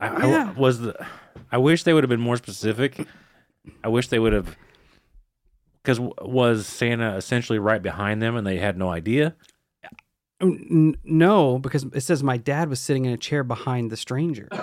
I, 0.00 0.08
I- 0.08 0.26
Yeah. 0.28 0.52
was 0.52 0.80
the 0.80 1.06
I 1.50 1.58
wish 1.58 1.82
they 1.84 1.92
would 1.94 2.02
have 2.04 2.08
been 2.10 2.20
more 2.20 2.36
specific. 2.36 3.06
I 3.84 3.88
wish 3.88 4.08
they 4.08 4.18
would 4.18 4.32
have 4.32 4.56
because 5.82 6.00
was 6.00 6.66
Santa 6.66 7.16
essentially 7.16 7.58
right 7.58 7.80
behind 7.82 8.20
them 8.20 8.36
and 8.36 8.46
they 8.46 8.58
had 8.58 8.76
no 8.76 8.88
idea? 8.90 9.34
Oh, 10.40 10.54
no, 11.04 11.58
because 11.58 11.84
it 11.94 12.00
says 12.02 12.22
my 12.22 12.36
dad 12.36 12.68
was 12.68 12.78
sitting 12.80 13.04
in 13.06 13.12
a 13.12 13.16
chair 13.16 13.42
behind 13.44 13.90
the 13.90 13.96
stranger. 13.96 14.48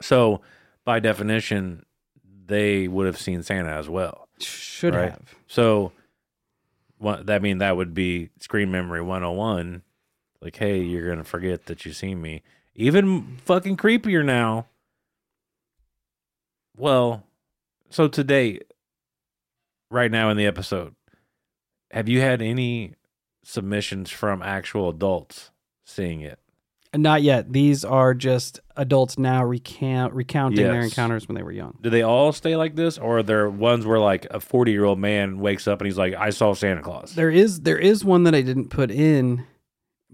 So 0.00 0.40
by 0.84 0.98
definition, 0.98 1.86
they 2.46 2.88
would 2.88 3.06
have 3.06 3.16
seen 3.20 3.44
Santa 3.44 3.70
as 3.70 3.88
well. 3.88 4.26
Should 4.40 4.96
Right. 4.96 5.10
have. 5.10 5.34
So 5.46 5.92
that 7.02 7.42
mean 7.42 7.58
that 7.58 7.76
would 7.76 7.94
be 7.94 8.30
screen 8.40 8.70
memory 8.70 9.02
101. 9.02 9.82
Like, 10.40 10.56
hey, 10.56 10.80
you're 10.80 11.08
gonna 11.08 11.24
forget 11.24 11.66
that 11.66 11.84
you 11.84 11.92
seen 11.92 12.20
me. 12.20 12.42
Even 12.74 13.38
fucking 13.44 13.76
creepier 13.76 14.24
now. 14.24 14.66
Well, 16.76 17.24
so 17.90 18.08
today, 18.08 18.60
right 19.90 20.10
now 20.10 20.30
in 20.30 20.36
the 20.36 20.46
episode, 20.46 20.94
have 21.90 22.08
you 22.08 22.20
had 22.20 22.40
any 22.40 22.94
submissions 23.44 24.10
from 24.10 24.42
actual 24.42 24.88
adults 24.88 25.50
seeing 25.84 26.22
it? 26.22 26.38
Not 26.94 27.22
yet. 27.22 27.52
These 27.52 27.84
are 27.86 28.12
just 28.12 28.60
adults 28.76 29.18
now 29.18 29.42
recount 29.44 30.12
recounting 30.12 30.62
their 30.66 30.82
Yes. 30.82 30.90
encounters 30.90 31.26
when 31.26 31.36
they 31.36 31.42
were 31.42 31.52
young. 31.52 31.78
Do 31.80 31.88
they 31.88 32.02
all 32.02 32.32
stay 32.32 32.54
like 32.54 32.76
this, 32.76 32.98
or 32.98 33.18
are 33.18 33.22
there 33.22 33.48
ones 33.48 33.86
where 33.86 33.98
like 33.98 34.26
a 34.30 34.40
40 34.40 34.72
year 34.72 34.84
old 34.84 34.98
man 34.98 35.38
wakes 35.38 35.66
up 35.66 35.80
and 35.80 35.86
he's 35.86 35.96
like, 35.96 36.14
"I 36.14 36.28
saw 36.30 36.52
Santa 36.52 36.82
Claus"? 36.82 37.14
There 37.14 37.30
is 37.30 37.62
there 37.62 37.78
is 37.78 38.04
one 38.04 38.24
that 38.24 38.34
I 38.34 38.42
didn't 38.42 38.68
put 38.68 38.90
in 38.90 39.44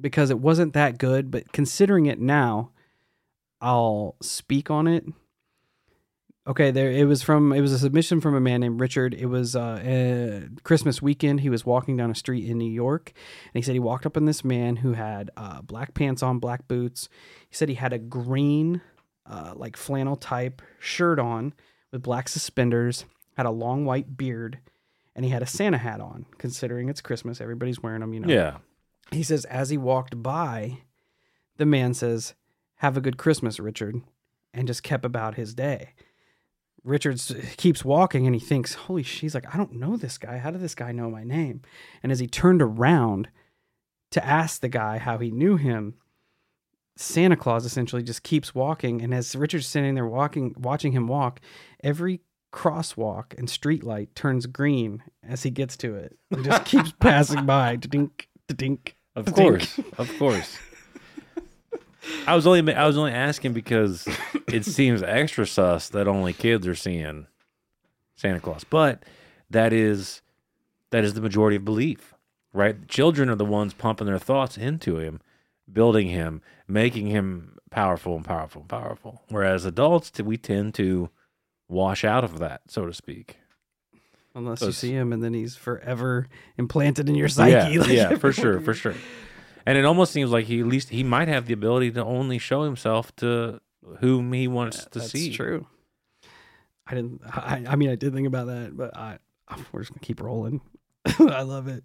because 0.00 0.30
it 0.30 0.38
wasn't 0.38 0.72
that 0.74 0.98
good, 0.98 1.30
but 1.32 1.52
considering 1.52 2.06
it 2.06 2.20
now, 2.20 2.70
I'll 3.60 4.14
speak 4.22 4.70
on 4.70 4.86
it. 4.86 5.04
Okay, 6.48 6.70
there 6.70 6.90
it 6.90 7.04
was 7.04 7.22
from 7.22 7.52
it 7.52 7.60
was 7.60 7.72
a 7.74 7.78
submission 7.78 8.22
from 8.22 8.34
a 8.34 8.40
man 8.40 8.62
named 8.62 8.80
Richard. 8.80 9.12
It 9.12 9.26
was 9.26 9.54
uh, 9.54 9.60
uh 9.60 10.60
Christmas 10.62 11.02
weekend. 11.02 11.40
He 11.40 11.50
was 11.50 11.66
walking 11.66 11.98
down 11.98 12.10
a 12.10 12.14
street 12.14 12.48
in 12.48 12.56
New 12.56 12.70
York, 12.70 13.12
and 13.44 13.52
he 13.52 13.62
said 13.62 13.74
he 13.74 13.80
walked 13.80 14.06
up 14.06 14.16
on 14.16 14.24
this 14.24 14.42
man 14.42 14.76
who 14.76 14.94
had 14.94 15.30
uh, 15.36 15.60
black 15.60 15.92
pants 15.92 16.22
on, 16.22 16.38
black 16.38 16.66
boots. 16.66 17.10
He 17.50 17.54
said 17.54 17.68
he 17.68 17.74
had 17.74 17.92
a 17.92 17.98
green, 17.98 18.80
uh, 19.26 19.52
like 19.56 19.76
flannel 19.76 20.16
type 20.16 20.62
shirt 20.78 21.18
on 21.18 21.52
with 21.92 22.02
black 22.02 22.30
suspenders, 22.30 23.04
had 23.36 23.44
a 23.44 23.50
long 23.50 23.84
white 23.84 24.16
beard, 24.16 24.58
and 25.14 25.26
he 25.26 25.30
had 25.30 25.42
a 25.42 25.46
Santa 25.46 25.78
hat 25.78 26.00
on. 26.00 26.24
Considering 26.38 26.88
it's 26.88 27.02
Christmas, 27.02 27.42
everybody's 27.42 27.82
wearing 27.82 28.00
them, 28.00 28.14
you 28.14 28.20
know. 28.20 28.32
Yeah. 28.32 28.56
He 29.12 29.22
says, 29.22 29.44
as 29.46 29.68
he 29.68 29.76
walked 29.76 30.22
by, 30.22 30.78
the 31.58 31.66
man 31.66 31.92
says, 31.92 32.32
Have 32.76 32.96
a 32.96 33.02
good 33.02 33.18
Christmas, 33.18 33.60
Richard, 33.60 34.00
and 34.54 34.66
just 34.66 34.82
kept 34.82 35.04
about 35.04 35.34
his 35.34 35.52
day. 35.54 35.90
Richard 36.84 37.20
keeps 37.56 37.84
walking 37.84 38.26
and 38.26 38.34
he 38.34 38.40
thinks, 38.40 38.74
Holy 38.74 39.02
shit, 39.02 39.22
he's 39.22 39.34
like, 39.34 39.52
I 39.52 39.56
don't 39.56 39.74
know 39.74 39.96
this 39.96 40.18
guy. 40.18 40.38
How 40.38 40.50
did 40.50 40.60
this 40.60 40.74
guy 40.74 40.92
know 40.92 41.10
my 41.10 41.24
name? 41.24 41.62
And 42.02 42.12
as 42.12 42.18
he 42.18 42.26
turned 42.26 42.62
around 42.62 43.28
to 44.12 44.24
ask 44.24 44.60
the 44.60 44.68
guy 44.68 44.98
how 44.98 45.18
he 45.18 45.30
knew 45.30 45.56
him, 45.56 45.94
Santa 46.96 47.36
Claus 47.36 47.64
essentially 47.64 48.02
just 48.02 48.22
keeps 48.22 48.54
walking. 48.54 49.02
And 49.02 49.14
as 49.14 49.36
Richard's 49.36 49.66
sitting 49.66 49.94
there 49.94 50.06
walking, 50.06 50.54
watching 50.58 50.92
him 50.92 51.06
walk, 51.06 51.40
every 51.82 52.22
crosswalk 52.52 53.38
and 53.38 53.48
street 53.48 53.84
light 53.84 54.14
turns 54.14 54.46
green 54.46 55.02
as 55.22 55.42
he 55.42 55.50
gets 55.50 55.76
to 55.78 55.94
it. 55.94 56.16
It 56.30 56.42
just 56.42 56.64
keeps 56.66 56.92
passing 56.92 57.46
by. 57.46 57.76
Dink, 57.76 58.28
dink. 58.48 58.96
Of 59.14 59.32
course, 59.34 59.80
of 59.96 60.16
course. 60.18 60.58
I 62.26 62.34
was 62.34 62.46
only 62.46 62.74
I 62.74 62.86
was 62.86 62.96
only 62.96 63.12
asking 63.12 63.52
because 63.52 64.06
it 64.48 64.64
seems 64.64 65.02
extra 65.02 65.46
sus 65.46 65.88
that 65.90 66.08
only 66.08 66.32
kids 66.32 66.66
are 66.66 66.74
seeing 66.74 67.26
Santa 68.16 68.40
Claus, 68.40 68.64
but 68.64 69.04
that 69.50 69.72
is 69.72 70.22
that 70.90 71.04
is 71.04 71.14
the 71.14 71.20
majority 71.20 71.56
of 71.56 71.64
belief, 71.64 72.14
right? 72.52 72.88
Children 72.88 73.28
are 73.28 73.34
the 73.34 73.44
ones 73.44 73.74
pumping 73.74 74.06
their 74.06 74.18
thoughts 74.18 74.56
into 74.56 74.98
him, 74.98 75.20
building 75.70 76.08
him, 76.08 76.40
making 76.66 77.08
him 77.08 77.58
powerful 77.70 78.16
and 78.16 78.24
powerful 78.24 78.62
and 78.62 78.70
powerful. 78.70 79.22
Whereas 79.28 79.64
adults, 79.64 80.12
we 80.20 80.36
tend 80.36 80.74
to 80.74 81.10
wash 81.68 82.04
out 82.04 82.24
of 82.24 82.38
that, 82.38 82.62
so 82.68 82.86
to 82.86 82.94
speak. 82.94 83.38
Unless 84.34 84.60
So 84.60 84.66
you 84.66 84.72
see 84.72 84.92
him 84.92 85.12
and 85.12 85.22
then 85.22 85.34
he's 85.34 85.56
forever 85.56 86.28
implanted 86.56 87.08
in 87.08 87.14
your 87.14 87.28
psyche. 87.28 87.74
Yeah, 87.74 87.80
like 87.80 87.90
yeah, 87.90 88.14
for 88.18 88.32
sure, 88.32 88.60
for 88.60 88.72
sure. 88.74 88.94
And 89.68 89.76
it 89.76 89.84
almost 89.84 90.12
seems 90.12 90.30
like 90.30 90.46
he 90.46 90.60
at 90.60 90.66
least 90.66 90.88
he 90.88 91.04
might 91.04 91.28
have 91.28 91.44
the 91.44 91.52
ability 91.52 91.90
to 91.90 92.02
only 92.02 92.38
show 92.38 92.62
himself 92.62 93.14
to 93.16 93.60
whom 94.00 94.32
he 94.32 94.48
wants 94.48 94.86
to 94.86 94.98
That's 94.98 95.10
see. 95.10 95.30
true. 95.30 95.66
I 96.86 96.94
didn't. 96.94 97.20
I, 97.26 97.66
I 97.68 97.76
mean, 97.76 97.90
I 97.90 97.94
did 97.94 98.14
think 98.14 98.26
about 98.26 98.46
that, 98.46 98.74
but 98.74 98.96
I 98.96 99.18
we're 99.70 99.80
just 99.80 99.92
gonna 99.92 100.00
keep 100.00 100.22
rolling. 100.22 100.62
I 101.18 101.42
love 101.42 101.68
it. 101.68 101.84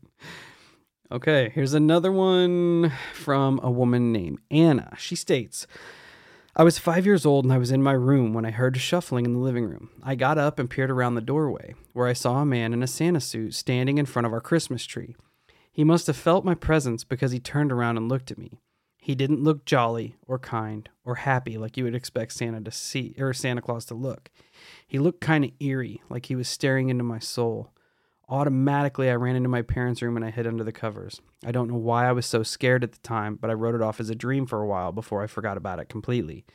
Okay, 1.11 1.51
here's 1.53 1.73
another 1.73 2.09
one 2.09 2.93
from 3.13 3.59
a 3.61 3.69
woman 3.69 4.13
named 4.13 4.39
Anna. 4.49 4.93
She 4.97 5.17
states, 5.17 5.67
I 6.55 6.63
was 6.63 6.79
five 6.79 7.05
years 7.05 7.25
old 7.25 7.43
and 7.43 7.53
I 7.53 7.57
was 7.57 7.69
in 7.69 7.83
my 7.83 7.91
room 7.91 8.33
when 8.33 8.45
I 8.45 8.51
heard 8.51 8.77
a 8.77 8.79
shuffling 8.79 9.25
in 9.25 9.33
the 9.33 9.39
living 9.39 9.65
room. 9.65 9.89
I 10.01 10.15
got 10.15 10.37
up 10.37 10.57
and 10.57 10.69
peered 10.69 10.89
around 10.89 11.15
the 11.15 11.21
doorway, 11.21 11.75
where 11.91 12.07
I 12.07 12.13
saw 12.13 12.37
a 12.37 12.45
man 12.45 12.71
in 12.71 12.81
a 12.81 12.87
Santa 12.87 13.19
suit 13.19 13.53
standing 13.53 13.97
in 13.97 14.05
front 14.05 14.25
of 14.25 14.31
our 14.31 14.39
Christmas 14.39 14.85
tree. 14.85 15.17
He 15.73 15.83
must 15.83 16.05
have 16.05 16.15
felt 16.15 16.45
my 16.45 16.53
presence 16.53 17.03
because 17.03 17.31
he 17.31 17.39
turned 17.39 17.71
around 17.71 17.97
and 17.97 18.07
looked 18.07 18.29
at 18.29 18.37
me. 18.37 18.59
He 18.97 19.15
didn't 19.15 19.43
look 19.43 19.65
jolly 19.65 20.15
or 20.27 20.37
kind 20.37 20.87
or 21.03 21.15
happy 21.15 21.57
like 21.57 21.75
you 21.75 21.83
would 21.83 21.95
expect 21.95 22.31
Santa 22.33 22.61
to 22.61 22.71
see 22.71 23.15
or 23.17 23.33
Santa 23.33 23.61
Claus 23.61 23.83
to 23.85 23.95
look. 23.95 24.29
He 24.87 24.99
looked 24.99 25.19
kind 25.19 25.43
of 25.43 25.51
eerie, 25.59 26.01
like 26.09 26.27
he 26.27 26.35
was 26.35 26.47
staring 26.47 26.89
into 26.89 27.03
my 27.03 27.19
soul. 27.19 27.73
Automatically, 28.29 29.09
I 29.09 29.15
ran 29.15 29.35
into 29.35 29.49
my 29.49 29.63
parents' 29.63 30.01
room 30.01 30.15
and 30.15 30.23
I 30.23 30.29
hid 30.29 30.47
under 30.47 30.63
the 30.63 30.71
covers. 30.71 31.19
I 31.43 31.51
don't 31.51 31.69
know 31.69 31.75
why 31.75 32.07
I 32.07 32.13
was 32.13 32.25
so 32.25 32.43
scared 32.43 32.83
at 32.83 32.93
the 32.93 32.99
time, 32.99 33.35
but 33.35 33.49
I 33.49 33.53
wrote 33.53 33.75
it 33.75 33.81
off 33.81 33.99
as 33.99 34.09
a 34.09 34.15
dream 34.15 34.45
for 34.45 34.61
a 34.61 34.67
while 34.67 34.91
before 34.91 35.23
I 35.23 35.27
forgot 35.27 35.57
about 35.57 35.79
it 35.79 35.89
completely. 35.89 36.45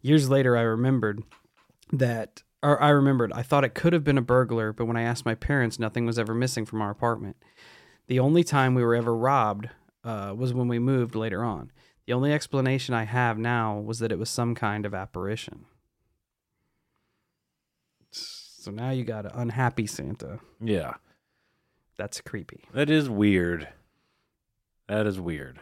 Years 0.00 0.28
later, 0.28 0.56
I 0.56 0.62
remembered 0.62 1.22
that, 1.92 2.42
or 2.62 2.82
I 2.82 2.88
remembered, 2.88 3.32
I 3.34 3.42
thought 3.42 3.64
it 3.64 3.74
could 3.74 3.92
have 3.92 4.02
been 4.02 4.18
a 4.18 4.22
burglar, 4.22 4.72
but 4.72 4.86
when 4.86 4.96
I 4.96 5.02
asked 5.02 5.24
my 5.24 5.36
parents, 5.36 5.78
nothing 5.78 6.06
was 6.06 6.18
ever 6.18 6.34
missing 6.34 6.66
from 6.66 6.82
our 6.82 6.90
apartment. 6.90 7.36
The 8.06 8.18
only 8.18 8.44
time 8.44 8.74
we 8.74 8.82
were 8.84 8.94
ever 8.94 9.14
robbed 9.16 9.68
uh, 10.04 10.34
was 10.36 10.52
when 10.52 10.68
we 10.68 10.78
moved 10.78 11.14
later 11.14 11.44
on. 11.44 11.70
The 12.06 12.12
only 12.12 12.32
explanation 12.32 12.94
I 12.94 13.04
have 13.04 13.38
now 13.38 13.78
was 13.78 14.00
that 14.00 14.10
it 14.12 14.18
was 14.18 14.28
some 14.28 14.54
kind 14.54 14.84
of 14.84 14.92
apparition. 14.94 15.66
So 18.10 18.70
now 18.70 18.90
you 18.90 19.04
got 19.04 19.24
an 19.24 19.32
unhappy 19.34 19.86
Santa. 19.86 20.40
Yeah. 20.60 20.94
That's 21.96 22.20
creepy. 22.20 22.64
That 22.72 22.90
is 22.90 23.08
weird. 23.08 23.68
That 24.88 25.06
is 25.06 25.20
weird. 25.20 25.58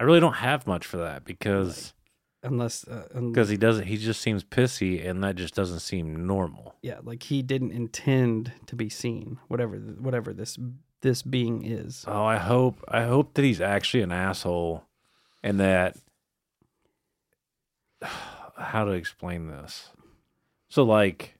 I 0.00 0.04
really 0.04 0.20
don't 0.20 0.34
have 0.34 0.66
much 0.66 0.84
for 0.86 0.96
that 0.98 1.24
because 1.24 1.94
Unless, 2.42 2.88
uh, 2.88 3.06
un- 3.14 3.30
because 3.32 3.48
he 3.48 3.56
doesn't 3.56 3.86
he 3.86 3.96
just 3.96 4.20
seems 4.20 4.42
pissy 4.42 5.06
and 5.08 5.22
that 5.22 5.36
just 5.36 5.54
doesn't 5.54 5.78
seem 5.80 6.26
normal. 6.26 6.74
yeah, 6.82 6.98
like 7.04 7.22
he 7.24 7.40
didn't 7.42 7.70
intend 7.70 8.52
to 8.66 8.74
be 8.74 8.88
seen. 8.88 9.38
Whatever, 9.48 9.76
whatever 9.76 10.32
this 10.32 10.58
this 11.02 11.22
being 11.22 11.64
is. 11.64 12.04
Oh, 12.08 12.24
I 12.24 12.38
hope 12.38 12.82
I 12.88 13.02
hope 13.02 13.34
that 13.34 13.44
he's 13.44 13.60
actually 13.60 14.02
an 14.02 14.12
asshole 14.12 14.84
and 15.42 15.60
that 15.60 15.96
how 18.56 18.84
to 18.84 18.92
explain 18.92 19.48
this. 19.48 19.90
So 20.70 20.82
like 20.84 21.36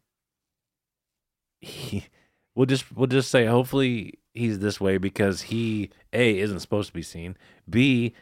he 1.60 2.06
we'll 2.54 2.66
just 2.66 2.94
we'll 2.94 3.06
just 3.06 3.30
say 3.30 3.46
hopefully 3.46 4.18
he's 4.34 4.58
this 4.58 4.80
way 4.80 4.98
because 4.98 5.42
he 5.42 5.90
A 6.12 6.38
isn't 6.38 6.60
supposed 6.60 6.88
to 6.88 6.94
be 6.94 7.02
seen. 7.02 7.36
B 7.68 8.14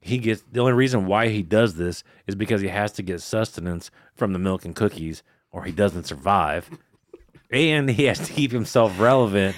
he 0.00 0.18
gets 0.18 0.44
the 0.52 0.60
only 0.60 0.74
reason 0.74 1.06
why 1.06 1.28
he 1.28 1.42
does 1.42 1.76
this 1.76 2.04
is 2.26 2.34
because 2.34 2.60
he 2.60 2.68
has 2.68 2.92
to 2.92 3.02
get 3.02 3.22
sustenance 3.22 3.90
from 4.14 4.34
the 4.34 4.38
milk 4.38 4.66
and 4.66 4.76
cookies 4.76 5.22
or 5.50 5.64
he 5.64 5.72
doesn't 5.72 6.04
survive. 6.04 6.68
And 7.50 7.88
he 7.88 8.04
has 8.04 8.18
to 8.18 8.32
keep 8.32 8.52
himself 8.52 9.00
relevant 9.00 9.56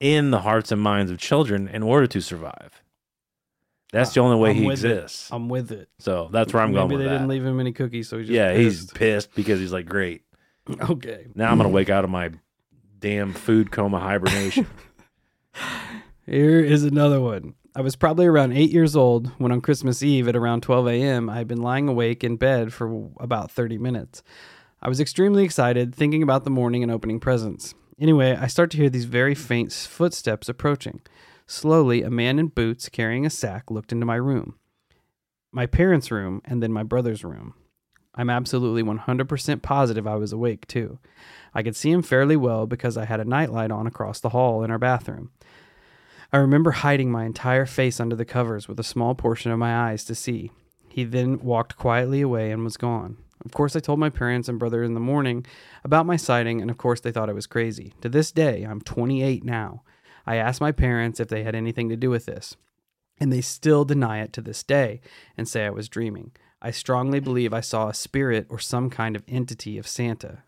in 0.00 0.30
the 0.30 0.40
hearts 0.40 0.72
and 0.72 0.80
minds 0.80 1.10
of 1.10 1.18
children 1.18 1.68
in 1.68 1.82
order 1.82 2.06
to 2.06 2.20
survive. 2.20 2.82
That's 3.92 4.12
the 4.12 4.20
ah, 4.20 4.24
only 4.24 4.36
way 4.36 4.50
I'm 4.50 4.56
he 4.56 4.66
with 4.66 4.84
it. 4.84 4.90
exists. 4.98 5.30
I'm 5.32 5.48
with 5.48 5.70
it. 5.70 5.88
So 5.98 6.28
that's 6.32 6.52
where 6.52 6.62
I'm 6.62 6.70
Maybe 6.70 6.78
going 6.78 6.88
Maybe 6.88 7.02
they 7.04 7.08
that. 7.08 7.14
didn't 7.14 7.28
leave 7.28 7.44
him 7.44 7.60
any 7.60 7.72
cookies, 7.72 8.08
so 8.08 8.18
he's 8.18 8.26
just 8.26 8.34
yeah, 8.34 8.54
he's 8.54 8.86
pissed. 8.86 8.94
pissed 8.94 9.34
because 9.34 9.60
he's 9.60 9.72
like, 9.72 9.86
great. 9.86 10.22
okay. 10.90 11.26
Now 11.34 11.50
I'm 11.50 11.56
gonna 11.56 11.68
wake 11.68 11.88
out 11.90 12.04
of 12.04 12.10
my 12.10 12.30
damn 12.98 13.32
food 13.32 13.70
coma 13.70 14.00
hibernation. 14.00 14.66
Here 16.26 16.60
is 16.60 16.82
another 16.82 17.20
one. 17.20 17.54
I 17.76 17.82
was 17.82 17.94
probably 17.94 18.26
around 18.26 18.52
eight 18.52 18.70
years 18.72 18.96
old 18.96 19.28
when 19.38 19.52
on 19.52 19.60
Christmas 19.60 20.02
Eve 20.02 20.28
at 20.28 20.34
around 20.34 20.62
12 20.62 20.88
a.m., 20.88 21.30
I 21.30 21.36
had 21.36 21.46
been 21.46 21.60
lying 21.60 21.88
awake 21.88 22.24
in 22.24 22.36
bed 22.36 22.72
for 22.72 23.10
about 23.20 23.50
30 23.50 23.78
minutes. 23.78 24.22
I 24.80 24.88
was 24.88 24.98
extremely 24.98 25.44
excited, 25.44 25.94
thinking 25.94 26.22
about 26.22 26.44
the 26.44 26.50
morning 26.50 26.82
and 26.82 26.90
opening 26.90 27.20
presents. 27.20 27.74
Anyway, 27.98 28.36
I 28.38 28.46
start 28.46 28.70
to 28.72 28.76
hear 28.76 28.90
these 28.90 29.06
very 29.06 29.34
faint 29.34 29.72
footsteps 29.72 30.50
approaching. 30.50 31.00
Slowly, 31.46 32.02
a 32.02 32.10
man 32.10 32.38
in 32.38 32.48
boots 32.48 32.90
carrying 32.90 33.24
a 33.24 33.30
sack 33.30 33.70
looked 33.70 33.90
into 33.90 34.04
my 34.04 34.16
room, 34.16 34.56
my 35.50 35.64
parents' 35.64 36.10
room, 36.10 36.42
and 36.44 36.62
then 36.62 36.72
my 36.72 36.82
brother's 36.82 37.24
room. 37.24 37.54
I'm 38.14 38.28
absolutely 38.28 38.82
100% 38.82 39.62
positive 39.62 40.06
I 40.06 40.16
was 40.16 40.32
awake, 40.32 40.66
too. 40.66 40.98
I 41.54 41.62
could 41.62 41.76
see 41.76 41.90
him 41.90 42.02
fairly 42.02 42.36
well 42.36 42.66
because 42.66 42.96
I 42.96 43.04
had 43.06 43.20
a 43.20 43.24
nightlight 43.24 43.70
on 43.70 43.86
across 43.86 44.20
the 44.20 44.30
hall 44.30 44.62
in 44.62 44.70
our 44.70 44.78
bathroom. 44.78 45.30
I 46.32 46.38
remember 46.38 46.72
hiding 46.72 47.10
my 47.10 47.24
entire 47.24 47.66
face 47.66 48.00
under 48.00 48.16
the 48.16 48.24
covers 48.24 48.68
with 48.68 48.80
a 48.80 48.84
small 48.84 49.14
portion 49.14 49.52
of 49.52 49.58
my 49.58 49.90
eyes 49.90 50.04
to 50.04 50.14
see. 50.14 50.50
He 50.88 51.04
then 51.04 51.38
walked 51.40 51.76
quietly 51.76 52.20
away 52.20 52.50
and 52.50 52.64
was 52.64 52.76
gone. 52.76 53.18
Of 53.46 53.52
course, 53.52 53.76
I 53.76 53.80
told 53.80 54.00
my 54.00 54.10
parents 54.10 54.48
and 54.48 54.58
brother 54.58 54.82
in 54.82 54.94
the 54.94 55.00
morning 55.00 55.46
about 55.84 56.04
my 56.04 56.16
sighting, 56.16 56.60
and 56.60 56.68
of 56.68 56.78
course, 56.78 57.00
they 57.00 57.12
thought 57.12 57.30
I 57.30 57.32
was 57.32 57.46
crazy. 57.46 57.94
To 58.00 58.08
this 58.08 58.32
day, 58.32 58.64
I'm 58.64 58.80
28 58.80 59.44
now. 59.44 59.82
I 60.26 60.34
asked 60.34 60.60
my 60.60 60.72
parents 60.72 61.20
if 61.20 61.28
they 61.28 61.44
had 61.44 61.54
anything 61.54 61.88
to 61.88 61.96
do 61.96 62.10
with 62.10 62.26
this, 62.26 62.56
and 63.20 63.32
they 63.32 63.40
still 63.40 63.84
deny 63.84 64.20
it 64.20 64.32
to 64.32 64.40
this 64.40 64.64
day 64.64 65.00
and 65.36 65.48
say 65.48 65.64
I 65.64 65.70
was 65.70 65.88
dreaming. 65.88 66.32
I 66.60 66.72
strongly 66.72 67.20
believe 67.20 67.54
I 67.54 67.60
saw 67.60 67.88
a 67.88 67.94
spirit 67.94 68.48
or 68.50 68.58
some 68.58 68.90
kind 68.90 69.14
of 69.14 69.22
entity 69.28 69.78
of 69.78 69.86
Santa. 69.86 70.42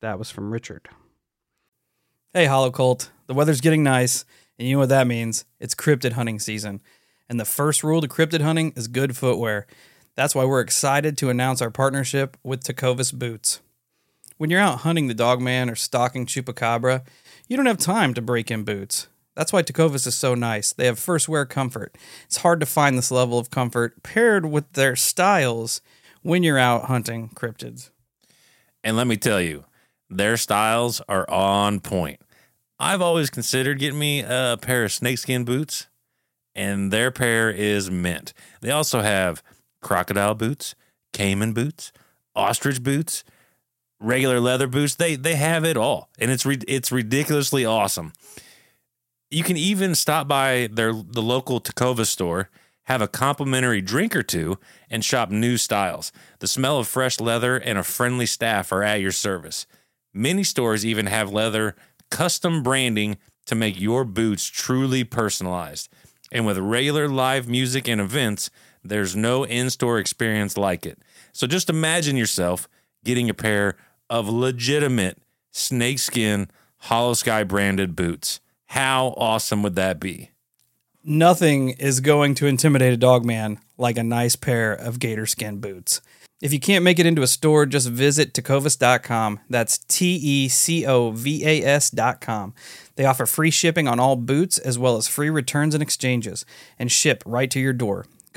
That 0.00 0.20
was 0.20 0.30
from 0.30 0.52
Richard. 0.52 0.88
Hey, 2.32 2.44
Hollow 2.44 2.70
Cult. 2.70 3.10
The 3.26 3.34
weather's 3.34 3.60
getting 3.60 3.82
nice, 3.82 4.24
and 4.56 4.68
you 4.68 4.76
know 4.76 4.80
what 4.80 4.90
that 4.90 5.08
means. 5.08 5.44
It's 5.58 5.74
cryptid 5.74 6.12
hunting 6.12 6.38
season. 6.38 6.80
And 7.28 7.40
the 7.40 7.44
first 7.44 7.82
rule 7.82 8.00
to 8.00 8.06
cryptid 8.06 8.40
hunting 8.40 8.72
is 8.76 8.86
good 8.86 9.16
footwear. 9.16 9.66
That's 10.18 10.34
why 10.34 10.44
we're 10.44 10.62
excited 10.62 11.16
to 11.18 11.30
announce 11.30 11.62
our 11.62 11.70
partnership 11.70 12.36
with 12.42 12.64
Tecovas 12.64 13.14
Boots. 13.14 13.60
When 14.36 14.50
you're 14.50 14.58
out 14.58 14.80
hunting 14.80 15.06
the 15.06 15.14
dogman 15.14 15.70
or 15.70 15.76
stalking 15.76 16.26
chupacabra, 16.26 17.04
you 17.46 17.56
don't 17.56 17.66
have 17.66 17.78
time 17.78 18.14
to 18.14 18.20
break 18.20 18.50
in 18.50 18.64
boots. 18.64 19.06
That's 19.36 19.52
why 19.52 19.62
Tecovas 19.62 20.08
is 20.08 20.16
so 20.16 20.34
nice. 20.34 20.72
They 20.72 20.86
have 20.86 20.98
first 20.98 21.28
wear 21.28 21.46
comfort. 21.46 21.96
It's 22.24 22.38
hard 22.38 22.58
to 22.58 22.66
find 22.66 22.98
this 22.98 23.12
level 23.12 23.38
of 23.38 23.50
comfort 23.50 24.02
paired 24.02 24.46
with 24.46 24.72
their 24.72 24.96
styles 24.96 25.80
when 26.22 26.42
you're 26.42 26.58
out 26.58 26.86
hunting 26.86 27.30
cryptids. 27.36 27.90
and 28.82 28.96
let 28.96 29.06
me 29.06 29.16
tell 29.16 29.40
you, 29.40 29.66
their 30.10 30.36
styles 30.36 31.00
are 31.08 31.30
on 31.30 31.78
point. 31.78 32.20
I've 32.80 33.00
always 33.02 33.30
considered 33.30 33.78
getting 33.78 34.00
me 34.00 34.24
a 34.26 34.58
pair 34.60 34.82
of 34.82 34.90
snakeskin 34.90 35.44
boots, 35.44 35.86
and 36.56 36.92
their 36.92 37.12
pair 37.12 37.52
is 37.52 37.88
mint. 37.88 38.32
They 38.60 38.72
also 38.72 39.00
have 39.00 39.44
crocodile 39.80 40.34
boots, 40.34 40.74
caiman 41.12 41.52
boots, 41.52 41.92
ostrich 42.34 42.82
boots, 42.82 43.24
regular 44.00 44.40
leather 44.40 44.66
boots. 44.66 44.94
They 44.94 45.16
they 45.16 45.36
have 45.36 45.64
it 45.64 45.76
all, 45.76 46.10
and 46.18 46.30
it's 46.30 46.46
it's 46.46 46.92
ridiculously 46.92 47.64
awesome. 47.64 48.12
You 49.30 49.42
can 49.42 49.56
even 49.56 49.94
stop 49.94 50.28
by 50.28 50.68
their 50.72 50.92
the 50.92 51.22
local 51.22 51.60
Tacova 51.60 52.06
store, 52.06 52.50
have 52.84 53.02
a 53.02 53.08
complimentary 53.08 53.80
drink 53.80 54.16
or 54.16 54.22
two, 54.22 54.58
and 54.88 55.04
shop 55.04 55.30
new 55.30 55.56
styles. 55.56 56.12
The 56.38 56.48
smell 56.48 56.78
of 56.78 56.88
fresh 56.88 57.20
leather 57.20 57.56
and 57.56 57.78
a 57.78 57.82
friendly 57.82 58.26
staff 58.26 58.72
are 58.72 58.82
at 58.82 59.00
your 59.00 59.12
service. 59.12 59.66
Many 60.14 60.44
stores 60.44 60.86
even 60.86 61.06
have 61.06 61.32
leather 61.32 61.76
custom 62.10 62.62
branding 62.62 63.18
to 63.46 63.54
make 63.54 63.80
your 63.80 64.04
boots 64.04 64.46
truly 64.46 65.04
personalized. 65.04 65.88
And 66.30 66.46
with 66.46 66.58
regular 66.58 67.08
live 67.08 67.48
music 67.48 67.88
and 67.88 68.00
events, 68.00 68.50
there's 68.84 69.16
no 69.16 69.44
in 69.44 69.70
store 69.70 69.98
experience 69.98 70.56
like 70.56 70.86
it. 70.86 70.98
So 71.32 71.46
just 71.46 71.70
imagine 71.70 72.16
yourself 72.16 72.68
getting 73.04 73.30
a 73.30 73.34
pair 73.34 73.76
of 74.10 74.28
legitimate 74.28 75.18
snakeskin 75.50 76.48
Holosky 76.84 77.46
branded 77.46 77.96
boots. 77.96 78.40
How 78.66 79.14
awesome 79.16 79.62
would 79.62 79.76
that 79.76 79.98
be? 79.98 80.30
Nothing 81.04 81.70
is 81.70 82.00
going 82.00 82.34
to 82.36 82.46
intimidate 82.46 82.92
a 82.92 82.96
dog 82.96 83.24
man 83.24 83.58
like 83.78 83.96
a 83.96 84.02
nice 84.02 84.36
pair 84.36 84.72
of 84.72 84.98
gator 84.98 85.26
skin 85.26 85.58
boots. 85.58 86.00
If 86.40 86.52
you 86.52 86.60
can't 86.60 86.84
make 86.84 87.00
it 87.00 87.06
into 87.06 87.22
a 87.22 87.26
store, 87.26 87.66
just 87.66 87.88
visit 87.88 88.32
tecovas.com. 88.32 89.40
That's 89.50 89.78
T 89.78 90.14
E 90.14 90.48
C 90.48 90.86
O 90.86 91.10
V 91.10 91.44
A 91.44 91.64
S.com. 91.64 92.54
They 92.94 93.04
offer 93.04 93.26
free 93.26 93.50
shipping 93.50 93.88
on 93.88 93.98
all 93.98 94.14
boots 94.14 94.58
as 94.58 94.78
well 94.78 94.96
as 94.96 95.08
free 95.08 95.30
returns 95.30 95.74
and 95.74 95.82
exchanges 95.82 96.44
and 96.78 96.92
ship 96.92 97.24
right 97.26 97.50
to 97.50 97.58
your 97.58 97.72
door. 97.72 98.06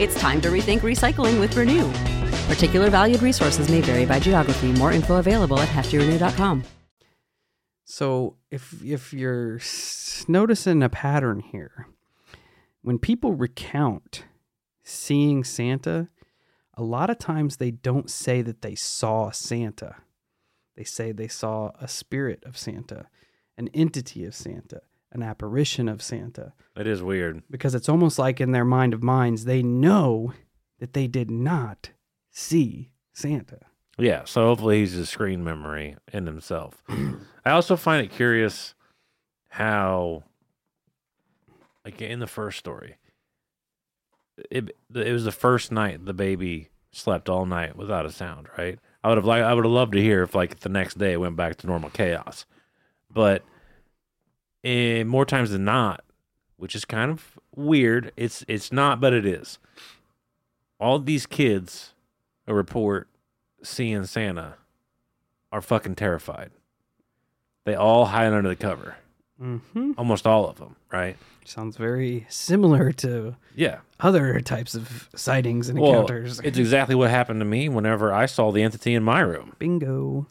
It's 0.00 0.18
time 0.18 0.40
to 0.40 0.48
rethink 0.48 0.80
recycling 0.80 1.38
with 1.38 1.56
Renew. 1.56 1.88
Particular 2.52 2.90
valued 2.90 3.22
resources 3.22 3.70
may 3.70 3.80
vary 3.80 4.04
by 4.04 4.18
geography. 4.18 4.72
More 4.72 4.90
info 4.90 5.18
available 5.18 5.56
at 5.60 5.68
heftyrenew.com. 5.68 6.64
So 7.84 8.34
if 8.50 8.82
if 8.82 9.12
you're 9.12 9.60
noticing 10.26 10.82
a 10.82 10.88
pattern 10.88 11.38
here, 11.38 11.86
when 12.82 12.98
people 12.98 13.34
recount 13.34 14.24
seeing 14.82 15.44
Santa, 15.44 16.08
a 16.76 16.82
lot 16.82 17.08
of 17.08 17.20
times 17.20 17.58
they 17.58 17.70
don't 17.70 18.10
say 18.10 18.42
that 18.42 18.62
they 18.62 18.74
saw 18.74 19.30
Santa. 19.30 19.94
They 20.76 20.82
say 20.82 21.12
they 21.12 21.28
saw 21.28 21.70
a 21.80 21.86
spirit 21.86 22.42
of 22.44 22.58
Santa, 22.58 23.06
an 23.56 23.68
entity 23.72 24.24
of 24.24 24.34
Santa, 24.34 24.80
an 25.14 25.22
apparition 25.22 25.88
of 25.88 26.02
Santa, 26.02 26.52
It 26.76 26.86
is 26.86 27.02
weird. 27.02 27.42
because 27.50 27.74
it's 27.74 27.88
almost 27.88 28.18
like 28.18 28.40
in 28.40 28.50
their 28.52 28.64
mind 28.64 28.92
of 28.92 29.02
minds, 29.02 29.44
they 29.44 29.62
know 29.62 30.34
that 30.80 30.92
they 30.92 31.06
did 31.06 31.30
not 31.30 31.90
see 32.30 32.90
Santa. 33.12 33.60
Yeah, 33.96 34.24
so 34.24 34.46
hopefully 34.46 34.80
he's 34.80 34.96
a 34.96 35.06
screen 35.06 35.44
memory 35.44 35.96
in 36.12 36.26
himself. 36.26 36.82
I 37.44 37.50
also 37.52 37.76
find 37.76 38.04
it 38.04 38.10
curious 38.10 38.74
how, 39.50 40.24
like 41.84 42.02
in 42.02 42.18
the 42.18 42.26
first 42.26 42.58
story, 42.58 42.96
it 44.50 44.76
it 44.92 45.12
was 45.12 45.24
the 45.24 45.30
first 45.32 45.70
night 45.70 46.04
the 46.04 46.12
baby 46.12 46.70
slept 46.90 47.28
all 47.28 47.46
night 47.46 47.76
without 47.76 48.04
a 48.04 48.10
sound. 48.10 48.48
Right? 48.58 48.80
I 49.04 49.08
would 49.10 49.18
have 49.18 49.24
like 49.26 49.44
I 49.44 49.54
would 49.54 49.64
have 49.64 49.72
loved 49.72 49.92
to 49.92 50.02
hear 50.02 50.24
if 50.24 50.34
like 50.34 50.58
the 50.60 50.68
next 50.68 50.98
day 50.98 51.12
it 51.12 51.20
went 51.20 51.36
back 51.36 51.56
to 51.58 51.66
normal 51.68 51.90
chaos, 51.90 52.46
but 53.12 53.44
eh, 54.64 55.04
more 55.04 55.24
times 55.24 55.50
than 55.50 55.64
not, 55.64 56.02
which 56.56 56.74
is 56.74 56.84
kind 56.84 57.10
of 57.10 57.38
weird. 57.54 58.12
It's 58.16 58.44
it's 58.48 58.72
not, 58.72 59.00
but 59.00 59.12
it 59.12 59.26
is. 59.26 59.58
All 60.80 60.98
these 60.98 61.26
kids 61.26 61.92
who 62.46 62.54
report 62.54 63.08
seeing 63.62 64.04
Santa 64.04 64.54
are 65.52 65.60
fucking 65.62 65.94
terrified. 65.94 66.50
They 67.64 67.74
all 67.74 68.06
hide 68.06 68.32
under 68.32 68.48
the 68.48 68.56
cover. 68.56 68.96
Mm-hmm. 69.40 69.92
Almost 69.96 70.26
all 70.26 70.48
of 70.48 70.56
them, 70.58 70.76
right? 70.92 71.16
Sounds 71.44 71.76
very 71.76 72.26
similar 72.28 72.92
to 72.92 73.36
Yeah. 73.54 73.78
other 74.00 74.40
types 74.40 74.74
of 74.74 75.08
sightings 75.14 75.68
and 75.68 75.78
Well, 75.78 75.92
encounters. 75.92 76.40
it's 76.40 76.58
exactly 76.58 76.94
what 76.94 77.10
happened 77.10 77.40
to 77.40 77.44
me 77.44 77.68
whenever 77.68 78.12
I 78.12 78.26
saw 78.26 78.50
the 78.52 78.62
entity 78.62 78.94
in 78.94 79.02
my 79.02 79.20
room. 79.20 79.54
Bingo. 79.58 80.26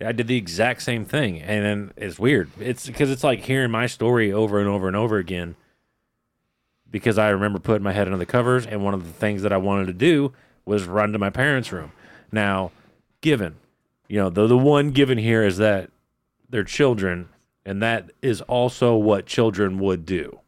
I 0.00 0.12
did 0.12 0.28
the 0.28 0.36
exact 0.36 0.82
same 0.82 1.04
thing, 1.04 1.40
and 1.40 1.64
then 1.64 1.92
it's 1.96 2.18
weird. 2.18 2.50
It's 2.60 2.86
because 2.86 3.10
it's 3.10 3.24
like 3.24 3.40
hearing 3.40 3.70
my 3.72 3.86
story 3.86 4.32
over 4.32 4.60
and 4.60 4.68
over 4.68 4.86
and 4.86 4.96
over 4.96 5.18
again. 5.18 5.56
Because 6.90 7.18
I 7.18 7.30
remember 7.30 7.58
putting 7.58 7.82
my 7.82 7.92
head 7.92 8.06
under 8.06 8.16
the 8.16 8.24
covers, 8.24 8.64
and 8.64 8.84
one 8.84 8.94
of 8.94 9.04
the 9.04 9.12
things 9.12 9.42
that 9.42 9.52
I 9.52 9.56
wanted 9.56 9.86
to 9.86 9.92
do 9.92 10.32
was 10.64 10.84
run 10.84 11.12
to 11.12 11.18
my 11.18 11.30
parents' 11.30 11.72
room. 11.72 11.90
Now, 12.30 12.70
given, 13.20 13.56
you 14.08 14.18
know, 14.18 14.30
the 14.30 14.46
the 14.46 14.56
one 14.56 14.92
given 14.92 15.18
here 15.18 15.42
is 15.42 15.58
that 15.58 15.90
they're 16.48 16.64
children, 16.64 17.28
and 17.66 17.82
that 17.82 18.10
is 18.22 18.40
also 18.42 18.94
what 18.94 19.26
children 19.26 19.78
would 19.80 20.06
do, 20.06 20.38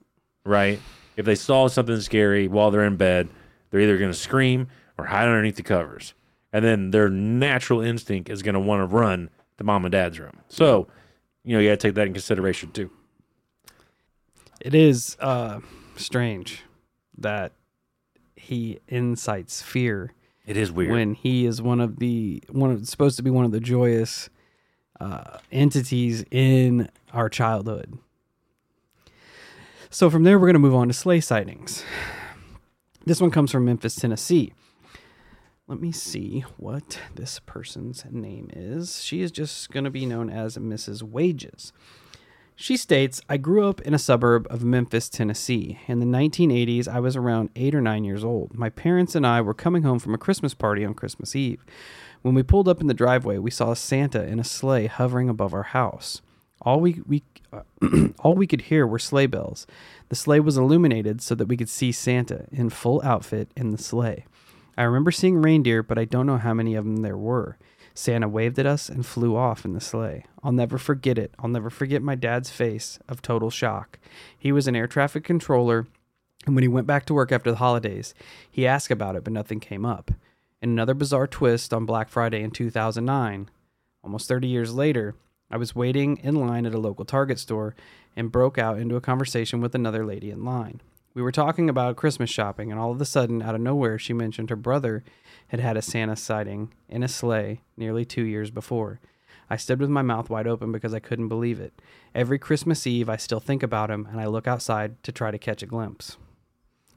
right? 0.44 0.80
If 1.16 1.26
they 1.26 1.34
saw 1.34 1.66
something 1.66 2.00
scary 2.00 2.46
while 2.46 2.70
they're 2.70 2.84
in 2.84 2.96
bed, 2.96 3.28
they're 3.70 3.80
either 3.80 3.98
going 3.98 4.12
to 4.12 4.16
scream 4.16 4.68
or 4.96 5.06
hide 5.06 5.26
underneath 5.26 5.56
the 5.56 5.62
covers, 5.62 6.14
and 6.52 6.64
then 6.64 6.92
their 6.92 7.10
natural 7.10 7.80
instinct 7.80 8.30
is 8.30 8.42
going 8.42 8.54
to 8.54 8.60
want 8.60 8.80
to 8.80 8.96
run 8.96 9.28
to 9.60 9.64
mom 9.64 9.84
and 9.84 9.92
dad's 9.92 10.18
room. 10.18 10.32
So, 10.48 10.88
you 11.44 11.54
know, 11.54 11.60
you 11.60 11.68
got 11.68 11.78
to 11.78 11.86
take 11.88 11.94
that 11.94 12.06
in 12.06 12.12
consideration 12.14 12.72
too. 12.72 12.90
It 14.60 14.74
is 14.74 15.16
uh, 15.20 15.60
strange 15.96 16.62
that 17.18 17.52
he 18.36 18.80
incites 18.88 19.60
fear 19.62 20.12
It 20.46 20.56
is 20.56 20.72
weird. 20.72 20.90
when 20.92 21.14
he 21.14 21.46
is 21.46 21.60
one 21.62 21.80
of 21.80 21.98
the 21.98 22.42
one 22.48 22.70
of 22.70 22.86
supposed 22.88 23.16
to 23.18 23.22
be 23.22 23.30
one 23.30 23.44
of 23.44 23.52
the 23.52 23.60
joyous 23.60 24.30
uh, 24.98 25.38
entities 25.52 26.24
in 26.30 26.88
our 27.12 27.28
childhood. 27.28 27.98
So 29.90 30.08
from 30.08 30.22
there, 30.24 30.38
we're 30.38 30.46
going 30.46 30.54
to 30.54 30.58
move 30.60 30.74
on 30.74 30.88
to 30.88 30.94
sleigh 30.94 31.20
sightings. 31.20 31.84
This 33.04 33.20
one 33.20 33.30
comes 33.30 33.50
from 33.50 33.64
Memphis, 33.64 33.94
Tennessee. 33.96 34.52
Let 35.70 35.80
me 35.80 35.92
see 35.92 36.40
what 36.56 36.98
this 37.14 37.38
person's 37.38 38.04
name 38.10 38.50
is. 38.52 39.04
She 39.04 39.22
is 39.22 39.30
just 39.30 39.70
going 39.70 39.84
to 39.84 39.90
be 39.90 40.04
known 40.04 40.28
as 40.28 40.58
Mrs. 40.58 41.04
Wages. 41.04 41.72
She 42.56 42.76
states, 42.76 43.20
I 43.28 43.36
grew 43.36 43.68
up 43.68 43.80
in 43.82 43.94
a 43.94 43.98
suburb 43.98 44.48
of 44.50 44.64
Memphis, 44.64 45.08
Tennessee. 45.08 45.78
In 45.86 46.00
the 46.00 46.06
1980s, 46.06 46.88
I 46.88 46.98
was 46.98 47.14
around 47.14 47.50
eight 47.54 47.72
or 47.72 47.80
nine 47.80 48.02
years 48.02 48.24
old. 48.24 48.52
My 48.52 48.68
parents 48.68 49.14
and 49.14 49.24
I 49.24 49.40
were 49.42 49.54
coming 49.54 49.84
home 49.84 50.00
from 50.00 50.12
a 50.12 50.18
Christmas 50.18 50.54
party 50.54 50.84
on 50.84 50.92
Christmas 50.92 51.36
Eve. 51.36 51.64
When 52.22 52.34
we 52.34 52.42
pulled 52.42 52.66
up 52.66 52.80
in 52.80 52.88
the 52.88 52.92
driveway, 52.92 53.38
we 53.38 53.52
saw 53.52 53.72
Santa 53.74 54.24
in 54.24 54.40
a 54.40 54.44
sleigh 54.44 54.88
hovering 54.88 55.28
above 55.28 55.54
our 55.54 55.62
house. 55.62 56.20
All 56.62 56.80
we, 56.80 57.00
we 57.06 57.22
uh, 57.52 57.62
all 58.18 58.34
we 58.34 58.48
could 58.48 58.62
hear 58.62 58.88
were 58.88 58.98
sleigh 58.98 59.28
bells. 59.28 59.68
The 60.08 60.16
sleigh 60.16 60.40
was 60.40 60.56
illuminated 60.56 61.22
so 61.22 61.36
that 61.36 61.46
we 61.46 61.56
could 61.56 61.68
see 61.68 61.92
Santa 61.92 62.46
in 62.50 62.70
full 62.70 63.00
outfit 63.04 63.52
in 63.56 63.70
the 63.70 63.78
sleigh. 63.78 64.24
I 64.80 64.84
remember 64.84 65.10
seeing 65.10 65.42
reindeer, 65.42 65.82
but 65.82 65.98
I 65.98 66.06
don't 66.06 66.24
know 66.24 66.38
how 66.38 66.54
many 66.54 66.74
of 66.74 66.86
them 66.86 67.02
there 67.02 67.18
were. 67.18 67.58
Santa 67.92 68.26
waved 68.26 68.58
at 68.58 68.64
us 68.64 68.88
and 68.88 69.04
flew 69.04 69.36
off 69.36 69.66
in 69.66 69.74
the 69.74 69.80
sleigh. 69.80 70.24
I'll 70.42 70.52
never 70.52 70.78
forget 70.78 71.18
it. 71.18 71.34
I'll 71.38 71.50
never 71.50 71.68
forget 71.68 72.00
my 72.00 72.14
dad's 72.14 72.48
face 72.48 72.98
of 73.06 73.20
total 73.20 73.50
shock. 73.50 73.98
He 74.38 74.52
was 74.52 74.66
an 74.66 74.74
air 74.74 74.86
traffic 74.86 75.22
controller, 75.22 75.86
and 76.46 76.54
when 76.54 76.62
he 76.62 76.68
went 76.68 76.86
back 76.86 77.04
to 77.04 77.12
work 77.12 77.30
after 77.30 77.50
the 77.50 77.58
holidays, 77.58 78.14
he 78.50 78.66
asked 78.66 78.90
about 78.90 79.16
it, 79.16 79.24
but 79.24 79.34
nothing 79.34 79.60
came 79.60 79.84
up. 79.84 80.12
In 80.62 80.70
another 80.70 80.94
bizarre 80.94 81.26
twist 81.26 81.74
on 81.74 81.84
Black 81.84 82.08
Friday 82.08 82.42
in 82.42 82.50
2009, 82.50 83.50
almost 84.02 84.28
30 84.28 84.48
years 84.48 84.72
later, 84.72 85.14
I 85.50 85.58
was 85.58 85.76
waiting 85.76 86.16
in 86.22 86.36
line 86.36 86.64
at 86.64 86.72
a 86.72 86.80
local 86.80 87.04
Target 87.04 87.38
store 87.38 87.74
and 88.16 88.32
broke 88.32 88.56
out 88.56 88.78
into 88.78 88.96
a 88.96 89.02
conversation 89.02 89.60
with 89.60 89.74
another 89.74 90.06
lady 90.06 90.30
in 90.30 90.42
line. 90.42 90.80
We 91.12 91.22
were 91.22 91.32
talking 91.32 91.68
about 91.68 91.96
Christmas 91.96 92.30
shopping, 92.30 92.70
and 92.70 92.80
all 92.80 92.92
of 92.92 93.00
a 93.00 93.04
sudden, 93.04 93.42
out 93.42 93.54
of 93.56 93.60
nowhere, 93.60 93.98
she 93.98 94.12
mentioned 94.12 94.48
her 94.50 94.56
brother 94.56 95.02
had 95.48 95.58
had 95.58 95.76
a 95.76 95.82
Santa 95.82 96.14
sighting 96.14 96.72
in 96.88 97.02
a 97.02 97.08
sleigh 97.08 97.62
nearly 97.76 98.04
two 98.04 98.22
years 98.22 98.50
before. 98.50 99.00
I 99.52 99.56
stood 99.56 99.80
with 99.80 99.90
my 99.90 100.02
mouth 100.02 100.30
wide 100.30 100.46
open 100.46 100.70
because 100.70 100.94
I 100.94 101.00
couldn't 101.00 101.26
believe 101.28 101.58
it. 101.58 101.72
Every 102.14 102.38
Christmas 102.38 102.86
Eve, 102.86 103.08
I 103.08 103.16
still 103.16 103.40
think 103.40 103.64
about 103.64 103.90
him, 103.90 104.06
and 104.12 104.20
I 104.20 104.26
look 104.26 104.46
outside 104.46 105.02
to 105.02 105.10
try 105.10 105.32
to 105.32 105.38
catch 105.38 105.62
a 105.64 105.66
glimpse. 105.66 106.16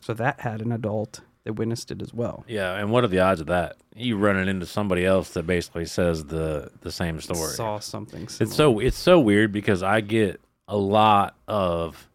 So 0.02 0.14
that 0.14 0.42
had 0.42 0.62
an 0.62 0.72
adult 0.72 1.22
that 1.46 1.54
witnessed 1.54 1.90
it 1.90 2.02
as 2.02 2.14
well. 2.14 2.46
yeah, 2.48 2.76
and 2.76 2.92
what 2.92 3.04
are 3.04 3.08
the 3.08 3.20
odds 3.20 3.42
of 3.42 3.48
that? 3.48 3.78
You 3.96 4.18
running 4.18 4.48
into 4.48 4.66
somebody 4.68 5.06
else 5.06 5.32
that 5.32 5.48
basically 5.48 5.86
says 5.86 6.26
the 6.26 6.72
the 6.82 6.92
same 6.92 7.20
story. 7.20 7.54
Saw 7.54 7.80
something. 7.80 8.28
Similar. 8.28 8.50
It's 8.50 8.56
so 8.56 8.80
it's 8.80 8.98
so 8.98 9.20
weird 9.20 9.52
because 9.52 9.82
I 9.82 10.02
get 10.02 10.40
a 10.68 10.78
lot 10.78 11.36
of 11.48 12.08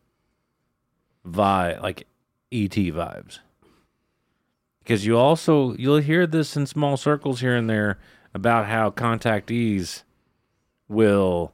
vibe 1.30 1.82
like 1.82 2.06
ET 2.52 2.70
vibes. 2.70 3.38
Because 4.80 5.04
you 5.04 5.18
also 5.18 5.74
you'll 5.74 5.98
hear 5.98 6.26
this 6.26 6.56
in 6.56 6.66
small 6.66 6.96
circles 6.96 7.40
here 7.40 7.54
and 7.54 7.68
there 7.68 7.98
about 8.34 8.66
how 8.66 8.90
contactees 8.90 10.02
will 10.88 11.52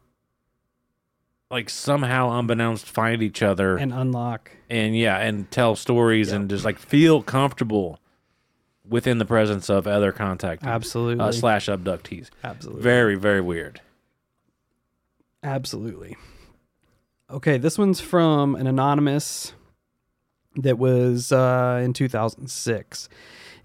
like 1.51 1.69
somehow 1.69 2.39
unbeknownst 2.39 2.87
find 2.87 3.23
each 3.23 3.43
other 3.43 3.77
and, 3.77 3.93
unlock 3.93 4.51
and 4.71 4.97
yeah 4.97 5.19
and 5.19 5.51
tell 5.51 5.77
stories 5.77 6.33
and 6.33 6.51
just 6.51 6.65
like 6.65 6.79
feel 6.79 7.23
comfortable 7.23 8.01
within 8.89 9.19
the 9.19 9.25
presence 9.25 9.69
of 9.71 9.87
other 9.87 10.13
contactees 10.13 10.65
Absolutely. 10.65 11.25
uh, 11.25 11.33
slash 11.33 11.67
abductees. 11.67 12.29
Absolutely. 12.43 12.83
Very 12.83 13.15
very 13.17 13.41
weird. 13.41 13.81
Absolutely. 15.43 16.17
Okay, 17.31 17.59
this 17.59 17.79
one's 17.79 18.01
from 18.01 18.55
an 18.55 18.67
anonymous 18.67 19.53
that 20.57 20.79
was 20.79 21.33
uh, 21.33 21.81
in 21.83 21.93
2006. 21.93 23.09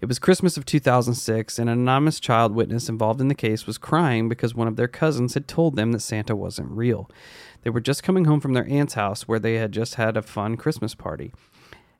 It 0.00 0.06
was 0.06 0.18
Christmas 0.18 0.56
of 0.56 0.64
2006, 0.64 1.58
and 1.58 1.68
an 1.68 1.78
anonymous 1.78 2.20
child 2.20 2.54
witness 2.54 2.88
involved 2.88 3.20
in 3.20 3.28
the 3.28 3.34
case 3.34 3.66
was 3.66 3.76
crying 3.76 4.28
because 4.28 4.54
one 4.54 4.66
of 4.66 4.76
their 4.76 4.88
cousins 4.88 5.34
had 5.34 5.46
told 5.46 5.76
them 5.76 5.92
that 5.92 6.00
Santa 6.00 6.34
wasn't 6.34 6.70
real. 6.70 7.10
They 7.62 7.70
were 7.70 7.80
just 7.80 8.02
coming 8.02 8.24
home 8.24 8.40
from 8.40 8.54
their 8.54 8.66
aunt's 8.66 8.94
house 8.94 9.28
where 9.28 9.38
they 9.38 9.54
had 9.54 9.72
just 9.72 9.96
had 9.96 10.16
a 10.16 10.22
fun 10.22 10.56
Christmas 10.56 10.94
party. 10.94 11.32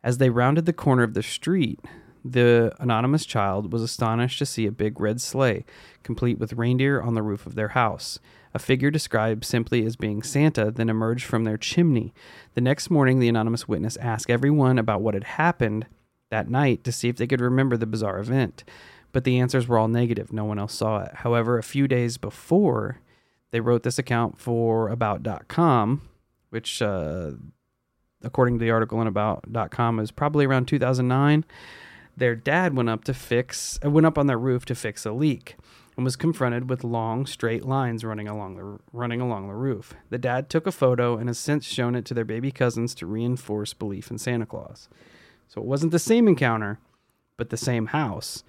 As 0.02 0.16
they 0.16 0.30
rounded 0.30 0.64
the 0.64 0.72
corner 0.72 1.02
of 1.02 1.12
the 1.12 1.22
street, 1.22 1.78
the 2.24 2.74
anonymous 2.78 3.26
child 3.26 3.72
was 3.72 3.82
astonished 3.82 4.38
to 4.38 4.46
see 4.46 4.66
a 4.66 4.72
big 4.72 4.98
red 4.98 5.20
sleigh, 5.20 5.64
complete 6.02 6.38
with 6.38 6.54
reindeer 6.54 7.02
on 7.02 7.14
the 7.14 7.22
roof 7.22 7.44
of 7.46 7.54
their 7.54 7.68
house. 7.68 8.18
A 8.52 8.58
figure 8.58 8.90
described 8.90 9.44
simply 9.44 9.84
as 9.84 9.96
being 9.96 10.22
Santa 10.22 10.70
then 10.70 10.88
emerged 10.88 11.24
from 11.24 11.44
their 11.44 11.56
chimney. 11.56 12.12
The 12.54 12.60
next 12.60 12.90
morning, 12.90 13.20
the 13.20 13.28
anonymous 13.28 13.68
witness 13.68 13.96
asked 13.98 14.30
everyone 14.30 14.78
about 14.78 15.02
what 15.02 15.14
had 15.14 15.24
happened 15.24 15.86
that 16.30 16.50
night 16.50 16.82
to 16.84 16.92
see 16.92 17.08
if 17.08 17.16
they 17.16 17.26
could 17.26 17.40
remember 17.40 17.76
the 17.76 17.86
bizarre 17.86 18.18
event. 18.18 18.64
But 19.12 19.24
the 19.24 19.38
answers 19.38 19.68
were 19.68 19.78
all 19.78 19.88
negative. 19.88 20.32
No 20.32 20.44
one 20.44 20.58
else 20.58 20.74
saw 20.74 21.02
it. 21.02 21.16
However, 21.16 21.58
a 21.58 21.62
few 21.62 21.86
days 21.88 22.16
before, 22.16 23.00
they 23.50 23.60
wrote 23.60 23.82
this 23.82 23.98
account 23.98 24.38
for 24.38 24.88
About.com, 24.88 26.02
which, 26.50 26.80
uh, 26.80 27.32
according 28.22 28.58
to 28.58 28.64
the 28.64 28.70
article 28.70 29.00
in 29.00 29.06
About.com, 29.06 29.98
is 29.98 30.10
probably 30.10 30.44
around 30.44 30.66
2009 30.66 31.44
their 32.16 32.34
dad 32.36 32.76
went 32.76 32.88
up 32.88 33.04
to 33.04 33.14
fix 33.14 33.78
uh, 33.84 33.90
went 33.90 34.06
up 34.06 34.18
on 34.18 34.26
their 34.26 34.38
roof 34.38 34.64
to 34.66 34.74
fix 34.74 35.04
a 35.04 35.12
leak 35.12 35.56
and 36.00 36.04
was 36.06 36.16
confronted 36.16 36.70
with 36.70 36.82
long 36.82 37.26
straight 37.26 37.66
lines 37.66 38.06
running 38.06 38.26
along 38.26 38.56
the 38.56 38.78
running 38.90 39.20
along 39.20 39.48
the 39.48 39.54
roof. 39.54 39.92
The 40.08 40.16
dad 40.16 40.48
took 40.48 40.66
a 40.66 40.72
photo 40.72 41.18
and 41.18 41.28
has 41.28 41.38
since 41.38 41.66
shown 41.66 41.94
it 41.94 42.06
to 42.06 42.14
their 42.14 42.24
baby 42.24 42.50
cousins 42.50 42.94
to 42.94 43.06
reinforce 43.06 43.74
belief 43.74 44.10
in 44.10 44.16
Santa 44.16 44.46
Claus. 44.46 44.88
So 45.46 45.60
it 45.60 45.66
wasn't 45.66 45.92
the 45.92 45.98
same 45.98 46.26
encounter, 46.26 46.78
but 47.36 47.50
the 47.50 47.58
same 47.58 47.88
house 47.88 48.44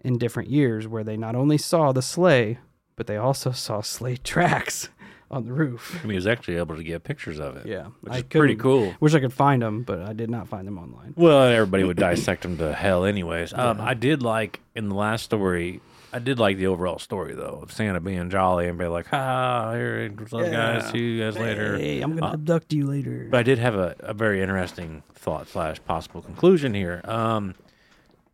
in 0.00 0.18
different 0.18 0.50
years 0.50 0.88
where 0.88 1.04
they 1.04 1.16
not 1.16 1.36
only 1.36 1.58
saw 1.58 1.92
the 1.92 2.02
sleigh, 2.02 2.58
but 2.96 3.06
they 3.06 3.16
also 3.16 3.52
saw 3.52 3.82
sleigh 3.82 4.16
tracks 4.16 4.88
on 5.30 5.44
the 5.44 5.52
roof. 5.52 6.00
I 6.00 6.02
mean, 6.02 6.10
he 6.10 6.16
was 6.16 6.26
actually 6.26 6.56
able 6.56 6.74
to 6.74 6.82
get 6.82 7.04
pictures 7.04 7.38
of 7.38 7.56
it. 7.56 7.66
Yeah, 7.66 7.86
which 8.00 8.14
I 8.14 8.16
is 8.16 8.22
pretty 8.24 8.56
cool. 8.56 8.96
Wish 8.98 9.14
I 9.14 9.20
could 9.20 9.32
find 9.32 9.62
them, 9.62 9.84
but 9.84 10.00
I 10.00 10.12
did 10.12 10.28
not 10.28 10.48
find 10.48 10.66
them 10.66 10.76
online. 10.76 11.14
Well, 11.16 11.40
everybody 11.40 11.84
would 11.84 11.98
dissect 11.98 12.42
them 12.42 12.58
to 12.58 12.72
hell, 12.72 13.04
anyways. 13.04 13.54
Um, 13.54 13.80
I 13.80 13.94
did 13.94 14.24
like 14.24 14.60
in 14.74 14.88
the 14.88 14.96
last 14.96 15.22
story. 15.22 15.80
I 16.12 16.18
did 16.18 16.38
like 16.38 16.56
the 16.56 16.68
overall 16.68 16.98
story 16.98 17.34
though 17.34 17.60
of 17.62 17.72
Santa 17.72 18.00
being 18.00 18.30
jolly 18.30 18.68
and 18.68 18.78
be 18.78 18.86
like, 18.86 19.06
"Ha, 19.08 19.72
here, 19.72 20.10
what's 20.16 20.32
up, 20.32 20.50
guys? 20.50 20.90
See 20.90 20.98
you 20.98 21.22
guys 21.24 21.36
later." 21.36 21.76
Hey, 21.76 22.00
I'm 22.00 22.14
gonna 22.16 22.30
Uh, 22.30 22.34
abduct 22.34 22.72
you 22.72 22.86
later. 22.86 23.28
But 23.30 23.38
I 23.38 23.42
did 23.42 23.58
have 23.58 23.74
a, 23.74 23.96
a 24.00 24.14
very 24.14 24.40
interesting 24.40 25.02
thought 25.14 25.48
slash 25.48 25.82
possible 25.84 26.22
conclusion 26.22 26.74
here. 26.74 27.00
Um, 27.04 27.54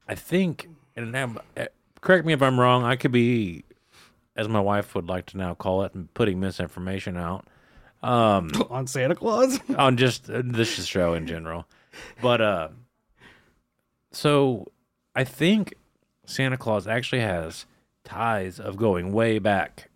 I 0.09 0.15
think, 0.15 0.69
and 0.97 1.11
now, 1.13 1.35
uh, 1.57 1.67
correct 2.01 2.27
me 2.27 2.33
if 2.35 2.43
I'm 2.43 2.61
wrong. 2.61 2.85
I 2.85 2.97
could 2.97 3.13
be, 3.13 3.65
as 4.37 4.49
my 4.49 4.61
wife 4.61 4.95
would 4.95 5.09
like 5.09 5.27
to 5.27 5.37
now 5.39 5.55
call 5.55 5.83
it, 5.85 5.93
putting 6.15 6.39
misinformation 6.41 7.17
out 7.17 7.47
on 8.03 8.87
Santa 8.87 9.15
Claus. 9.15 9.59
on 9.79 9.97
just 9.97 10.29
uh, 10.29 10.43
this 10.45 10.85
show 10.85 11.15
in 11.15 11.27
general. 11.27 11.67
But 12.21 12.41
uh, 12.41 12.69
so 14.13 14.71
I 15.15 15.25
think 15.25 15.75
Santa 16.33 16.57
Claus 16.57 16.87
actually 16.87 17.21
has 17.21 17.67
ties 18.05 18.59
of 18.59 18.77
going 18.77 19.13
way 19.13 19.39
back 19.39 19.89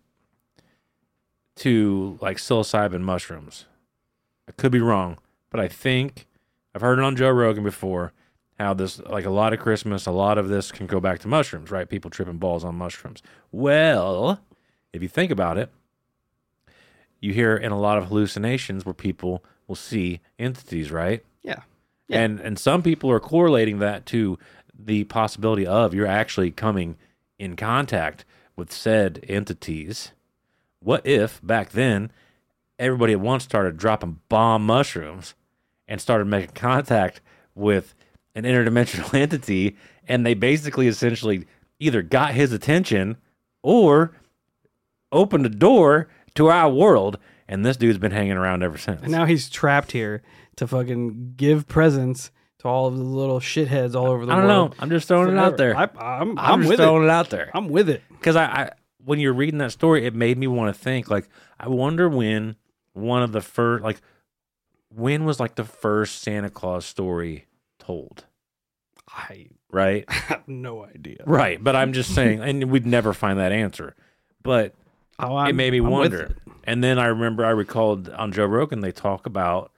to 1.57 2.17
like 2.21 2.37
psilocybin 2.37 3.01
mushrooms. 3.01 3.65
I 4.47 4.51
could 4.51 4.71
be 4.71 4.79
wrong, 4.79 5.17
but 5.49 5.59
I 5.59 5.67
think 5.67 6.27
I've 6.73 6.81
heard 6.81 6.99
it 6.99 7.03
on 7.03 7.15
Joe 7.15 7.31
Rogan 7.31 7.63
before 7.63 8.13
how 8.59 8.73
this 8.73 8.99
like 8.99 9.25
a 9.25 9.29
lot 9.29 9.53
of 9.53 9.59
Christmas, 9.59 10.05
a 10.05 10.11
lot 10.11 10.37
of 10.37 10.49
this 10.49 10.71
can 10.71 10.87
go 10.87 10.99
back 10.99 11.19
to 11.19 11.27
mushrooms, 11.27 11.71
right? 11.71 11.89
People 11.89 12.09
tripping 12.09 12.37
balls 12.37 12.63
on 12.63 12.75
mushrooms. 12.75 13.21
Well, 13.51 14.39
if 14.93 15.01
you 15.01 15.07
think 15.07 15.31
about 15.31 15.57
it, 15.57 15.69
you 17.19 17.33
hear 17.33 17.55
in 17.55 17.71
a 17.71 17.79
lot 17.79 17.97
of 17.97 18.05
hallucinations 18.05 18.85
where 18.85 18.93
people 18.93 19.43
will 19.67 19.75
see 19.75 20.21
entities, 20.39 20.91
right? 20.91 21.23
yeah. 21.43 21.61
Yeah. 22.07 22.21
And 22.21 22.39
and 22.39 22.57
some 22.57 22.83
people 22.83 23.11
are 23.11 23.19
correlating 23.19 23.79
that 23.79 24.05
to 24.07 24.39
the 24.77 25.03
possibility 25.05 25.65
of 25.65 25.93
you're 25.93 26.07
actually 26.07 26.51
coming 26.51 26.97
in 27.39 27.55
contact 27.55 28.25
with 28.55 28.71
said 28.71 29.23
entities. 29.27 30.11
What 30.79 31.05
if 31.05 31.41
back 31.43 31.71
then 31.71 32.11
everybody 32.79 33.13
at 33.13 33.19
once 33.19 33.43
started 33.43 33.77
dropping 33.77 34.19
bomb 34.29 34.65
mushrooms 34.65 35.35
and 35.87 35.99
started 36.01 36.25
making 36.25 36.53
contact 36.53 37.21
with 37.55 37.95
an 38.35 38.43
interdimensional 38.43 39.13
entity 39.19 39.75
and 40.07 40.25
they 40.25 40.33
basically 40.33 40.87
essentially 40.87 41.45
either 41.79 42.01
got 42.01 42.33
his 42.33 42.51
attention 42.51 43.17
or 43.63 44.11
opened 45.11 45.45
a 45.45 45.49
door 45.49 46.07
to 46.35 46.47
our 46.47 46.69
world 46.69 47.17
and 47.47 47.65
this 47.65 47.77
dude's 47.77 47.97
been 47.97 48.11
hanging 48.11 48.33
around 48.33 48.61
ever 48.61 48.77
since. 48.77 49.01
And 49.01 49.11
now 49.11 49.25
he's 49.25 49.49
trapped 49.49 49.91
here 49.91 50.21
to 50.57 50.67
fucking 50.67 51.33
give 51.37 51.67
presents 51.67 52.31
to 52.59 52.67
all 52.67 52.87
of 52.87 52.97
the 52.97 53.03
little 53.03 53.39
shitheads 53.39 53.95
all 53.95 54.07
over 54.07 54.25
the 54.25 54.31
world. 54.31 54.43
I 54.43 54.47
don't 54.47 54.47
world. 54.47 54.71
know. 54.71 54.77
I'm 54.79 54.89
just 54.89 55.07
throwing 55.07 55.29
it 55.31 55.37
out 55.37 55.57
there. 55.57 55.75
I, 55.77 55.83
I'm, 55.83 55.89
I'm, 55.99 56.39
I'm, 56.39 56.59
just 56.61 56.69
with 56.69 56.79
throwing 56.79 57.03
it. 57.03 57.07
it. 57.07 57.11
out 57.11 57.29
there 57.29 57.51
I'm 57.53 57.69
with 57.69 57.89
it. 57.89 58.01
because 58.09 58.35
I, 58.35 58.45
I, 58.45 58.71
when 59.05 59.19
you're 59.19 59.33
reading 59.33 59.59
that 59.59 59.71
story, 59.71 60.05
it 60.05 60.13
made 60.15 60.37
me 60.37 60.47
want 60.47 60.75
to 60.75 60.81
think. 60.81 61.09
Like, 61.09 61.29
I 61.59 61.69
wonder 61.69 62.09
when 62.09 62.55
one 62.93 63.21
of 63.23 63.31
the 63.31 63.41
first, 63.41 63.83
like, 63.83 64.01
when 64.89 65.23
was 65.25 65.39
like 65.39 65.55
the 65.55 65.63
first 65.63 66.21
Santa 66.21 66.49
Claus 66.49 66.85
story 66.85 67.45
told? 67.79 68.25
I 69.07 69.47
Right, 69.69 70.09
have 70.09 70.47
no 70.47 70.85
idea. 70.85 71.17
right. 71.25 71.61
But 71.61 71.75
I'm 71.75 71.91
just 71.93 72.15
saying, 72.15 72.39
and 72.41 72.71
we'd 72.71 72.85
never 72.85 73.13
find 73.13 73.37
that 73.39 73.51
answer. 73.51 73.95
But 74.41 74.73
Oh, 75.19 75.35
it 75.37 75.41
I'm- 75.41 75.55
made 75.57 75.71
me 75.73 75.79
I'm 75.79 75.83
with 75.85 75.91
wonder. 76.13 76.21
it. 76.23 76.37
And 76.63 76.83
then 76.83 76.97
I 76.99 77.07
remember 77.07 77.45
I 77.45 77.49
recalled 77.49 78.07
on 78.09 78.31
Joe 78.31 78.45
Rogan 78.45 78.79
they 78.81 78.91
talk 78.91 79.25
about 79.25 79.71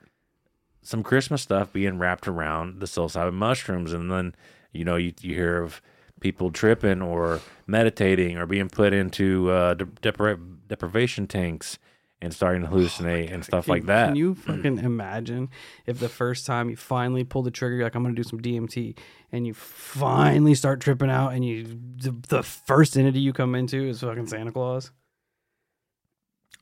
some 0.82 1.02
Christmas 1.02 1.42
stuff 1.42 1.72
being 1.72 1.98
wrapped 1.98 2.26
around 2.26 2.80
the 2.80 2.86
psilocybin 2.86 3.34
mushrooms, 3.34 3.92
and 3.92 4.10
then 4.10 4.34
you 4.72 4.84
know 4.84 4.96
you, 4.96 5.12
you 5.20 5.34
hear 5.34 5.62
of 5.62 5.80
people 6.20 6.50
tripping 6.50 7.02
or 7.02 7.40
meditating 7.66 8.36
or 8.36 8.46
being 8.46 8.68
put 8.68 8.92
into 8.92 9.50
uh, 9.50 9.74
de- 9.74 9.86
depri- 9.86 10.56
deprivation 10.68 11.26
tanks 11.26 11.78
and 12.22 12.34
starting 12.34 12.60
to 12.62 12.68
hallucinate 12.68 13.32
and 13.32 13.44
stuff 13.44 13.64
Can- 13.64 13.72
like 13.72 13.86
that. 13.86 14.08
Can 14.08 14.16
you 14.16 14.34
fucking 14.34 14.78
imagine 14.78 15.48
if 15.86 15.98
the 15.98 16.08
first 16.08 16.44
time 16.44 16.68
you 16.68 16.76
finally 16.76 17.24
pull 17.24 17.42
the 17.42 17.50
trigger, 17.50 17.76
you're 17.76 17.84
like 17.84 17.94
I'm 17.94 18.02
gonna 18.02 18.14
do 18.14 18.22
some 18.22 18.40
DMT, 18.40 18.96
and 19.32 19.46
you 19.46 19.54
finally 19.54 20.54
start 20.54 20.80
tripping 20.80 21.10
out, 21.10 21.32
and 21.32 21.44
you 21.44 21.64
the, 21.64 22.14
the 22.28 22.42
first 22.42 22.96
entity 22.96 23.20
you 23.20 23.32
come 23.32 23.54
into 23.54 23.88
is 23.88 24.00
fucking 24.00 24.26
Santa 24.26 24.52
Claus. 24.52 24.90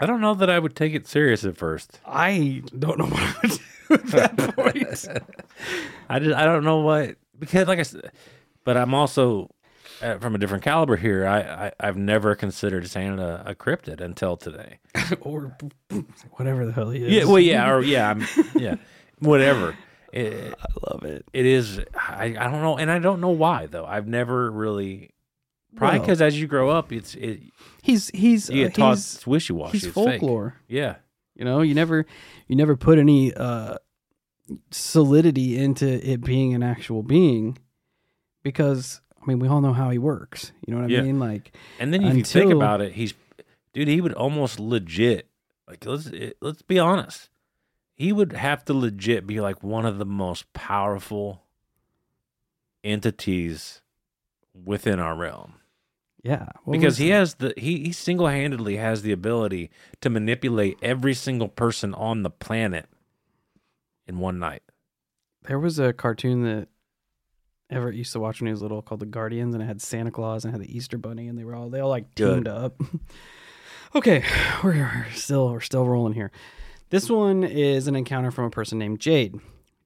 I 0.00 0.06
don't 0.06 0.20
know 0.20 0.34
that 0.34 0.48
I 0.48 0.60
would 0.60 0.76
take 0.76 0.94
it 0.94 1.08
serious 1.08 1.44
at 1.44 1.56
first. 1.56 1.98
I 2.06 2.62
don't 2.78 2.98
know 2.98 3.06
what 3.06 3.20
I 3.20 3.34
would 3.42 3.58
at 3.90 4.06
that 4.08 4.36
point. 4.56 4.76
I 6.08 6.18
just 6.18 6.36
I 6.36 6.44
don't 6.44 6.64
know 6.64 6.78
what 6.80 7.16
because 7.38 7.68
like 7.68 7.78
I 7.78 7.82
said, 7.82 8.10
but 8.64 8.76
I'm 8.76 8.94
also 8.94 9.50
uh, 10.02 10.18
from 10.18 10.34
a 10.34 10.38
different 10.38 10.62
caliber 10.64 10.96
here. 10.96 11.26
I, 11.26 11.40
I 11.66 11.72
I've 11.80 11.96
never 11.96 12.34
considered 12.34 12.88
Santa 12.88 13.42
a 13.46 13.54
cryptid 13.54 14.00
until 14.00 14.36
today. 14.36 14.78
or 15.20 15.56
whatever 16.32 16.66
the 16.66 16.72
hell 16.72 16.90
he 16.90 17.04
is. 17.04 17.12
Yeah, 17.12 17.24
well, 17.24 17.38
yeah, 17.40 17.70
or 17.70 17.82
yeah, 17.82 18.10
I'm, 18.10 18.26
yeah, 18.56 18.76
whatever. 19.18 19.76
It, 20.12 20.54
I 20.58 20.90
love 20.90 21.04
it. 21.04 21.26
it 21.32 21.44
is. 21.46 21.80
I, 21.94 22.34
I 22.38 22.44
don't 22.50 22.62
know, 22.62 22.78
and 22.78 22.90
I 22.90 22.98
don't 22.98 23.20
know 23.20 23.30
why 23.30 23.66
though. 23.66 23.84
I've 23.86 24.06
never 24.06 24.50
really. 24.50 25.10
Probably 25.76 25.98
Well- 25.98 26.06
because 26.06 26.22
as 26.22 26.40
you 26.40 26.46
grow 26.46 26.70
up, 26.70 26.92
it's 26.92 27.14
it, 27.14 27.40
He's 27.82 28.08
he's 28.08 28.48
you 28.50 28.66
uh, 28.66 28.70
taught 28.70 29.22
wishy 29.26 29.52
washy. 29.52 29.78
he's 29.78 29.88
folklore. 29.92 30.56
Yeah, 30.66 30.96
You 31.38 31.44
know, 31.44 31.62
you 31.62 31.74
never 31.74 32.04
you 32.48 32.56
never 32.56 32.76
put 32.76 32.98
any 32.98 33.32
uh 33.32 33.76
solidity 34.70 35.56
into 35.56 35.86
it 35.86 36.20
being 36.22 36.54
an 36.54 36.62
actual 36.62 37.02
being 37.02 37.56
because 38.42 39.00
I 39.22 39.26
mean 39.26 39.38
we 39.38 39.48
all 39.48 39.60
know 39.60 39.72
how 39.72 39.90
he 39.90 39.98
works. 39.98 40.52
You 40.66 40.74
know 40.74 40.80
what 40.80 40.90
I 40.90 40.92
Yeah. 40.92 41.02
mean? 41.02 41.18
Like 41.20 41.54
and 41.78 41.94
then 41.94 42.02
if 42.02 42.16
you 42.16 42.24
think 42.24 42.50
about 42.50 42.80
it, 42.80 42.92
he's 42.92 43.14
dude. 43.72 43.88
He 43.88 44.00
would 44.00 44.14
almost 44.14 44.58
legit 44.58 45.28
like 45.68 45.86
let's 45.86 46.10
let's 46.40 46.62
be 46.62 46.78
honest. 46.78 47.30
He 47.94 48.12
would 48.12 48.32
have 48.32 48.64
to 48.66 48.74
legit 48.74 49.26
be 49.26 49.40
like 49.40 49.62
one 49.62 49.84
of 49.86 49.98
the 49.98 50.06
most 50.06 50.52
powerful 50.52 51.44
entities 52.84 53.82
within 54.54 54.98
our 54.98 55.14
realm. 55.16 55.54
Yeah. 56.22 56.46
what 56.64 56.72
because 56.74 56.98
he 56.98 57.10
has 57.10 57.34
the 57.34 57.54
he, 57.56 57.84
he 57.84 57.92
single-handedly 57.92 58.76
has 58.76 59.02
the 59.02 59.12
ability 59.12 59.70
to 60.00 60.10
manipulate 60.10 60.78
every 60.82 61.14
single 61.14 61.48
person 61.48 61.94
on 61.94 62.22
the 62.22 62.30
planet 62.30 62.86
in 64.06 64.18
one 64.18 64.38
night 64.38 64.62
there 65.44 65.58
was 65.58 65.78
a 65.78 65.92
cartoon 65.92 66.42
that 66.42 66.68
Everett 67.70 67.96
used 67.96 68.12
to 68.12 68.20
watch 68.20 68.40
when 68.40 68.46
he 68.46 68.52
was 68.52 68.62
little 68.62 68.80
called 68.80 69.00
The 69.00 69.06
Guardians 69.06 69.54
and 69.54 69.62
it 69.62 69.66
had 69.66 69.82
Santa 69.82 70.10
Claus 70.10 70.44
and 70.44 70.52
it 70.52 70.58
had 70.58 70.66
the 70.66 70.74
Easter 70.74 70.96
Bunny 70.96 71.28
and 71.28 71.38
they 71.38 71.44
were 71.44 71.54
all 71.54 71.68
they 71.68 71.80
all 71.80 71.90
like 71.90 72.14
Good. 72.14 72.34
teamed 72.34 72.48
up. 72.48 72.80
okay, 73.94 74.24
we're, 74.64 74.74
we're 74.74 75.06
still 75.12 75.50
we're 75.52 75.60
still 75.60 75.86
rolling 75.86 76.14
here. 76.14 76.30
This 76.90 77.10
one 77.10 77.44
is 77.44 77.86
an 77.86 77.96
encounter 77.96 78.30
from 78.30 78.44
a 78.46 78.50
person 78.50 78.78
named 78.78 79.00
Jade. 79.00 79.38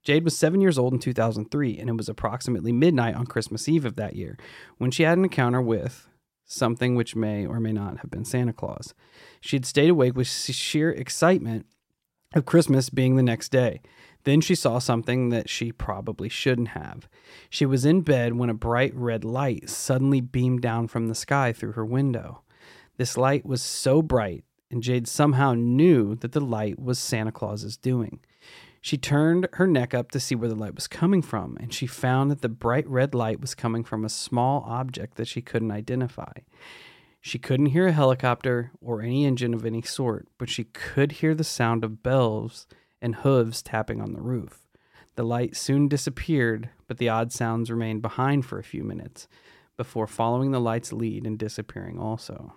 Jade 0.04 0.24
was 0.24 0.36
seven 0.36 0.60
years 0.60 0.78
old 0.78 0.92
in 0.92 0.98
2003, 0.98 1.78
and 1.78 1.88
it 1.88 1.96
was 1.96 2.08
approximately 2.08 2.72
midnight 2.72 3.14
on 3.14 3.26
Christmas 3.26 3.68
Eve 3.68 3.84
of 3.84 3.96
that 3.96 4.16
year 4.16 4.36
when 4.78 4.90
she 4.90 5.04
had 5.04 5.18
an 5.18 5.24
encounter 5.24 5.60
with 5.60 6.08
something 6.44 6.94
which 6.94 7.16
may 7.16 7.46
or 7.46 7.60
may 7.60 7.72
not 7.72 7.98
have 7.98 8.10
been 8.10 8.24
Santa 8.24 8.52
Claus. 8.52 8.94
She 9.40 9.56
had 9.56 9.66
stayed 9.66 9.90
awake 9.90 10.16
with 10.16 10.26
sheer 10.26 10.90
excitement 10.90 11.66
of 12.34 12.46
Christmas 12.46 12.90
being 12.90 13.16
the 13.16 13.22
next 13.22 13.50
day. 13.50 13.80
Then 14.24 14.40
she 14.40 14.54
saw 14.54 14.78
something 14.78 15.30
that 15.30 15.48
she 15.48 15.72
probably 15.72 16.28
shouldn't 16.28 16.68
have. 16.68 17.08
She 17.50 17.66
was 17.66 17.84
in 17.84 18.02
bed 18.02 18.34
when 18.34 18.50
a 18.50 18.54
bright 18.54 18.94
red 18.94 19.24
light 19.24 19.68
suddenly 19.68 20.20
beamed 20.20 20.62
down 20.62 20.88
from 20.88 21.08
the 21.08 21.14
sky 21.14 21.52
through 21.52 21.72
her 21.72 21.84
window. 21.84 22.42
This 22.98 23.16
light 23.16 23.44
was 23.44 23.62
so 23.62 24.00
bright, 24.00 24.44
and 24.70 24.82
Jade 24.82 25.08
somehow 25.08 25.54
knew 25.54 26.14
that 26.16 26.32
the 26.32 26.40
light 26.40 26.78
was 26.78 26.98
Santa 26.98 27.32
Claus's 27.32 27.76
doing. 27.76 28.20
She 28.84 28.98
turned 28.98 29.46
her 29.54 29.66
neck 29.66 29.94
up 29.94 30.10
to 30.10 30.18
see 30.20 30.34
where 30.34 30.48
the 30.48 30.56
light 30.56 30.74
was 30.74 30.88
coming 30.88 31.22
from, 31.22 31.56
and 31.60 31.72
she 31.72 31.86
found 31.86 32.30
that 32.32 32.42
the 32.42 32.48
bright 32.48 32.86
red 32.88 33.14
light 33.14 33.40
was 33.40 33.54
coming 33.54 33.84
from 33.84 34.04
a 34.04 34.08
small 34.10 34.64
object 34.66 35.16
that 35.16 35.28
she 35.28 35.40
couldn't 35.40 35.70
identify. 35.70 36.32
She 37.20 37.38
couldn't 37.38 37.66
hear 37.66 37.86
a 37.86 37.92
helicopter 37.92 38.72
or 38.80 39.00
any 39.00 39.24
engine 39.24 39.54
of 39.54 39.64
any 39.64 39.82
sort, 39.82 40.26
but 40.36 40.50
she 40.50 40.64
could 40.64 41.12
hear 41.12 41.32
the 41.34 41.44
sound 41.44 41.84
of 41.84 42.02
bells 42.02 42.66
and 43.00 43.14
hooves 43.14 43.62
tapping 43.62 44.00
on 44.00 44.12
the 44.14 44.20
roof. 44.20 44.66
The 45.14 45.22
light 45.22 45.54
soon 45.56 45.86
disappeared, 45.86 46.70
but 46.88 46.98
the 46.98 47.08
odd 47.08 47.30
sounds 47.32 47.70
remained 47.70 48.02
behind 48.02 48.44
for 48.46 48.58
a 48.58 48.64
few 48.64 48.82
minutes 48.82 49.28
before 49.76 50.08
following 50.08 50.50
the 50.50 50.60
light's 50.60 50.92
lead 50.92 51.24
and 51.24 51.38
disappearing 51.38 51.98
also. 52.00 52.54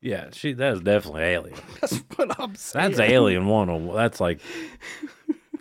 yeah 0.00 0.28
she 0.32 0.52
that 0.54 0.72
is 0.74 0.80
definitely 0.80 1.22
alien 1.22 1.56
That's 1.80 1.98
what 2.16 2.38
I'm 2.40 2.54
saying. 2.56 2.90
that's 2.92 3.00
alien 3.00 3.46
one 3.46 3.68
oh- 3.70 3.94
that's 3.94 4.20
like 4.20 4.40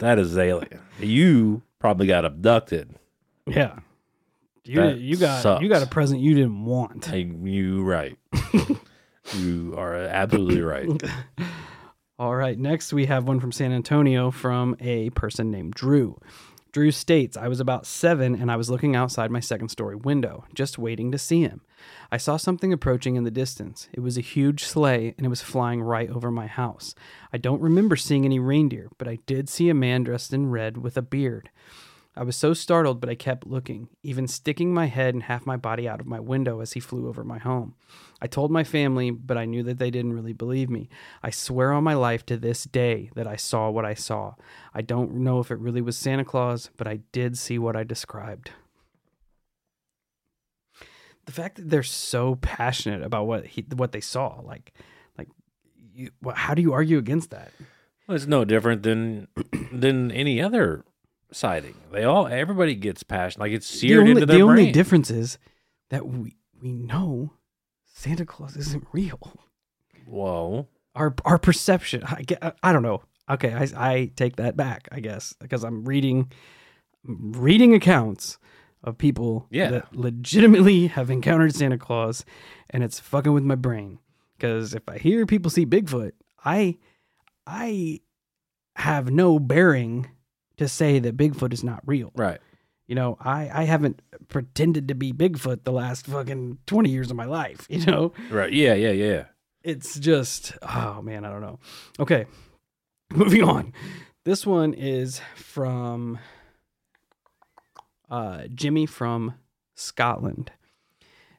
that 0.04 0.20
is 0.20 0.38
alien 0.38 0.80
you 1.00 1.62
probably 1.80 2.08
got 2.08 2.26
abducted 2.26 2.96
Yeah. 3.48 3.80
You, 4.66 4.76
That 4.80 4.98
you 5.00 5.18
got 5.18 5.62
you 5.62 5.68
got 5.68 5.84
a 5.84 5.88
present 5.88 6.22
you 6.22 6.36
didn't 6.36 6.64
want. 6.64 7.04
Hey, 7.04 7.24
you 7.24 7.84
right. 7.84 8.18
you 9.34 9.76
are 9.78 9.94
absolutely 9.96 10.62
right. 10.62 10.88
All 12.20 12.36
right, 12.36 12.58
next 12.58 12.94
we 12.94 13.06
have 13.08 13.28
one 13.28 13.42
from 13.42 13.52
San 13.52 13.74
Antonio 13.74 14.32
from 14.32 14.78
a 14.80 15.10
person 15.10 15.52
named 15.52 15.74
Drew. 15.74 16.18
Drew 16.72 16.92
states, 16.92 17.36
I 17.36 17.50
was 17.50 17.60
about 17.60 17.86
seven 17.86 18.36
and 18.36 18.50
I 18.50 18.56
was 18.56 18.70
looking 18.70 18.96
outside 18.96 19.32
my 19.32 19.42
second 19.42 19.68
story 19.68 19.96
window, 19.98 20.46
just 20.54 20.78
waiting 20.78 21.12
to 21.12 21.18
see 21.18 21.42
him. 21.42 21.60
I 22.12 22.18
saw 22.18 22.38
something 22.38 22.72
approaching 22.72 23.16
in 23.16 23.24
the 23.24 23.32
distance. 23.32 23.90
It 23.92 24.02
was 24.02 24.18
a 24.18 24.22
huge 24.22 24.64
sleigh 24.64 25.14
and 25.18 25.26
it 25.26 25.30
was 25.30 25.42
flying 25.42 25.82
right 25.82 26.10
over 26.10 26.30
my 26.30 26.48
house. 26.48 26.96
I 27.32 27.38
don't 27.38 27.62
remember 27.62 27.96
seeing 27.96 28.26
any 28.26 28.40
reindeer, 28.40 28.90
but 28.98 29.08
I 29.08 29.20
did 29.26 29.50
see 29.50 29.70
a 29.70 29.74
man 29.74 30.04
dressed 30.04 30.34
in 30.34 30.52
red 30.52 30.78
with 30.78 30.98
a 30.98 31.02
beard. 31.02 31.50
I 32.16 32.22
was 32.22 32.36
so 32.36 32.54
startled, 32.54 33.00
but 33.00 33.10
I 33.10 33.16
kept 33.16 33.48
looking, 33.48 33.90
even 34.04 34.28
sticking 34.28 34.72
my 34.72 34.86
head 34.86 35.16
and 35.16 35.24
half 35.24 35.48
my 35.48 35.58
body 35.58 35.88
out 35.88 36.00
of 36.00 36.06
my 36.06 36.20
window 36.20 36.60
as 36.60 36.74
he 36.74 36.80
flew 36.80 37.08
over 37.08 37.24
my 37.24 37.40
home. 37.40 37.74
I 38.22 38.28
told 38.28 38.52
my 38.52 38.64
family, 38.64 39.10
but 39.10 39.36
I 39.36 39.46
knew 39.46 39.64
that 39.64 39.80
they 39.80 39.90
didn't 39.90 40.14
really 40.14 40.34
believe 40.34 40.70
me. 40.70 40.90
I 41.24 41.32
swear 41.32 41.74
on 41.74 41.84
my 41.84 41.96
life 41.96 42.24
to 42.28 42.38
this 42.38 42.66
day 42.66 43.10
that 43.16 43.26
I 43.26 43.36
saw 43.36 43.72
what 43.72 43.84
I 43.84 43.96
saw. 43.96 44.36
I 44.76 44.84
don't 44.84 45.16
know 45.16 45.40
if 45.40 45.50
it 45.50 45.58
really 45.58 45.82
was 45.82 45.98
Santa 45.98 46.24
Claus, 46.24 46.70
but 46.78 46.88
I 46.88 47.00
did 47.12 47.36
see 47.36 47.58
what 47.58 47.76
I 47.76 47.84
described. 47.84 48.52
The 51.26 51.32
fact 51.32 51.56
that 51.58 51.70
they're 51.70 51.84
so 51.84 52.36
passionate 52.36 53.02
about 53.04 53.28
what 53.28 53.46
he, 53.46 53.66
what 53.76 53.92
they 53.94 54.02
saw, 54.02 54.42
like, 54.44 54.74
like, 55.18 55.30
you, 55.94 56.10
how 56.36 56.54
do 56.54 56.62
you 56.62 56.74
argue 56.74 56.98
against 56.98 57.30
that? 57.32 57.52
Well, 58.08 58.16
it's 58.16 58.28
no 58.28 58.44
different 58.46 58.84
than 58.84 59.28
than 59.72 60.12
any 60.12 60.42
other 60.42 60.84
sighting. 61.32 61.76
They 61.92 62.04
all 62.04 62.28
everybody 62.28 62.76
gets 62.76 63.04
passion. 63.04 63.40
Like 63.40 63.54
it's 63.54 63.70
The 63.72 63.78
seared 63.78 64.00
only, 64.02 64.12
into 64.12 64.26
their 64.26 64.38
the 64.38 64.44
only 64.44 64.64
brain. 64.64 64.74
difference 64.74 65.10
is 65.10 65.38
that 65.90 66.06
we 66.08 66.36
we 66.62 66.74
know 66.74 67.32
Santa 67.86 68.26
Claus 68.26 68.58
isn't 68.58 68.86
real. 68.92 69.20
Whoa. 70.06 70.68
our 70.96 71.16
our 71.24 71.40
perception 71.40 72.04
I, 72.04 72.22
get, 72.24 72.58
I 72.62 72.74
don't 72.74 72.84
know 72.84 73.02
okay 73.30 73.54
I, 73.54 73.68
I 73.92 74.12
take 74.18 74.36
that 74.36 74.58
back 74.58 74.90
i 74.92 75.00
guess 75.00 75.34
because 75.40 75.64
i'm 75.64 75.86
reading 75.86 76.30
reading 77.06 77.74
accounts 77.74 78.38
of 78.84 78.98
people 78.98 79.48
Yeah. 79.50 79.70
that 79.72 79.96
legitimately 79.96 80.88
have 80.98 81.10
encountered 81.10 81.56
santa 81.56 81.78
claus 81.78 82.26
and 82.70 82.84
it's 82.84 83.00
fucking 83.00 83.32
with 83.34 83.44
my 83.44 83.56
brain 83.56 84.00
because 84.38 84.74
if 84.74 84.88
i 84.90 84.98
hear 84.98 85.26
people 85.26 85.50
see 85.52 85.66
bigfoot 85.66 86.12
i 86.44 86.78
i 87.48 88.00
have 88.76 89.12
no 89.12 89.40
bearing 89.40 90.10
to 90.58 90.68
say 90.68 91.00
that 91.00 91.16
bigfoot 91.18 91.54
is 91.54 91.64
not 91.64 91.82
real 91.86 92.12
Right. 92.16 92.40
you 92.88 92.96
know 92.96 93.18
i 93.22 93.50
i 93.54 93.64
haven't 93.64 94.02
pretended 94.28 94.88
to 94.88 94.96
be 94.96 95.14
bigfoot 95.14 95.64
the 95.64 95.72
last 95.72 96.06
fucking 96.08 96.58
20 96.66 96.90
years 96.90 97.10
of 97.12 97.18
my 97.18 97.26
life 97.26 97.66
you 97.70 97.86
know 97.86 98.14
Right. 98.30 98.52
Yeah. 98.52 98.74
Yeah. 98.74 98.92
Yeah. 98.92 99.26
it's 99.64 99.98
just 100.00 100.54
oh 100.62 101.02
man 101.02 101.24
i 101.26 101.30
don't 101.30 101.42
know 101.42 101.60
okay 102.00 102.26
moving 103.14 103.44
on 103.44 103.74
this 104.26 104.46
one 104.46 104.74
is 104.74 105.22
from 105.36 106.18
uh, 108.10 108.44
jimmy 108.54 108.86
from 108.86 109.36
scotland 109.76 110.52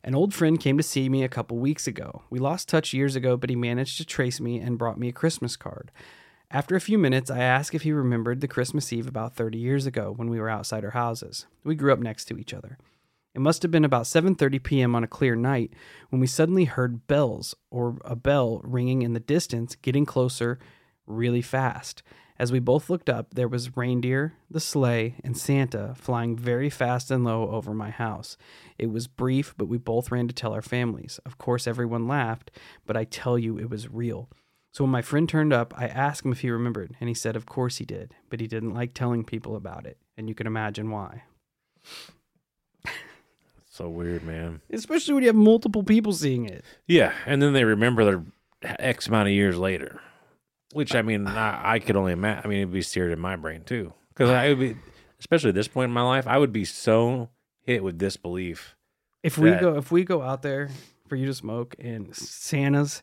an 0.02 0.14
old 0.14 0.34
friend 0.34 0.60
came 0.60 0.76
to 0.76 0.82
see 0.82 1.08
me 1.08 1.22
a 1.22 1.28
couple 1.28 1.56
weeks 1.58 1.86
ago 1.86 2.22
we 2.30 2.38
lost 2.38 2.68
touch 2.68 2.92
years 2.92 3.16
ago 3.16 3.36
but 3.36 3.50
he 3.50 3.56
managed 3.56 3.96
to 3.96 4.04
trace 4.04 4.40
me 4.40 4.58
and 4.58 4.78
brought 4.78 4.98
me 4.98 5.08
a 5.08 5.12
christmas 5.12 5.56
card 5.56 5.90
after 6.50 6.76
a 6.76 6.80
few 6.80 6.98
minutes 6.98 7.30
i 7.30 7.38
asked 7.38 7.74
if 7.74 7.82
he 7.82 7.92
remembered 7.92 8.40
the 8.40 8.48
christmas 8.48 8.92
eve 8.92 9.06
about 9.06 9.34
30 9.34 9.58
years 9.58 9.86
ago 9.86 10.12
when 10.14 10.28
we 10.28 10.40
were 10.40 10.50
outside 10.50 10.84
our 10.84 10.90
houses 10.90 11.46
we 11.62 11.74
grew 11.74 11.92
up 11.92 12.00
next 12.00 12.26
to 12.26 12.38
each 12.38 12.52
other 12.52 12.78
it 13.34 13.40
must 13.40 13.62
have 13.62 13.70
been 13.70 13.84
about 13.84 14.04
7:30 14.04 14.62
p.m. 14.62 14.94
on 14.94 15.02
a 15.02 15.08
clear 15.08 15.34
night 15.34 15.72
when 16.10 16.20
we 16.20 16.26
suddenly 16.26 16.64
heard 16.64 17.06
bells 17.06 17.54
or 17.70 17.98
a 18.04 18.14
bell 18.14 18.60
ringing 18.62 19.02
in 19.02 19.12
the 19.12 19.20
distance, 19.20 19.74
getting 19.74 20.06
closer 20.06 20.58
really 21.06 21.42
fast. 21.42 22.02
As 22.36 22.50
we 22.50 22.58
both 22.58 22.90
looked 22.90 23.08
up, 23.08 23.34
there 23.34 23.46
was 23.46 23.76
reindeer, 23.76 24.34
the 24.50 24.58
sleigh, 24.58 25.14
and 25.22 25.36
Santa 25.36 25.94
flying 25.96 26.36
very 26.36 26.68
fast 26.68 27.10
and 27.12 27.22
low 27.22 27.48
over 27.48 27.72
my 27.72 27.90
house. 27.90 28.36
It 28.76 28.90
was 28.90 29.06
brief, 29.06 29.54
but 29.56 29.68
we 29.68 29.78
both 29.78 30.10
ran 30.10 30.26
to 30.26 30.34
tell 30.34 30.52
our 30.52 30.62
families. 30.62 31.20
Of 31.24 31.38
course, 31.38 31.68
everyone 31.68 32.08
laughed, 32.08 32.50
but 32.86 32.96
I 32.96 33.04
tell 33.04 33.38
you 33.38 33.56
it 33.56 33.70
was 33.70 33.88
real. 33.88 34.28
So 34.72 34.82
when 34.82 34.90
my 34.90 35.02
friend 35.02 35.28
turned 35.28 35.52
up, 35.52 35.72
I 35.76 35.86
asked 35.86 36.24
him 36.24 36.32
if 36.32 36.40
he 36.40 36.50
remembered, 36.50 36.96
and 36.98 37.08
he 37.08 37.14
said 37.14 37.36
of 37.36 37.46
course 37.46 37.76
he 37.76 37.84
did, 37.84 38.14
but 38.28 38.40
he 38.40 38.48
didn't 38.48 38.74
like 38.74 38.94
telling 38.94 39.22
people 39.22 39.54
about 39.54 39.86
it, 39.86 39.98
and 40.16 40.28
you 40.28 40.34
can 40.34 40.48
imagine 40.48 40.90
why. 40.90 41.22
So 43.70 43.88
weird, 43.88 44.24
man. 44.24 44.60
Especially 44.70 45.14
when 45.14 45.22
you 45.22 45.28
have 45.28 45.36
multiple 45.36 45.84
people 45.84 46.12
seeing 46.12 46.46
it. 46.46 46.64
Yeah, 46.86 47.12
and 47.26 47.40
then 47.40 47.52
they 47.52 47.64
remember 47.64 48.04
their 48.04 48.24
X 48.80 49.06
amount 49.06 49.28
of 49.28 49.34
years 49.34 49.56
later, 49.56 50.00
which 50.74 50.94
I 50.94 51.02
mean, 51.02 51.26
I, 51.26 51.74
I 51.74 51.78
could 51.78 51.96
only 51.96 52.12
imagine. 52.12 52.42
I 52.44 52.48
mean, 52.48 52.58
it'd 52.58 52.72
be 52.72 52.82
seared 52.82 53.12
in 53.12 53.18
my 53.20 53.36
brain 53.36 53.62
too, 53.64 53.92
because 54.10 54.28
I 54.30 54.48
would 54.48 54.58
be, 54.60 54.76
especially 55.20 55.48
at 55.50 55.54
this 55.54 55.68
point 55.68 55.88
in 55.88 55.92
my 55.94 56.02
life, 56.02 56.26
I 56.26 56.36
would 56.38 56.52
be 56.52 56.64
so 56.64 57.30
hit 57.62 57.82
with 57.82 57.96
disbelief. 57.98 58.74
If 59.22 59.38
we 59.38 59.50
That- 59.50 59.60
go 59.60 59.76
if 59.76 59.90
we 59.90 60.04
go 60.04 60.20
out 60.22 60.42
there 60.42 60.68
for 61.08 61.16
you 61.16 61.26
to 61.26 61.34
smoke 61.34 61.74
and 61.78 62.14
Santa's 62.14 63.02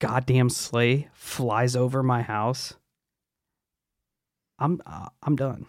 goddamn 0.00 0.48
sleigh 0.50 1.08
flies 1.12 1.74
over 1.76 2.02
my 2.02 2.22
house, 2.22 2.74
I'm 4.58 4.80
uh, 4.86 5.08
I'm 5.22 5.36
done. 5.36 5.66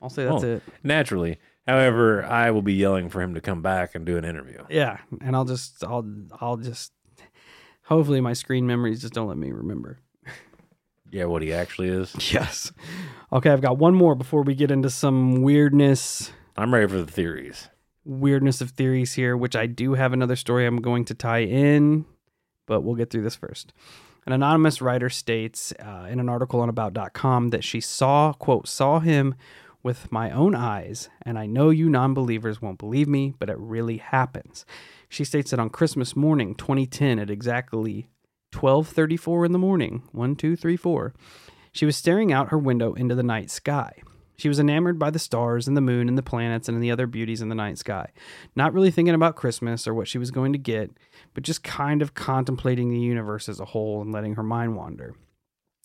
I'll 0.00 0.10
say 0.10 0.24
that's 0.24 0.42
Oh. 0.42 0.54
it. 0.56 0.62
Naturally, 0.82 1.38
however, 1.66 2.24
I 2.24 2.50
will 2.50 2.62
be 2.62 2.74
yelling 2.74 3.08
for 3.08 3.22
him 3.22 3.34
to 3.34 3.40
come 3.40 3.62
back 3.62 3.94
and 3.94 4.04
do 4.04 4.16
an 4.16 4.24
interview. 4.24 4.64
Yeah, 4.68 4.98
and 5.20 5.36
I'll 5.36 5.44
just 5.44 5.82
I'll 5.84 6.04
I'll 6.40 6.56
just 6.56 6.92
hopefully 7.84 8.20
my 8.20 8.32
screen 8.32 8.66
memories 8.66 9.00
just 9.00 9.14
don't 9.14 9.28
let 9.28 9.38
me 9.38 9.50
remember. 9.52 9.98
Yeah, 11.10 11.26
what 11.26 11.42
he 11.42 11.52
actually 11.52 11.88
is. 11.88 12.14
Yes. 12.32 12.72
Okay, 13.32 13.50
I've 13.50 13.60
got 13.60 13.78
one 13.78 13.94
more 13.94 14.14
before 14.14 14.42
we 14.42 14.54
get 14.54 14.70
into 14.70 14.88
some 14.90 15.42
weirdness 15.42 16.32
I'm 16.56 16.72
ready 16.72 16.86
for 16.86 16.98
the 17.02 17.10
theories. 17.10 17.68
weirdness 18.04 18.60
of 18.60 18.70
theories 18.70 19.14
here, 19.14 19.36
which 19.36 19.56
I 19.56 19.66
do 19.66 19.94
have 19.94 20.12
another 20.12 20.36
story 20.36 20.66
I'm 20.66 20.80
going 20.82 21.04
to 21.06 21.14
tie 21.14 21.42
in, 21.44 22.04
but 22.66 22.80
we'll 22.82 22.94
get 22.94 23.10
through 23.10 23.22
this 23.22 23.36
first. 23.36 23.72
An 24.26 24.32
anonymous 24.32 24.80
writer 24.80 25.08
states 25.10 25.72
uh, 25.80 26.06
in 26.10 26.20
an 26.20 26.28
article 26.28 26.60
on 26.60 26.68
about.com 26.68 27.50
that 27.50 27.64
she 27.64 27.80
saw, 27.80 28.32
quote, 28.34 28.68
saw 28.68 29.00
him 29.00 29.34
with 29.82 30.12
my 30.12 30.30
own 30.30 30.54
eyes, 30.54 31.08
and 31.22 31.38
I 31.38 31.46
know 31.46 31.70
you 31.70 31.88
non 31.90 32.14
believers 32.14 32.62
won't 32.62 32.78
believe 32.78 33.08
me, 33.08 33.34
but 33.38 33.50
it 33.50 33.58
really 33.58 33.96
happens. 33.96 34.64
She 35.12 35.24
states 35.24 35.50
that 35.50 35.60
on 35.60 35.68
Christmas 35.68 36.16
morning, 36.16 36.54
2010, 36.54 37.18
at 37.18 37.28
exactly 37.28 38.08
12:34 38.50 39.44
in 39.44 39.52
the 39.52 39.58
morning, 39.58 40.04
one, 40.10 40.34
two, 40.34 40.56
three, 40.56 40.74
four, 40.74 41.12
she 41.70 41.84
was 41.84 41.98
staring 41.98 42.32
out 42.32 42.48
her 42.48 42.56
window 42.56 42.94
into 42.94 43.14
the 43.14 43.22
night 43.22 43.50
sky. 43.50 43.92
She 44.38 44.48
was 44.48 44.58
enamored 44.58 44.98
by 44.98 45.10
the 45.10 45.18
stars 45.18 45.68
and 45.68 45.76
the 45.76 45.82
moon 45.82 46.08
and 46.08 46.16
the 46.16 46.22
planets 46.22 46.66
and 46.66 46.82
the 46.82 46.90
other 46.90 47.06
beauties 47.06 47.42
in 47.42 47.50
the 47.50 47.54
night 47.54 47.76
sky, 47.76 48.10
not 48.56 48.72
really 48.72 48.90
thinking 48.90 49.14
about 49.14 49.36
Christmas 49.36 49.86
or 49.86 49.92
what 49.92 50.08
she 50.08 50.16
was 50.16 50.30
going 50.30 50.54
to 50.54 50.58
get, 50.58 50.90
but 51.34 51.44
just 51.44 51.62
kind 51.62 52.00
of 52.00 52.14
contemplating 52.14 52.88
the 52.88 52.98
universe 52.98 53.50
as 53.50 53.60
a 53.60 53.66
whole 53.66 54.00
and 54.00 54.12
letting 54.12 54.36
her 54.36 54.42
mind 54.42 54.76
wander. 54.76 55.14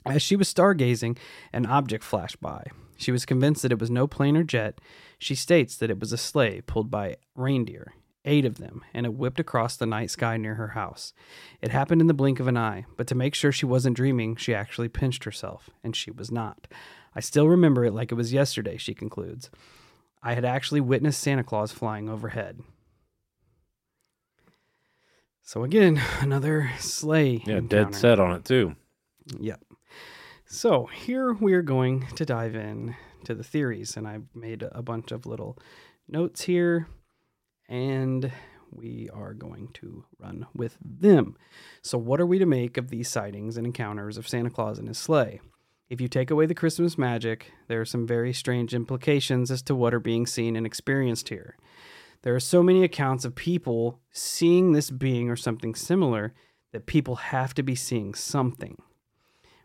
As 0.05 0.21
she 0.21 0.37
was 0.37 0.47
stargazing, 0.47 1.17
an 1.51 1.65
object 1.65 2.05
flashed 2.05 2.39
by. 2.39 2.63
She 2.95 3.11
was 3.11 3.25
convinced 3.25 3.61
that 3.63 3.73
it 3.73 3.79
was 3.79 3.91
no 3.91 4.07
plane 4.07 4.37
or 4.37 4.43
jet. 4.45 4.79
She 5.19 5.35
states 5.35 5.75
that 5.75 5.89
it 5.89 5.99
was 5.99 6.13
a 6.13 6.17
sleigh 6.17 6.61
pulled 6.61 6.89
by 6.89 7.17
reindeer, 7.35 7.93
eight 8.27 8.45
of 8.45 8.59
them, 8.59 8.83
and 8.93 9.05
it 9.05 9.13
whipped 9.13 9.39
across 9.39 9.75
the 9.75 9.85
night 9.87 10.11
sky 10.11 10.37
near 10.37 10.55
her 10.55 10.69
house. 10.69 11.13
It 11.61 11.71
happened 11.71 12.01
in 12.01 12.07
the 12.07 12.13
blink 12.13 12.39
of 12.39 12.47
an 12.47 12.57
eye, 12.57 12.85
but 12.95 13.07
to 13.07 13.15
make 13.15 13.33
sure 13.33 13.51
she 13.51 13.65
wasn't 13.65 13.95
dreaming, 13.95 14.35
she 14.35 14.53
actually 14.53 14.89
pinched 14.89 15.23
herself, 15.23 15.69
and 15.83 15.95
she 15.95 16.11
was 16.11 16.31
not. 16.31 16.67
I 17.15 17.21
still 17.21 17.47
remember 17.47 17.83
it 17.85 17.93
like 17.93 18.11
it 18.11 18.15
was 18.15 18.33
yesterday, 18.33 18.77
she 18.77 18.93
concludes. 18.93 19.49
I 20.21 20.33
had 20.33 20.45
actually 20.45 20.81
witnessed 20.81 21.21
Santa 21.21 21.43
Claus 21.43 21.71
flying 21.71 22.09
overhead. 22.09 22.59
So 25.41 25.63
again, 25.63 26.01
another 26.19 26.71
sleigh. 26.77 27.41
Yeah, 27.45 27.57
encounter. 27.57 27.85
dead 27.85 27.95
set 27.95 28.19
on 28.19 28.33
it 28.33 28.45
too. 28.45 28.75
Yep. 29.39 29.61
So 30.45 30.85
here 30.85 31.33
we 31.33 31.53
are 31.53 31.61
going 31.61 32.07
to 32.15 32.25
dive 32.25 32.55
in 32.55 32.95
to 33.23 33.33
the 33.33 33.43
theories, 33.43 33.97
and 33.97 34.07
I've 34.07 34.27
made 34.35 34.63
a 34.63 34.81
bunch 34.81 35.11
of 35.11 35.25
little 35.25 35.57
notes 36.07 36.43
here, 36.43 36.87
and 37.67 38.31
we 38.71 39.09
are 39.13 39.33
going 39.33 39.69
to 39.75 40.05
run 40.19 40.45
with 40.53 40.77
them. 40.81 41.35
So, 41.81 41.97
what 41.97 42.19
are 42.19 42.25
we 42.25 42.39
to 42.39 42.45
make 42.45 42.77
of 42.77 42.89
these 42.89 43.09
sightings 43.09 43.57
and 43.57 43.65
encounters 43.65 44.17
of 44.17 44.27
Santa 44.27 44.49
Claus 44.49 44.79
and 44.79 44.87
his 44.87 44.97
sleigh? 44.97 45.39
If 45.89 46.01
you 46.01 46.07
take 46.07 46.29
away 46.29 46.45
the 46.45 46.55
Christmas 46.55 46.97
magic, 46.97 47.53
there 47.67 47.79
are 47.79 47.85
some 47.85 48.05
very 48.05 48.33
strange 48.33 48.73
implications 48.73 49.49
as 49.49 49.61
to 49.63 49.75
what 49.75 49.93
are 49.93 50.01
being 50.01 50.25
seen 50.25 50.55
and 50.55 50.65
experienced 50.65 51.29
here. 51.29 51.55
There 52.23 52.35
are 52.35 52.41
so 52.41 52.61
many 52.61 52.83
accounts 52.83 53.23
of 53.23 53.35
people 53.35 54.01
seeing 54.11 54.73
this 54.73 54.89
being 54.89 55.29
or 55.29 55.37
something 55.37 55.75
similar 55.75 56.33
that 56.73 56.87
people 56.87 57.15
have 57.15 57.53
to 57.53 57.63
be 57.63 57.75
seeing 57.75 58.13
something. 58.13 58.81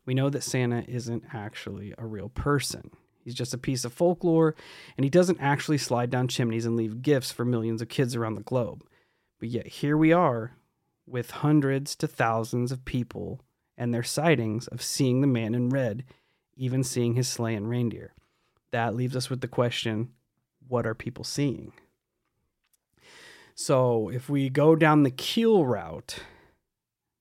We 0.07 0.15
know 0.15 0.31
that 0.31 0.45
Santa 0.45 0.85
isn't 0.87 1.25
actually 1.33 1.93
a 1.99 2.07
real 2.07 2.29
person. 2.29 2.91
He's 3.25 3.35
just 3.35 3.55
a 3.55 3.59
piece 3.59 3.85
of 3.85 3.93
folklore, 3.93 4.55
and 4.97 5.05
he 5.05 5.11
doesn't 5.11 5.41
actually 5.41 5.79
slide 5.79 6.11
down 6.11 6.29
chimneys 6.29 6.67
and 6.67 6.77
leave 6.77 7.03
gifts 7.03 7.31
for 7.31 7.45
millions 7.45 7.81
of 7.81 7.89
kids 7.89 8.17
around 8.17 8.35
the 8.35 8.43
globe. 8.43 8.85
But 9.39 9.49
yet, 9.49 9.67
here 9.67 9.97
we 9.97 10.13
are 10.13 10.53
with 11.07 11.31
hundreds 11.31 11.95
to 11.97 12.07
thousands 12.07 12.73
of 12.73 12.85
people 12.85 13.41
and 13.77 13.93
their 13.93 14.03
sightings 14.03 14.67
of 14.69 14.83
seeing 14.83 15.21
the 15.21 15.27
man 15.27 15.55
in 15.55 15.69
red, 15.69 16.05
even 16.57 16.85
seeing 16.85 17.15
his 17.15 17.29
sleigh 17.29 17.55
and 17.55 17.69
reindeer. 17.69 18.15
That 18.71 18.95
leaves 18.95 19.17
us 19.17 19.31
with 19.31 19.41
the 19.41 19.49
question 19.49 20.11
what 20.69 20.87
are 20.87 20.95
people 20.95 21.25
seeing? 21.25 21.73
So, 23.55 24.09
if 24.09 24.29
we 24.29 24.49
go 24.49 24.75
down 24.75 25.03
the 25.03 25.11
Keel 25.11 25.67
route 25.67 26.21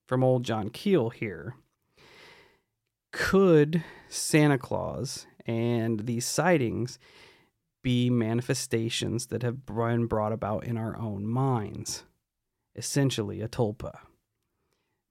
from 0.08 0.24
old 0.24 0.44
John 0.44 0.70
Keel 0.70 1.10
here, 1.10 1.56
could 3.12 3.84
Santa 4.08 4.58
Claus 4.58 5.28
and 5.46 6.02
these 6.02 6.26
sightings 6.26 7.00
be 7.84 8.10
manifestations 8.10 9.28
that 9.28 9.44
have 9.44 9.66
been 9.66 10.06
brought 10.06 10.32
about 10.32 10.66
in 10.66 10.78
our 10.78 10.98
own 10.98 11.26
minds? 11.26 12.04
Essentially, 12.76 13.42
a 13.42 13.48
tulpa. 13.48 13.98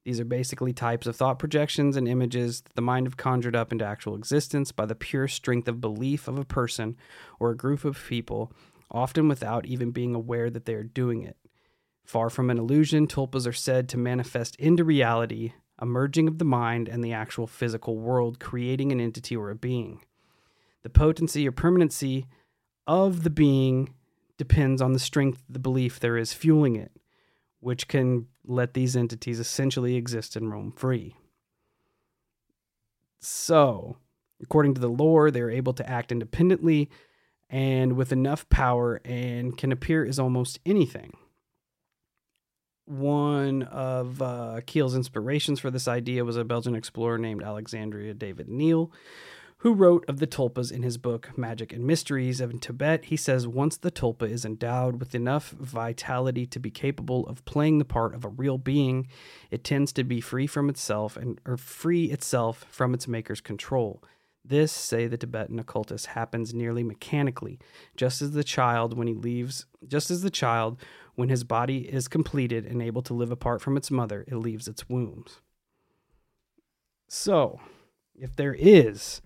These 0.04 0.18
are 0.18 0.24
basically 0.24 0.72
types 0.72 1.06
of 1.06 1.14
thought 1.14 1.38
projections 1.38 1.96
and 1.96 2.08
images 2.08 2.62
that 2.62 2.74
the 2.74 2.82
mind 2.82 3.06
have 3.06 3.18
conjured 3.18 3.54
up 3.54 3.70
into 3.70 3.84
actual 3.84 4.14
existence 4.14 4.72
by 4.72 4.86
the 4.86 4.94
pure 4.94 5.28
strength 5.28 5.68
of 5.68 5.80
belief 5.80 6.26
of 6.26 6.38
a 6.38 6.44
person 6.44 6.96
or 7.38 7.50
a 7.50 7.56
group 7.56 7.84
of 7.84 8.02
people, 8.08 8.50
often 8.90 9.28
without 9.28 9.66
even 9.66 9.90
being 9.90 10.14
aware 10.14 10.48
that 10.48 10.64
they 10.64 10.74
are 10.74 10.82
doing 10.82 11.22
it. 11.22 11.36
Far 12.06 12.30
from 12.30 12.50
an 12.50 12.58
illusion, 12.58 13.06
tulpas 13.06 13.46
are 13.46 13.52
said 13.52 13.88
to 13.90 13.98
manifest 13.98 14.56
into 14.56 14.84
reality, 14.84 15.52
a 15.78 15.86
merging 15.86 16.28
of 16.28 16.38
the 16.38 16.44
mind 16.44 16.88
and 16.88 17.04
the 17.04 17.12
actual 17.12 17.46
physical 17.46 17.98
world, 17.98 18.40
creating 18.40 18.90
an 18.90 19.00
entity 19.00 19.36
or 19.36 19.50
a 19.50 19.54
being. 19.54 20.00
The 20.82 20.90
potency 20.90 21.46
or 21.46 21.52
permanency 21.52 22.26
of 22.86 23.22
the 23.22 23.30
being 23.30 23.94
depends 24.36 24.80
on 24.80 24.92
the 24.92 24.98
strength 24.98 25.42
the 25.48 25.58
belief 25.58 26.00
there 26.00 26.16
is 26.16 26.32
fueling 26.32 26.76
it, 26.76 26.92
which 27.60 27.88
can 27.88 28.26
let 28.44 28.74
these 28.74 28.96
entities 28.96 29.38
essentially 29.38 29.96
exist 29.96 30.36
and 30.36 30.50
roam 30.50 30.72
free. 30.72 31.16
So, 33.20 33.98
according 34.42 34.74
to 34.74 34.80
the 34.80 34.88
lore, 34.88 35.30
they 35.30 35.42
are 35.42 35.50
able 35.50 35.74
to 35.74 35.88
act 35.88 36.10
independently 36.10 36.88
and 37.50 37.94
with 37.94 38.12
enough 38.12 38.48
power 38.48 39.00
and 39.04 39.58
can 39.58 39.72
appear 39.72 40.06
as 40.06 40.18
almost 40.18 40.58
anything. 40.64 41.12
One 42.86 43.64
of 43.64 44.22
uh, 44.22 44.62
Keel's 44.66 44.96
inspirations 44.96 45.60
for 45.60 45.70
this 45.70 45.86
idea 45.86 46.24
was 46.24 46.36
a 46.36 46.44
Belgian 46.44 46.74
explorer 46.74 47.18
named 47.18 47.42
Alexandria 47.42 48.14
David-Néel, 48.14 48.90
who 49.60 49.74
wrote 49.74 50.06
of 50.08 50.18
the 50.20 50.26
tulpas 50.26 50.72
in 50.72 50.82
his 50.82 50.96
book 50.96 51.36
Magic 51.36 51.70
and 51.70 51.86
Mysteries 51.86 52.40
of 52.40 52.58
Tibet. 52.60 53.06
He 53.06 53.16
says 53.16 53.46
once 53.46 53.76
the 53.76 53.90
tulpa 53.90 54.28
is 54.28 54.46
endowed 54.46 54.98
with 54.98 55.14
enough 55.14 55.50
vitality 55.50 56.46
to 56.46 56.58
be 56.58 56.70
capable 56.70 57.26
of 57.26 57.44
playing 57.44 57.78
the 57.78 57.84
part 57.84 58.14
of 58.14 58.24
a 58.24 58.28
real 58.28 58.56
being, 58.56 59.06
it 59.50 59.62
tends 59.62 59.92
to 59.92 60.04
be 60.04 60.20
free 60.20 60.46
from 60.46 60.70
itself 60.70 61.14
and 61.14 61.38
or 61.44 61.58
free 61.58 62.06
itself 62.06 62.64
from 62.70 62.94
its 62.94 63.06
maker's 63.06 63.42
control. 63.42 64.02
This, 64.42 64.72
say 64.72 65.06
the 65.06 65.18
Tibetan 65.18 65.58
occultists, 65.58 66.06
happens 66.06 66.54
nearly 66.54 66.82
mechanically, 66.82 67.58
just 67.96 68.22
as 68.22 68.30
the 68.30 68.42
child 68.42 68.96
when 68.96 69.08
he 69.08 69.14
leaves 69.14 69.66
just 69.86 70.10
as 70.10 70.22
the 70.22 70.30
child 70.30 70.80
when 71.16 71.28
his 71.28 71.44
body 71.44 71.80
is 71.80 72.08
completed 72.08 72.64
and 72.64 72.80
able 72.80 73.02
to 73.02 73.12
live 73.12 73.30
apart 73.30 73.60
from 73.60 73.76
its 73.76 73.90
mother, 73.90 74.24
it 74.26 74.36
leaves 74.36 74.66
its 74.66 74.88
wombs. 74.88 75.42
So, 77.08 77.60
if 78.14 78.34
there 78.34 78.54
is 78.54 79.20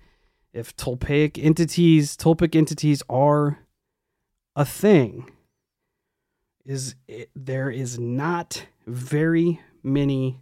if 0.55 0.75
tulpaic 0.77 1.43
entities, 1.43 2.17
tulpic 2.17 2.55
entities 2.55 3.03
are 3.11 3.59
a 4.55 4.65
thing, 4.65 5.31
is 6.65 6.95
it, 7.09 7.29
there 7.35 7.69
is 7.69 7.99
not 7.99 8.67
very 8.87 9.61
many 9.83 10.41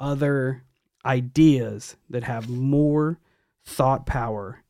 other 0.00 0.64
ideas 1.04 1.96
that 2.08 2.24
have 2.24 2.48
more 2.48 3.20
thought 3.64 4.06
power 4.06 4.64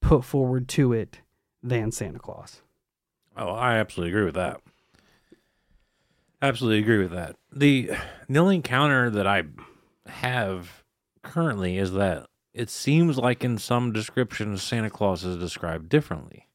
put 0.00 0.24
forward 0.24 0.68
to 0.68 0.92
it 0.92 1.20
than 1.62 1.92
Santa 1.92 2.18
Claus. 2.18 2.60
Oh, 3.36 3.50
I 3.50 3.76
absolutely 3.76 4.12
agree 4.12 4.24
with 4.24 4.34
that. 4.34 4.60
Absolutely 6.42 6.80
agree 6.80 6.98
with 6.98 7.12
that. 7.12 7.36
The 7.52 7.92
the 8.28 8.38
only 8.40 8.56
encounter 8.56 9.08
that 9.10 9.28
I 9.28 9.44
have 10.06 10.82
currently 11.22 11.78
is 11.78 11.92
that 11.92 12.26
it 12.54 12.68
seems 12.70 13.16
like 13.18 13.44
in 13.44 13.58
some 13.58 13.92
descriptions 13.92 14.62
Santa 14.62 14.90
Claus 14.90 15.24
is 15.24 15.36
described 15.36 15.88
differently. 15.88 16.48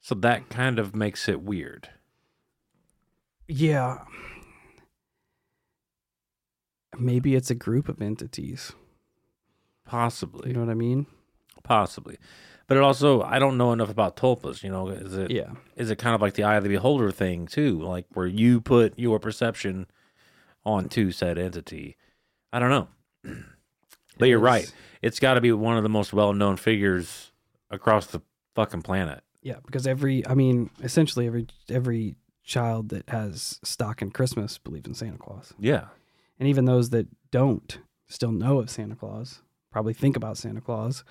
So 0.00 0.14
that 0.16 0.48
kind 0.48 0.78
of 0.78 0.94
makes 0.94 1.28
it 1.28 1.42
weird. 1.42 1.88
Yeah. 3.48 4.04
Maybe 6.98 7.34
it's 7.34 7.50
a 7.50 7.54
group 7.54 7.88
of 7.88 8.00
entities. 8.00 8.72
Possibly. 9.84 10.48
You 10.48 10.54
know 10.54 10.60
what 10.60 10.70
I 10.70 10.74
mean? 10.74 11.06
Possibly. 11.62 12.18
But 12.66 12.76
it 12.78 12.82
also 12.82 13.22
I 13.22 13.38
don't 13.38 13.58
know 13.58 13.72
enough 13.72 13.90
about 13.90 14.16
tulpas, 14.16 14.62
you 14.62 14.70
know, 14.70 14.88
is 14.88 15.14
it 15.16 15.30
Yeah. 15.30 15.52
is 15.76 15.90
it 15.90 15.96
kind 15.98 16.14
of 16.14 16.22
like 16.22 16.34
the 16.34 16.44
eye 16.44 16.56
of 16.56 16.62
the 16.62 16.70
beholder 16.70 17.10
thing 17.10 17.46
too, 17.46 17.80
like 17.82 18.06
where 18.12 18.26
you 18.26 18.60
put 18.60 18.98
your 18.98 19.18
perception 19.18 19.86
onto 20.64 21.10
said 21.10 21.36
entity. 21.38 21.96
I 22.52 22.58
don't 22.58 22.70
know. 22.70 22.88
But 24.18 24.28
you're 24.28 24.38
right. 24.38 24.70
It's 25.02 25.18
got 25.20 25.34
to 25.34 25.40
be 25.40 25.52
one 25.52 25.76
of 25.76 25.82
the 25.82 25.88
most 25.88 26.12
well-known 26.12 26.56
figures 26.56 27.32
across 27.70 28.06
the 28.06 28.22
fucking 28.54 28.82
planet. 28.82 29.22
Yeah, 29.42 29.56
because 29.66 29.86
every 29.86 30.26
I 30.26 30.34
mean, 30.34 30.70
essentially 30.82 31.26
every 31.26 31.46
every 31.68 32.16
child 32.42 32.90
that 32.90 33.08
has 33.10 33.58
stock 33.62 34.00
in 34.02 34.10
Christmas 34.10 34.58
believes 34.58 34.86
in 34.86 34.94
Santa 34.94 35.18
Claus. 35.18 35.52
Yeah. 35.58 35.86
And 36.38 36.48
even 36.48 36.64
those 36.64 36.90
that 36.90 37.06
don't 37.30 37.78
still 38.06 38.32
know 38.32 38.58
of 38.58 38.70
Santa 38.70 38.94
Claus, 38.96 39.42
probably 39.70 39.92
think 39.94 40.16
about 40.16 40.36
Santa 40.38 40.60
Claus. 40.60 41.04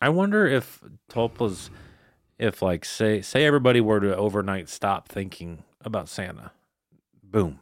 I 0.00 0.08
wonder 0.08 0.46
if 0.46 0.82
tulpas, 1.10 1.68
if 2.38 2.62
like 2.62 2.84
say 2.84 3.20
say 3.20 3.44
everybody 3.44 3.80
were 3.80 4.00
to 4.00 4.16
overnight 4.16 4.68
stop 4.68 5.08
thinking 5.08 5.64
about 5.82 6.08
Santa, 6.08 6.52
boom, 7.22 7.60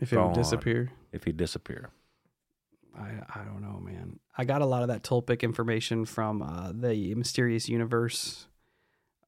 If 0.00 0.12
it 0.12 0.16
would 0.16 0.22
gone. 0.22 0.34
disappear. 0.34 0.90
If 1.12 1.24
he 1.24 1.32
disappear, 1.32 1.90
I 2.96 3.40
I 3.40 3.44
don't 3.44 3.60
know, 3.60 3.80
man. 3.80 4.18
I 4.36 4.44
got 4.44 4.62
a 4.62 4.66
lot 4.66 4.82
of 4.82 4.88
that 4.88 5.02
Tulpic 5.02 5.42
information 5.42 6.04
from 6.04 6.42
uh, 6.42 6.72
the 6.72 7.14
Mysterious 7.14 7.68
Universe 7.68 8.46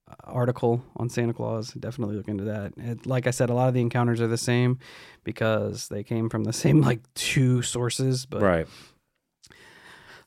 uh, 0.08 0.14
article 0.24 0.84
on 0.96 1.08
Santa 1.08 1.32
Claus. 1.32 1.72
Definitely 1.72 2.16
look 2.16 2.28
into 2.28 2.44
that. 2.44 2.76
And 2.76 3.04
like 3.06 3.26
I 3.26 3.30
said, 3.30 3.50
a 3.50 3.54
lot 3.54 3.68
of 3.68 3.74
the 3.74 3.80
encounters 3.80 4.20
are 4.20 4.26
the 4.26 4.38
same 4.38 4.78
because 5.24 5.88
they 5.88 6.02
came 6.02 6.28
from 6.28 6.44
the 6.44 6.52
same 6.64 6.80
like 6.80 7.00
two 7.14 7.62
sources. 7.62 8.26
But 8.26 8.42
right? 8.42 8.66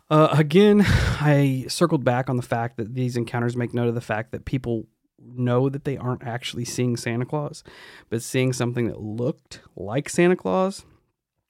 uh, 0.09 0.29
again, 0.31 0.81
I 0.85 1.65
circled 1.67 2.03
back 2.03 2.29
on 2.29 2.37
the 2.37 2.43
fact 2.43 2.77
that 2.77 2.93
these 2.93 3.17
encounters 3.17 3.55
make 3.55 3.73
note 3.73 3.87
of 3.87 3.95
the 3.95 4.01
fact 4.01 4.31
that 4.31 4.45
people 4.45 4.87
know 5.23 5.69
that 5.69 5.85
they 5.85 5.97
aren't 5.97 6.23
actually 6.23 6.65
seeing 6.65 6.97
Santa 6.97 7.25
Claus, 7.25 7.63
but 8.09 8.21
seeing 8.21 8.53
something 8.53 8.87
that 8.87 8.99
looked 8.99 9.61
like 9.75 10.09
Santa 10.09 10.35
Claus. 10.35 10.85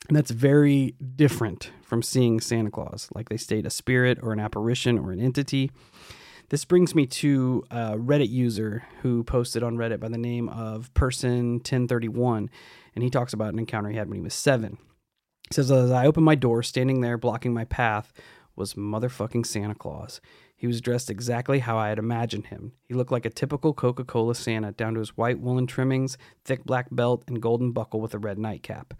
And 0.07 0.17
that's 0.17 0.31
very 0.31 0.95
different 1.15 1.71
from 1.83 2.01
seeing 2.01 2.39
Santa 2.39 2.71
Claus, 2.71 3.07
like 3.13 3.29
they 3.29 3.37
state 3.37 3.65
a 3.65 3.69
spirit 3.69 4.19
or 4.21 4.33
an 4.33 4.39
apparition 4.39 4.97
or 4.97 5.11
an 5.11 5.19
entity. 5.19 5.71
This 6.49 6.65
brings 6.65 6.93
me 6.93 7.05
to 7.05 7.63
a 7.71 7.97
Reddit 7.97 8.29
user 8.29 8.83
who 9.03 9.23
posted 9.23 9.63
on 9.63 9.77
Reddit 9.77 10.01
by 10.01 10.09
the 10.09 10.17
name 10.17 10.49
of 10.49 10.93
Person1031, 10.93 12.49
and 12.93 13.03
he 13.03 13.09
talks 13.09 13.31
about 13.31 13.53
an 13.53 13.59
encounter 13.59 13.89
he 13.89 13.95
had 13.95 14.09
when 14.09 14.17
he 14.17 14.21
was 14.21 14.33
seven. 14.33 14.77
He 15.47 15.53
says, 15.53 15.71
As 15.71 15.91
I 15.91 16.05
opened 16.05 16.25
my 16.25 16.35
door, 16.35 16.61
standing 16.61 16.99
there 16.99 17.17
blocking 17.17 17.53
my 17.53 17.63
path 17.63 18.11
was 18.55 18.73
motherfucking 18.73 19.45
Santa 19.45 19.75
Claus. 19.75 20.19
He 20.61 20.67
was 20.67 20.79
dressed 20.79 21.09
exactly 21.09 21.57
how 21.57 21.79
I 21.79 21.89
had 21.89 21.97
imagined 21.97 22.45
him. 22.45 22.73
He 22.87 22.93
looked 22.93 23.11
like 23.11 23.25
a 23.25 23.31
typical 23.31 23.73
Coca 23.73 24.03
Cola 24.03 24.35
Santa, 24.35 24.71
down 24.71 24.93
to 24.93 24.99
his 24.99 25.17
white 25.17 25.39
woolen 25.39 25.65
trimmings, 25.65 26.19
thick 26.45 26.65
black 26.65 26.85
belt, 26.91 27.23
and 27.27 27.41
golden 27.41 27.71
buckle 27.71 27.99
with 27.99 28.13
a 28.13 28.19
red 28.19 28.37
nightcap. 28.37 28.93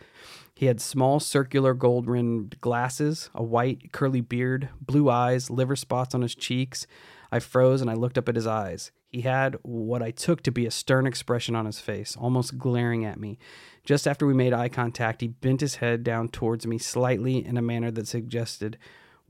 He 0.55 0.66
had 0.66 0.82
small 0.82 1.20
circular 1.20 1.76
gold 1.76 2.07
rimmed 2.07 2.59
glasses, 2.62 3.30
a 3.36 3.43
white 3.43 3.91
curly 3.91 4.22
beard, 4.22 4.70
blue 4.82 5.07
eyes, 5.07 5.51
liver 5.51 5.76
spots 5.76 6.16
on 6.16 6.24
his 6.24 6.34
cheeks. 6.34 6.88
I 7.32 7.38
froze 7.38 7.80
and 7.80 7.91
I 7.91 7.93
looked 7.93 8.18
up 8.18 8.28
at 8.28 8.36
his 8.36 8.47
eyes. 8.47 8.89
He 9.07 9.22
had 9.22 9.55
what 9.62 10.01
I 10.01 10.09
took 10.09 10.41
to 10.41 10.51
be 10.51 10.66
a 10.66 10.72
stern 10.72 11.05
expression 11.05 11.55
on 11.55 11.68
his 11.68 11.80
face, 11.80 12.18
almost 12.18 12.57
glaring 12.57 13.05
at 13.05 13.20
me. 13.20 13.38
Just 13.84 14.07
after 14.07 14.26
we 14.26 14.34
made 14.34 14.51
eye 14.51 14.70
contact, 14.70 15.22
he 15.22 15.28
bent 15.28 15.62
his 15.62 15.76
head 15.76 16.03
down 16.03 16.30
towards 16.30 16.66
me 16.66 16.80
slightly 16.80 17.45
in 17.45 17.55
a 17.55 17.62
manner 17.62 17.91
that 17.91 18.07
suggested, 18.07 18.80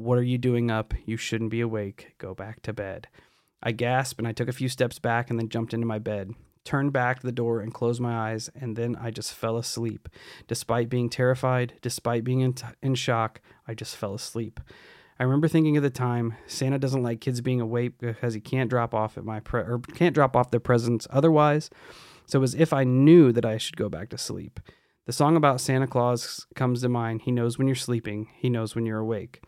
What 0.01 0.17
are 0.17 0.23
you 0.23 0.39
doing 0.39 0.71
up? 0.71 0.95
You 1.05 1.15
shouldn't 1.15 1.51
be 1.51 1.61
awake. 1.61 2.15
Go 2.17 2.33
back 2.33 2.63
to 2.63 2.73
bed. 2.73 3.07
I 3.61 3.71
gasped 3.71 4.17
and 4.19 4.27
I 4.27 4.31
took 4.31 4.47
a 4.47 4.53
few 4.53 4.67
steps 4.67 4.97
back 4.97 5.29
and 5.29 5.37
then 5.37 5.47
jumped 5.47 5.75
into 5.75 5.85
my 5.85 5.99
bed, 5.99 6.31
turned 6.63 6.91
back 6.91 7.19
to 7.19 7.27
the 7.27 7.31
door 7.31 7.59
and 7.59 7.71
closed 7.71 8.01
my 8.01 8.31
eyes, 8.31 8.49
and 8.59 8.75
then 8.75 8.95
I 8.95 9.11
just 9.11 9.31
fell 9.31 9.57
asleep. 9.57 10.09
Despite 10.47 10.89
being 10.89 11.07
terrified, 11.07 11.73
despite 11.83 12.23
being 12.23 12.39
in, 12.39 12.55
in 12.81 12.95
shock, 12.95 13.41
I 13.67 13.75
just 13.75 13.95
fell 13.95 14.15
asleep. 14.15 14.59
I 15.19 15.23
remember 15.23 15.47
thinking 15.47 15.77
at 15.77 15.83
the 15.83 15.91
time, 15.91 16.33
Santa 16.47 16.79
doesn't 16.79 17.03
like 17.03 17.21
kids 17.21 17.39
being 17.39 17.61
awake 17.61 17.99
because 17.99 18.33
he 18.33 18.41
can't 18.41 18.71
drop 18.71 18.95
off 18.95 19.19
at 19.19 19.23
my 19.23 19.39
pre- 19.39 19.61
or 19.61 19.81
can't 19.93 20.15
drop 20.15 20.35
off 20.35 20.49
their 20.49 20.59
presents 20.59 21.07
otherwise. 21.11 21.69
So 22.25 22.39
it 22.39 22.41
was 22.41 22.55
if 22.55 22.73
I 22.73 22.85
knew 22.85 23.31
that 23.33 23.45
I 23.45 23.59
should 23.59 23.77
go 23.77 23.87
back 23.87 24.09
to 24.09 24.17
sleep. 24.17 24.59
The 25.05 25.13
song 25.13 25.35
about 25.35 25.61
Santa 25.61 25.85
Claus 25.85 26.47
comes 26.55 26.81
to 26.81 26.89
mind. 26.89 27.21
He 27.21 27.31
knows 27.31 27.59
when 27.59 27.67
you're 27.67 27.75
sleeping. 27.75 28.29
He 28.35 28.49
knows 28.49 28.73
when 28.73 28.87
you're 28.87 28.97
awake. 28.97 29.41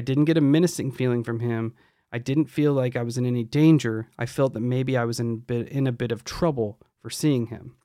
I 0.00 0.02
didn't 0.02 0.24
get 0.24 0.38
a 0.38 0.40
menacing 0.40 0.92
feeling 0.92 1.22
from 1.22 1.40
him. 1.40 1.74
I 2.10 2.16
didn't 2.16 2.46
feel 2.46 2.72
like 2.72 2.96
I 2.96 3.02
was 3.02 3.18
in 3.18 3.26
any 3.26 3.44
danger. 3.44 4.08
I 4.18 4.24
felt 4.24 4.54
that 4.54 4.60
maybe 4.60 4.96
I 4.96 5.04
was 5.04 5.20
in, 5.20 5.40
bit, 5.40 5.68
in 5.68 5.86
a 5.86 5.92
bit 5.92 6.10
of 6.10 6.24
trouble 6.24 6.80
for 7.02 7.10
seeing 7.10 7.48
him. 7.48 7.76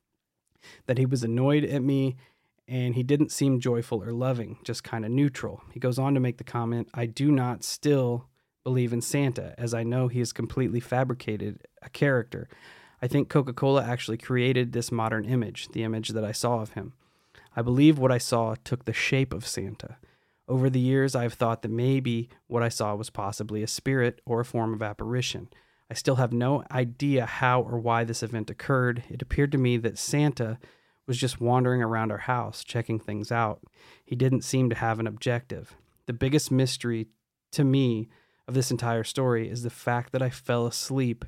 That 0.86 0.96
he 0.96 1.04
was 1.04 1.22
annoyed 1.22 1.62
at 1.62 1.82
me 1.82 2.16
and 2.66 2.94
he 2.94 3.02
didn't 3.02 3.32
seem 3.32 3.60
joyful 3.60 4.02
or 4.02 4.14
loving, 4.14 4.56
just 4.64 4.82
kind 4.82 5.04
of 5.04 5.10
neutral. 5.10 5.60
He 5.74 5.78
goes 5.78 5.98
on 5.98 6.14
to 6.14 6.20
make 6.20 6.38
the 6.38 6.42
comment 6.42 6.88
I 6.94 7.04
do 7.04 7.30
not 7.30 7.62
still 7.62 8.28
believe 8.64 8.94
in 8.94 9.02
Santa, 9.02 9.54
as 9.58 9.74
I 9.74 9.82
know 9.82 10.08
he 10.08 10.20
has 10.20 10.32
completely 10.32 10.80
fabricated 10.80 11.66
a 11.82 11.90
character. 11.90 12.48
I 13.02 13.08
think 13.08 13.28
Coca 13.28 13.52
Cola 13.52 13.84
actually 13.84 14.16
created 14.16 14.72
this 14.72 14.90
modern 14.90 15.26
image, 15.26 15.68
the 15.68 15.84
image 15.84 16.08
that 16.08 16.24
I 16.24 16.32
saw 16.32 16.60
of 16.60 16.72
him. 16.72 16.94
I 17.54 17.60
believe 17.60 17.98
what 17.98 18.10
I 18.10 18.16
saw 18.16 18.54
took 18.64 18.86
the 18.86 18.94
shape 18.94 19.34
of 19.34 19.46
Santa. 19.46 19.98
Over 20.48 20.70
the 20.70 20.80
years, 20.80 21.14
I 21.14 21.24
have 21.24 21.34
thought 21.34 21.62
that 21.62 21.70
maybe 21.70 22.28
what 22.46 22.62
I 22.62 22.68
saw 22.68 22.94
was 22.94 23.10
possibly 23.10 23.62
a 23.62 23.68
spirit 23.68 24.20
or 24.24 24.40
a 24.40 24.44
form 24.44 24.72
of 24.72 24.82
apparition. 24.82 25.48
I 25.90 25.94
still 25.94 26.16
have 26.16 26.32
no 26.32 26.64
idea 26.70 27.26
how 27.26 27.62
or 27.62 27.78
why 27.78 28.04
this 28.04 28.22
event 28.22 28.50
occurred. 28.50 29.04
It 29.08 29.22
appeared 29.22 29.52
to 29.52 29.58
me 29.58 29.76
that 29.78 29.98
Santa 29.98 30.58
was 31.06 31.18
just 31.18 31.40
wandering 31.40 31.82
around 31.82 32.10
our 32.10 32.18
house, 32.18 32.64
checking 32.64 32.98
things 32.98 33.30
out. 33.30 33.62
He 34.04 34.16
didn't 34.16 34.42
seem 34.42 34.68
to 34.70 34.76
have 34.76 34.98
an 34.98 35.06
objective. 35.06 35.74
The 36.06 36.12
biggest 36.12 36.50
mystery 36.50 37.08
to 37.52 37.64
me 37.64 38.08
of 38.48 38.54
this 38.54 38.70
entire 38.70 39.04
story 39.04 39.48
is 39.48 39.62
the 39.62 39.70
fact 39.70 40.12
that 40.12 40.22
I 40.22 40.30
fell 40.30 40.66
asleep 40.66 41.24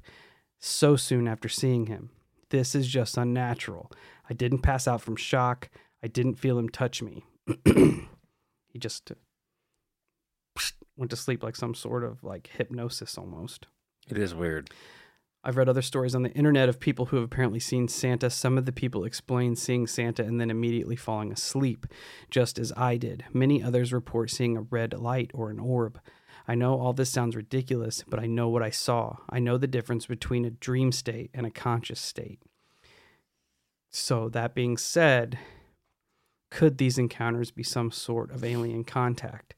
so 0.59 0.97
soon 0.97 1.29
after 1.29 1.49
seeing 1.49 1.87
him. 1.87 2.11
This 2.51 2.75
is 2.75 2.89
just 2.89 3.17
unnatural. 3.17 3.91
I 4.29 4.35
didn't 4.35 4.61
pass 4.61 4.89
out 4.89 5.01
from 5.01 5.17
shock. 5.17 5.71
I 6.03 6.07
didn't 6.07 6.37
feel 6.37 6.59
him 6.59 6.69
touch 6.69 7.03
me. 7.03 7.25
he 8.79 8.81
just 8.81 9.11
went 10.97 11.11
to 11.11 11.17
sleep 11.17 11.43
like 11.43 11.57
some 11.57 11.75
sort 11.75 12.05
of 12.05 12.23
like 12.23 12.49
hypnosis 12.57 13.19
almost. 13.19 13.67
It 14.09 14.17
is 14.17 14.37
weird. 14.37 14.71
I've 15.43 15.57
read 15.57 15.69
other 15.69 15.83
stories 15.83 16.15
on 16.15 16.23
the 16.23 16.33
internet 16.33 16.69
of 16.69 16.79
people 16.79 17.07
who 17.07 17.17
have 17.17 17.25
apparently 17.25 17.59
seen 17.59 17.89
Santa. 17.89 18.31
Some 18.31 18.57
of 18.57 18.67
the 18.67 18.73
people 18.73 19.05
explain 19.05 19.57
seeing 19.57 19.89
Santa 19.89 20.23
and 20.23 20.41
then 20.41 20.51
immediately 20.51 20.95
falling 20.95 21.33
asleep, 21.33 21.87
just 22.31 22.57
as 22.57 22.73
I 22.77 22.97
did. 22.97 23.25
Many 23.33 23.63
others 23.63 23.93
report 23.93 24.31
seeing 24.31 24.57
a 24.57 24.63
red 24.63 24.93
light 24.95 25.33
or 25.35 25.51
an 25.51 25.59
orb. 25.59 26.01
I 26.47 26.55
know 26.55 26.79
all 26.79 26.93
this 26.93 27.11
sounds 27.11 27.35
ridiculous, 27.35 28.05
but 28.07 28.21
I 28.21 28.27
know 28.27 28.49
what 28.49 28.63
I 28.63 28.71
saw. 28.71 29.17
I 29.29 29.41
know 29.41 29.59
the 29.59 29.67
difference 29.67 30.07
between 30.07 30.45
a 30.45 30.51
dream 30.51 30.93
state 30.93 31.31
and 31.35 31.45
a 31.47 31.51
conscious 31.51 32.01
state. 32.01 32.41
So, 33.91 34.29
that 34.31 34.55
being 34.55 34.77
said, 34.77 35.39
could 36.51 36.79
these 36.79 36.99
encounters 36.99 37.51
be 37.51 37.63
some 37.63 37.91
sort 37.91 38.31
of 38.31 38.45
alien 38.45 38.85
contact? 38.85 39.55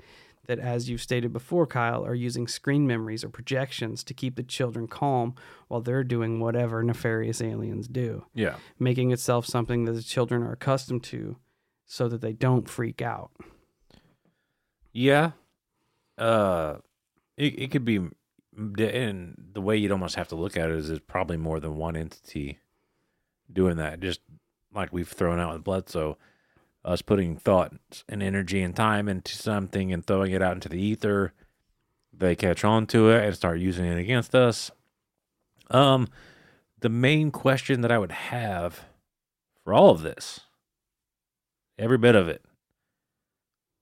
that, 0.51 0.59
as 0.59 0.91
you've 0.91 1.01
stated 1.01 1.33
before, 1.33 1.65
Kyle, 1.65 2.05
are 2.05 2.13
using 2.13 2.49
screen 2.49 2.85
memories 2.85 3.23
or 3.23 3.29
projections 3.29 4.03
to 4.03 4.13
keep 4.13 4.35
the 4.35 4.43
children 4.43 4.89
calm 4.89 5.37
while 5.69 5.81
they're 5.81 6.03
doing 6.03 6.41
whatever 6.41 6.83
nefarious 6.83 7.41
aliens 7.41 7.87
do. 7.87 8.25
Yeah. 8.35 8.57
Making 8.77 9.13
itself 9.13 9.47
something 9.47 9.85
that 9.85 9.93
the 9.93 10.03
children 10.03 10.43
are 10.43 10.51
accustomed 10.51 11.05
to 11.05 11.37
so 11.87 12.09
that 12.09 12.21
they 12.21 12.33
don't 12.33 12.69
freak 12.69 13.01
out. 13.01 13.31
Yeah. 14.93 15.33
Uh, 16.19 16.79
it, 17.37 17.57
it 17.61 17.71
could 17.71 17.85
be, 17.85 18.01
and 18.57 19.35
the 19.53 19.61
way 19.61 19.77
you'd 19.77 19.93
almost 19.93 20.17
have 20.17 20.27
to 20.29 20.35
look 20.37 20.57
at 20.57 20.69
it 20.69 20.75
is 20.75 20.89
there's 20.89 20.99
probably 20.99 21.37
more 21.37 21.61
than 21.61 21.77
one 21.77 21.95
entity 21.95 22.59
doing 23.53 23.77
that, 23.77 24.01
just 24.01 24.19
like 24.75 24.93
we've 24.93 25.09
thrown 25.09 25.39
out 25.39 25.53
with 25.53 25.63
Bledsoe 25.63 26.19
us 26.85 27.03
putting 27.03 27.37
thought 27.37 27.73
and 28.09 28.23
energy 28.23 28.63
and 28.63 28.75
time 28.75 29.09
into 29.09 29.37
something 29.37 29.93
and 29.93 30.07
throwing 30.07 30.33
it 30.33 30.43
out 30.43 30.55
into 30.55 30.69
the 30.69 30.81
ether, 30.81 31.33
they 32.13 32.35
catch 32.35 32.65
on 32.65 32.87
to 32.89 33.11
it 33.11 33.25
and 33.25 33.35
start 33.35 33.61
using 33.61 33.85
it 33.85 33.99
against 33.99 34.35
us. 34.35 34.71
Um, 35.71 36.09
the 36.81 36.89
main 36.89 37.31
question 37.31 37.83
that 37.83 37.93
I 37.93 37.99
would 37.99 38.13
have 38.13 38.85
for 39.63 39.75
all 39.75 39.91
of 39.91 40.03
this, 40.03 40.41
every 41.79 41.99
bit 41.99 42.15
of 42.15 42.29
it, 42.29 42.43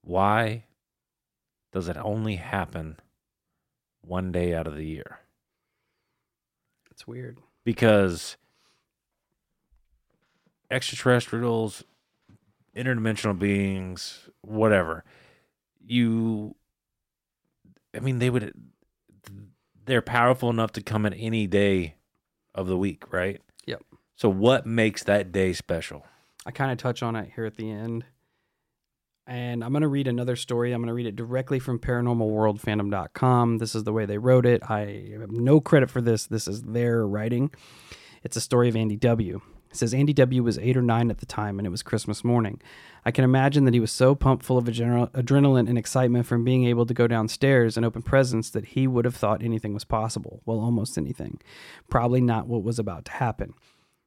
why 0.02 0.64
does 1.72 1.88
it 1.88 1.96
only 1.96 2.36
happen 2.36 2.98
one 4.00 4.32
day 4.32 4.54
out 4.54 4.66
of 4.66 4.74
the 4.74 4.84
year? 4.84 5.20
It's 6.90 7.06
weird. 7.06 7.38
Because 7.64 8.36
extraterrestrials 10.70 11.84
interdimensional 12.76 13.38
beings, 13.38 14.28
whatever. 14.42 15.04
You, 15.84 16.54
I 17.94 18.00
mean, 18.00 18.18
they 18.18 18.30
would, 18.30 18.52
they're 19.84 20.02
powerful 20.02 20.50
enough 20.50 20.72
to 20.72 20.82
come 20.82 21.06
at 21.06 21.14
any 21.16 21.46
day 21.46 21.96
of 22.54 22.66
the 22.66 22.76
week, 22.76 23.12
right? 23.12 23.40
Yep. 23.66 23.82
So, 24.16 24.28
what 24.28 24.66
makes 24.66 25.04
that 25.04 25.32
day 25.32 25.52
special? 25.52 26.04
I 26.44 26.50
kind 26.50 26.72
of 26.72 26.78
touch 26.78 27.02
on 27.02 27.16
it 27.16 27.30
here 27.34 27.44
at 27.44 27.56
the 27.56 27.70
end. 27.70 28.04
And 29.26 29.62
I'm 29.62 29.72
going 29.72 29.82
to 29.82 29.88
read 29.88 30.08
another 30.08 30.36
story. 30.36 30.72
I'm 30.72 30.80
going 30.80 30.88
to 30.88 30.94
read 30.94 31.06
it 31.06 31.14
directly 31.14 31.58
from 31.58 31.78
paranormalworldfandom.com. 31.78 33.58
This 33.58 33.74
is 33.74 33.84
the 33.84 33.92
way 33.92 34.06
they 34.06 34.16
wrote 34.16 34.46
it. 34.46 34.62
I 34.70 35.12
have 35.20 35.30
no 35.30 35.60
credit 35.60 35.90
for 35.90 36.00
this. 36.00 36.26
This 36.26 36.48
is 36.48 36.62
their 36.62 37.06
writing. 37.06 37.50
It's 38.22 38.38
a 38.38 38.40
story 38.40 38.70
of 38.70 38.76
Andy 38.76 38.96
W. 38.96 39.42
It 39.70 39.76
says 39.76 39.92
Andy 39.92 40.12
W 40.14 40.42
was 40.42 40.58
eight 40.58 40.76
or 40.76 40.82
nine 40.82 41.10
at 41.10 41.18
the 41.18 41.26
time, 41.26 41.58
and 41.58 41.66
it 41.66 41.70
was 41.70 41.82
Christmas 41.82 42.24
morning. 42.24 42.60
I 43.04 43.10
can 43.10 43.24
imagine 43.24 43.64
that 43.64 43.74
he 43.74 43.80
was 43.80 43.92
so 43.92 44.14
pumped 44.14 44.44
full 44.44 44.58
of 44.58 44.64
adrenaline 44.64 45.68
and 45.68 45.78
excitement 45.78 46.26
from 46.26 46.44
being 46.44 46.64
able 46.64 46.86
to 46.86 46.94
go 46.94 47.06
downstairs 47.06 47.76
and 47.76 47.84
open 47.84 48.02
presents 48.02 48.50
that 48.50 48.66
he 48.66 48.86
would 48.86 49.04
have 49.04 49.16
thought 49.16 49.42
anything 49.42 49.74
was 49.74 49.84
possible. 49.84 50.40
Well, 50.46 50.60
almost 50.60 50.96
anything. 50.96 51.40
Probably 51.88 52.20
not 52.20 52.46
what 52.46 52.62
was 52.62 52.78
about 52.78 53.04
to 53.06 53.12
happen. 53.12 53.54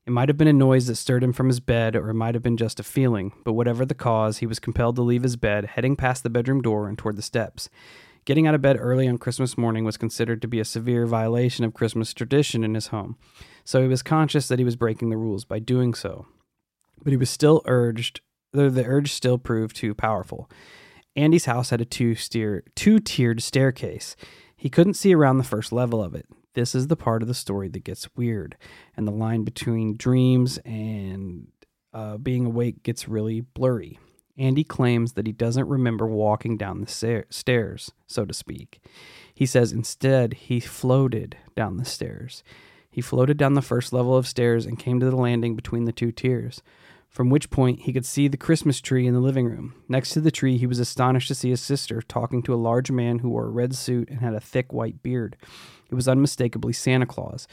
It 0.08 0.12
might 0.12 0.30
have 0.30 0.38
been 0.38 0.48
a 0.48 0.54
noise 0.54 0.88
that 0.88 0.96
stirred 0.96 1.24
him 1.24 1.32
from 1.32 1.48
his 1.48 1.60
bed, 1.60 1.96
or 1.96 2.10
it 2.10 2.16
might 2.16 2.34
have 2.34 2.42
been 2.42 2.58
just 2.58 2.80
a 2.80 2.84
feeling, 2.84 3.34
but 3.46 3.54
whatever 3.54 3.86
the 3.86 3.94
cause, 3.94 4.40
he 4.40 4.48
was 4.48 4.60
compelled 4.60 4.96
to 4.96 5.04
leave 5.04 5.22
his 5.22 5.36
bed, 5.36 5.66
heading 5.66 5.96
past 5.96 6.24
the 6.24 6.30
bedroom 6.30 6.62
door 6.62 6.90
and 6.90 6.98
toward 6.98 7.18
the 7.18 7.22
steps. 7.22 7.70
Getting 8.26 8.48
out 8.48 8.56
of 8.56 8.62
bed 8.62 8.78
early 8.80 9.08
on 9.08 9.18
Christmas 9.18 9.58
morning 9.58 9.84
was 9.84 9.98
considered 9.98 10.42
to 10.42 10.48
be 10.48 10.60
a 10.60 10.66
severe 10.66 11.06
violation 11.06 11.66
of 11.66 11.74
Christmas 11.74 12.14
tradition 12.14 12.64
in 12.64 12.76
his 12.76 12.88
home 12.88 13.18
so 13.64 13.82
he 13.82 13.88
was 13.88 14.04
conscious 14.04 14.48
that 14.48 14.60
he 14.60 14.66
was 14.66 14.76
breaking 14.76 15.10
the 15.10 15.18
rules 15.18 15.46
by 15.46 15.60
doing 15.60 15.94
so. 15.94 16.26
But 17.04 17.12
he 17.12 17.18
was 17.18 17.30
still 17.30 17.62
urged, 17.66 18.22
though 18.54 18.70
the 18.70 18.86
urge 18.86 19.12
still 19.12 19.38
proved 19.38 19.76
too 19.76 19.94
powerful. 19.94 20.50
Andy's 21.16 21.46
house 21.46 21.72
had 21.72 21.82
a 21.82 21.86
two 21.86 22.16
steer 22.16 22.64
two 22.76 23.00
tiered 23.00 23.42
staircase. 23.42 24.16
He 24.56 24.70
couldn't 24.70 24.94
see 24.94 25.14
around 25.14 25.38
the 25.38 25.44
first 25.44 25.72
level 25.72 26.04
of 26.04 26.16
it. 26.16 26.28
This 26.54 26.76
is 26.76 26.88
the 26.88 26.98
part 26.98 27.22
of 27.22 27.28
the 27.28 27.34
story 27.34 27.70
that 27.70 27.84
gets 27.84 28.10
weird, 28.16 28.58
and 28.96 29.08
the 29.08 29.12
line 29.12 29.44
between 29.44 29.98
dreams 29.98 30.58
and 30.60 31.48
uh, 31.94 32.18
being 32.18 32.46
awake 32.46 32.84
gets 32.84 33.08
really 33.08 33.42
blurry. 33.42 34.00
Andy 34.42 34.64
claims 34.64 35.14
that 35.14 35.28
he 35.28 35.32
doesn't 35.32 35.68
remember 35.68 36.08
walking 36.08 36.58
down 36.58 36.82
the 36.82 36.88
stairs, 37.30 37.92
so 38.08 38.26
to 38.26 38.34
speak. 38.34 38.82
He 39.36 39.46
says 39.46 39.72
instead 39.72 40.34
he 40.34 40.60
floated 40.60 41.38
down 41.56 41.78
the 41.78 41.86
stairs. 41.86 42.44
He 42.90 43.02
floated 43.02 43.38
down 43.38 43.54
the 43.54 43.62
first 43.62 43.94
level 43.94 44.18
of 44.18 44.28
stairs 44.28 44.66
and 44.66 44.80
came 44.80 45.00
to 45.00 45.10
the 45.12 45.16
landing 45.16 45.56
between 45.56 45.86
the 45.86 45.92
two 45.92 46.12
tiers, 46.12 46.64
from 47.08 47.30
which 47.30 47.52
point 47.52 47.82
he 47.82 47.94
could 47.94 48.06
see 48.06 48.28
the 48.28 48.36
Christmas 48.36 48.82
tree 48.82 49.06
in 49.06 49.14
the 49.14 49.20
living 49.20 49.46
room. 49.46 49.76
Next 49.88 50.10
to 50.14 50.22
the 50.22 50.32
tree, 50.32 50.58
he 50.58 50.66
was 50.66 50.80
astonished 50.80 51.28
to 51.28 51.36
see 51.36 51.52
his 51.52 51.62
sister 51.62 52.02
talking 52.02 52.42
to 52.44 52.54
a 52.54 52.56
large 52.56 52.90
man 52.90 53.20
who 53.20 53.30
wore 53.30 53.46
a 53.46 53.52
red 53.52 53.76
suit 53.76 54.10
and 54.10 54.22
had 54.22 54.34
a 54.34 54.40
thick 54.40 54.74
white 54.74 55.04
beard. 55.04 55.38
It 55.92 55.96
was 55.96 56.08
unmistakably 56.08 56.74
Santa 56.74 57.06
Claus. 57.06 57.48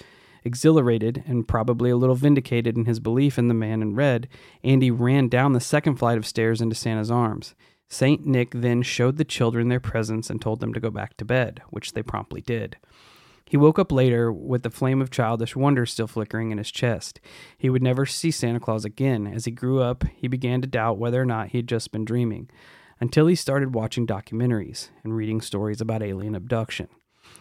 Exhilarated 0.45 1.25
and 1.27 1.49
probably 1.49 1.91
a 1.91 1.97
little 1.97 2.15
vindicated 2.15 2.77
in 2.77 2.85
his 2.85 3.01
belief 3.01 3.39
in 3.39 3.49
the 3.49 3.55
man 3.55 3.83
in 3.83 3.95
red, 3.95 4.29
Andy 4.63 4.91
ran 4.91 5.29
down 5.29 5.53
the 5.53 5.61
second 5.61 5.97
flight 5.97 6.19
of 6.19 6.27
stairs 6.27 6.61
into 6.61 6.75
Santa's 6.75 7.11
arms. 7.11 7.55
St. 7.89 8.27
Nick 8.27 8.51
then 8.53 8.83
showed 8.83 9.17
the 9.17 9.25
children 9.25 9.69
their 9.69 9.81
presents 9.81 10.29
and 10.29 10.41
told 10.41 10.61
them 10.61 10.75
to 10.75 10.81
go 10.81 10.91
back 10.91 11.17
to 11.17 11.25
bed, 11.25 11.63
which 11.71 11.93
they 11.93 12.03
promptly 12.03 12.43
did. 12.43 12.77
He 13.49 13.57
woke 13.57 13.79
up 13.79 13.91
later 13.91 14.31
with 14.31 14.63
the 14.63 14.71
flame 14.71 15.01
of 15.01 15.11
childish 15.11 15.57
wonder 15.57 15.87
still 15.87 16.07
flickering 16.07 16.51
in 16.51 16.59
his 16.59 16.71
chest. 16.71 17.19
He 17.57 17.71
would 17.71 17.83
never 17.83 18.05
see 18.05 18.31
Santa 18.31 18.61
Claus 18.61 18.85
again. 18.85 19.27
As 19.27 19.47
he 19.47 19.51
grew 19.51 19.81
up, 19.81 20.05
he 20.15 20.29
began 20.29 20.61
to 20.61 20.69
doubt 20.69 20.99
whether 20.99 21.21
or 21.21 21.25
not 21.25 21.49
he 21.49 21.59
had 21.59 21.67
just 21.67 21.91
been 21.91 22.05
dreaming, 22.05 22.51
until 23.01 23.27
he 23.27 23.35
started 23.35 23.75
watching 23.75 24.07
documentaries 24.07 24.91
and 25.03 25.17
reading 25.17 25.41
stories 25.41 25.81
about 25.81 26.03
alien 26.03 26.35
abduction. 26.35 26.89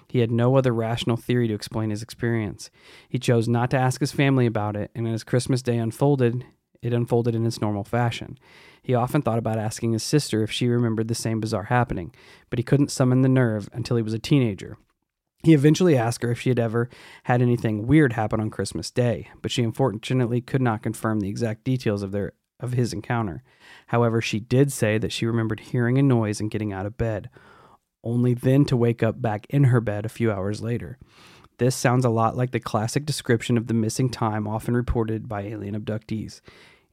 He 0.07 0.19
had 0.19 0.31
no 0.31 0.55
other 0.55 0.73
rational 0.73 1.17
theory 1.17 1.47
to 1.47 1.53
explain 1.53 1.89
his 1.89 2.01
experience. 2.01 2.69
He 3.09 3.19
chose 3.19 3.47
not 3.47 3.69
to 3.71 3.77
ask 3.77 3.99
his 3.99 4.11
family 4.11 4.45
about 4.45 4.75
it, 4.75 4.91
and 4.95 5.07
as 5.07 5.23
Christmas 5.23 5.61
Day 5.61 5.77
unfolded, 5.77 6.45
it 6.81 6.93
unfolded 6.93 7.35
in 7.35 7.45
its 7.45 7.61
normal 7.61 7.83
fashion. 7.83 8.37
He 8.81 8.95
often 8.95 9.21
thought 9.21 9.39
about 9.39 9.59
asking 9.59 9.91
his 9.91 10.03
sister 10.03 10.43
if 10.43 10.51
she 10.51 10.67
remembered 10.67 11.07
the 11.07 11.15
same 11.15 11.39
bizarre 11.39 11.65
happening, 11.65 12.13
but 12.49 12.59
he 12.59 12.63
couldn't 12.63 12.91
summon 12.91 13.21
the 13.21 13.29
nerve 13.29 13.69
until 13.73 13.97
he 13.97 14.03
was 14.03 14.13
a 14.13 14.19
teenager. 14.19 14.77
He 15.43 15.53
eventually 15.53 15.97
asked 15.97 16.23
her 16.23 16.31
if 16.31 16.39
she 16.39 16.49
had 16.49 16.59
ever 16.59 16.89
had 17.23 17.41
anything 17.41 17.85
weird 17.85 18.13
happen 18.13 18.39
on 18.39 18.49
Christmas 18.49 18.89
Day, 18.89 19.29
but 19.41 19.51
she 19.51 19.63
unfortunately 19.63 20.41
could 20.41 20.61
not 20.61 20.81
confirm 20.81 21.19
the 21.19 21.29
exact 21.29 21.63
details 21.63 22.01
of 22.01 22.11
their 22.11 22.33
of 22.59 22.73
his 22.73 22.91
encounter. 22.91 23.43
However, 23.87 24.19
she 24.19 24.39
did 24.39 24.71
say 24.71 24.97
that 24.97 25.11
she 25.11 25.27
remembered 25.27 25.59
hearing 25.59 25.99
a 25.99 26.01
noise 26.01 26.39
and 26.39 26.49
getting 26.49 26.73
out 26.73 26.87
of 26.87 26.97
bed, 26.97 27.29
only 28.03 28.33
then 28.33 28.65
to 28.65 28.77
wake 28.77 29.03
up 29.03 29.21
back 29.21 29.45
in 29.49 29.65
her 29.65 29.81
bed 29.81 30.05
a 30.05 30.09
few 30.09 30.31
hours 30.31 30.61
later. 30.61 30.97
This 31.57 31.75
sounds 31.75 32.05
a 32.05 32.09
lot 32.09 32.37
like 32.37 32.51
the 32.51 32.59
classic 32.59 33.05
description 33.05 33.57
of 33.57 33.67
the 33.67 33.73
missing 33.73 34.09
time 34.09 34.47
often 34.47 34.75
reported 34.75 35.27
by 35.27 35.41
alien 35.41 35.79
abductees. 35.79 36.41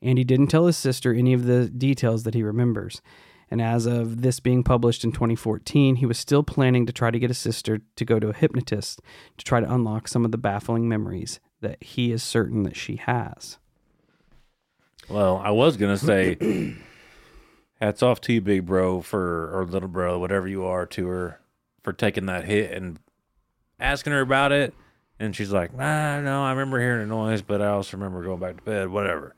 And 0.00 0.18
he 0.18 0.24
didn't 0.24 0.48
tell 0.48 0.66
his 0.66 0.76
sister 0.76 1.12
any 1.12 1.32
of 1.32 1.44
the 1.44 1.68
details 1.68 2.24
that 2.24 2.34
he 2.34 2.42
remembers. 2.42 3.02
And 3.50 3.60
as 3.60 3.86
of 3.86 4.22
this 4.22 4.40
being 4.40 4.64
published 4.64 5.04
in 5.04 5.12
2014, 5.12 5.96
he 5.96 6.06
was 6.06 6.18
still 6.18 6.42
planning 6.42 6.86
to 6.86 6.92
try 6.92 7.10
to 7.10 7.18
get 7.18 7.30
his 7.30 7.38
sister 7.38 7.80
to 7.96 8.04
go 8.04 8.18
to 8.18 8.30
a 8.30 8.34
hypnotist 8.34 9.00
to 9.36 9.44
try 9.44 9.60
to 9.60 9.72
unlock 9.72 10.08
some 10.08 10.24
of 10.24 10.32
the 10.32 10.38
baffling 10.38 10.88
memories 10.88 11.40
that 11.60 11.82
he 11.82 12.10
is 12.10 12.22
certain 12.22 12.62
that 12.62 12.76
she 12.76 12.96
has. 12.96 13.58
Well, 15.08 15.40
I 15.44 15.50
was 15.50 15.76
gonna 15.76 15.98
say, 15.98 16.74
hats 17.80 18.02
off 18.02 18.20
to 18.22 18.32
you, 18.32 18.40
big 18.40 18.66
bro, 18.66 19.00
for 19.00 19.50
or 19.56 19.64
little 19.64 19.88
bro, 19.88 20.18
whatever 20.18 20.48
you 20.48 20.64
are, 20.64 20.86
to 20.86 21.06
her 21.08 21.40
for 21.82 21.92
taking 21.92 22.26
that 22.26 22.44
hit 22.44 22.72
and 22.72 22.98
asking 23.78 24.12
her 24.12 24.20
about 24.20 24.52
it. 24.52 24.74
And 25.18 25.34
she's 25.36 25.52
like, 25.52 25.70
ah, 25.78 26.20
no, 26.20 26.42
I 26.42 26.50
remember 26.50 26.80
hearing 26.80 27.02
a 27.02 27.06
noise, 27.06 27.42
but 27.42 27.62
I 27.62 27.68
also 27.68 27.96
remember 27.96 28.22
going 28.24 28.40
back 28.40 28.56
to 28.56 28.62
bed, 28.62 28.88
whatever. 28.88 29.34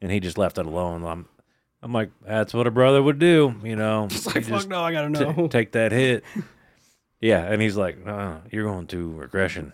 And 0.00 0.12
he 0.12 0.20
just 0.20 0.38
left 0.38 0.58
it 0.58 0.66
alone. 0.66 1.04
I'm, 1.04 1.26
I'm 1.82 1.92
like, 1.92 2.10
that's 2.24 2.54
what 2.54 2.66
a 2.68 2.70
brother 2.70 3.02
would 3.02 3.18
do, 3.18 3.54
you 3.64 3.74
know. 3.74 4.04
It's 4.10 4.26
like, 4.26 4.44
fuck 4.44 4.68
no, 4.68 4.82
I 4.82 4.92
gotta 4.92 5.12
t- 5.12 5.24
know. 5.24 5.48
take 5.48 5.72
that 5.72 5.90
hit. 5.90 6.22
yeah, 7.20 7.42
and 7.42 7.60
he's 7.60 7.76
like, 7.76 7.98
uh, 8.06 8.36
you're 8.50 8.64
going 8.64 8.86
to 8.88 9.12
regression. 9.14 9.72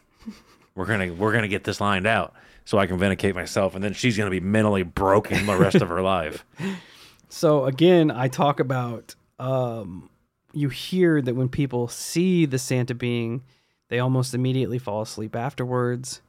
We're 0.75 0.87
gonna 0.87 1.13
we're 1.13 1.33
gonna 1.33 1.47
get 1.47 1.63
this 1.63 1.81
lined 1.81 2.07
out 2.07 2.35
so 2.65 2.79
I 2.79 2.87
can 2.87 2.99
vindicate 2.99 3.35
myself, 3.35 3.75
and 3.75 3.85
then 3.85 3.93
she's 3.93 4.17
gonna 4.17 4.31
be 4.31 4.41
mentally 4.41 4.83
broken 4.83 5.47
the 5.47 5.57
rest 5.57 5.77
of 5.77 5.89
her 5.89 6.03
life. 6.03 6.45
So 7.35 7.64
again, 7.64 8.12
I 8.12 8.28
talk 8.28 8.61
about 8.61 9.16
um, 9.41 10.09
you 10.53 10.68
hear 10.68 11.20
that 11.20 11.35
when 11.35 11.49
people 11.49 11.89
see 11.89 12.47
the 12.47 12.61
Santa 12.61 12.95
being, 12.95 13.43
they 13.89 13.99
almost 13.99 14.35
immediately 14.35 14.78
fall 14.78 15.03
asleep 15.03 15.35
afterwards, 15.35 16.22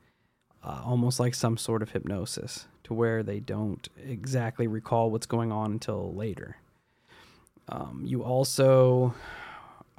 uh, 0.64 0.82
almost 0.84 1.20
like 1.20 1.36
some 1.36 1.58
sort 1.58 1.84
of 1.84 1.92
hypnosis, 1.92 2.66
to 2.86 2.96
where 2.96 3.22
they 3.22 3.40
don't 3.40 3.88
exactly 4.04 4.66
recall 4.66 5.12
what's 5.12 5.28
going 5.28 5.52
on 5.52 5.74
until 5.74 6.12
later. 6.12 6.58
Um, 7.70 8.02
you 8.04 8.24
also 8.24 9.14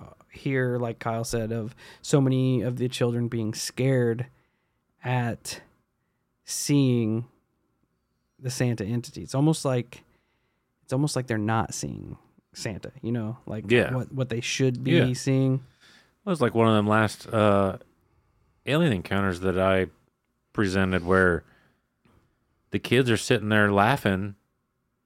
uh, 0.00 0.06
hear, 0.32 0.76
like 0.76 0.98
Kyle 0.98 1.22
said, 1.22 1.52
of 1.52 1.76
so 2.02 2.20
many 2.20 2.62
of 2.62 2.78
the 2.78 2.88
children 2.88 3.28
being 3.28 3.54
scared 3.54 4.26
at 5.04 5.60
seeing 6.44 7.26
the 8.40 8.50
Santa 8.50 8.84
entity. 8.84 9.22
It's 9.22 9.36
almost 9.36 9.64
like 9.64 10.02
it's 10.86 10.92
almost 10.92 11.16
like 11.16 11.26
they're 11.26 11.36
not 11.36 11.74
seeing 11.74 12.16
Santa, 12.54 12.92
you 13.02 13.10
know, 13.10 13.38
like 13.44 13.68
Yeah. 13.68 13.92
what 13.92 14.12
what 14.12 14.28
they 14.28 14.40
should 14.40 14.84
be 14.84 14.92
Yeah. 14.92 15.12
seeing. 15.14 15.54
It 15.54 16.30
was 16.30 16.40
like 16.40 16.54
one 16.54 16.68
of 16.68 16.74
them 16.74 16.86
last 16.86 17.26
uh, 17.26 17.78
alien 18.66 18.92
encounters 18.92 19.40
that 19.40 19.58
I 19.58 19.88
presented 20.52 21.04
where 21.04 21.42
the 22.70 22.78
kids 22.78 23.10
are 23.10 23.16
sitting 23.16 23.48
there 23.48 23.72
laughing 23.72 24.36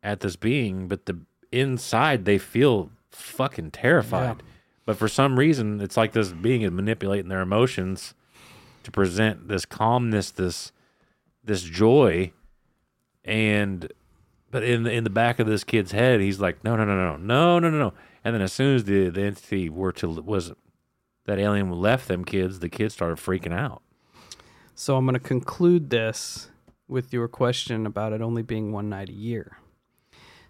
at 0.03 0.20
this 0.20 0.37
being, 0.37 0.87
but 0.87 1.07
the 1.07 1.18
inside 1.51 2.26
they 2.26 2.37
feel 2.37 2.91
fucking 3.11 3.70
terrified. 3.70 4.43
But 4.85 4.97
for 4.99 5.09
some 5.09 5.39
reason, 5.39 5.81
it's 5.81 5.97
like 5.97 6.12
this 6.12 6.33
being 6.33 6.61
is 6.62 6.70
manipulating 6.70 7.28
their 7.28 7.41
emotions 7.41 8.12
to 8.83 8.91
present 8.91 9.49
this 9.49 9.64
calmness, 9.64 10.31
this 10.31 10.72
this 11.43 11.62
joy, 11.62 12.33
and 13.24 13.91
but 14.51 14.62
in 14.62 14.82
the, 14.82 14.90
in 14.90 15.05
the 15.05 15.11
back 15.11 15.38
of 15.38 15.46
this 15.46 15.64
kid's 15.64 15.92
head, 15.92 16.20
he's 16.20 16.40
like, 16.40 16.62
no, 16.64 16.76
no, 16.76 16.84
no, 16.84 16.94
no, 16.94 17.16
no, 17.16 17.59
no, 17.59 17.70
no, 17.70 17.78
no. 17.78 17.92
And 18.24 18.34
then 18.34 18.42
as 18.42 18.53
soon 18.53 18.76
as 18.76 18.84
the 18.84 19.09
the 19.09 19.22
entity 19.22 19.68
were 19.68 19.92
to 19.92 20.09
was 20.09 20.53
that 21.26 21.38
alien 21.38 21.70
left 21.70 22.09
them 22.09 22.24
kids, 22.24 22.61
the 22.61 22.68
kids 22.68 22.94
started 22.94 23.18
freaking 23.18 23.53
out. 23.53 23.82
So 24.74 24.96
I'm 24.96 25.05
going 25.05 25.14
to 25.14 25.20
conclude 25.20 25.90
this 25.90 26.48
with 26.88 27.12
your 27.12 27.28
question 27.28 27.86
about 27.86 28.12
it 28.12 28.20
only 28.20 28.42
being 28.42 28.72
one 28.72 28.88
night 28.88 29.09
a 29.09 29.14
year. 29.14 29.59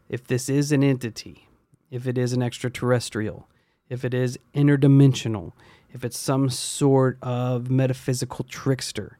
If 0.08 0.26
this 0.26 0.48
is 0.48 0.72
an 0.72 0.82
entity, 0.82 1.48
if 1.90 2.06
it 2.06 2.16
is 2.16 2.32
an 2.32 2.42
extraterrestrial, 2.42 3.48
if 3.88 4.04
it 4.04 4.14
is 4.14 4.38
interdimensional, 4.54 5.52
if 5.92 6.04
it's 6.04 6.18
some 6.18 6.48
sort 6.48 7.18
of 7.22 7.70
metaphysical 7.70 8.44
trickster, 8.48 9.18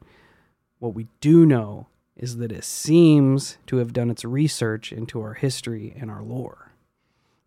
what 0.79 0.93
we 0.93 1.07
do 1.19 1.45
know 1.45 1.87
is 2.15 2.37
that 2.37 2.51
it 2.51 2.63
seems 2.63 3.57
to 3.67 3.77
have 3.77 3.93
done 3.93 4.09
its 4.09 4.25
research 4.25 4.91
into 4.91 5.21
our 5.21 5.33
history 5.33 5.93
and 5.99 6.11
our 6.11 6.21
lore 6.21 6.71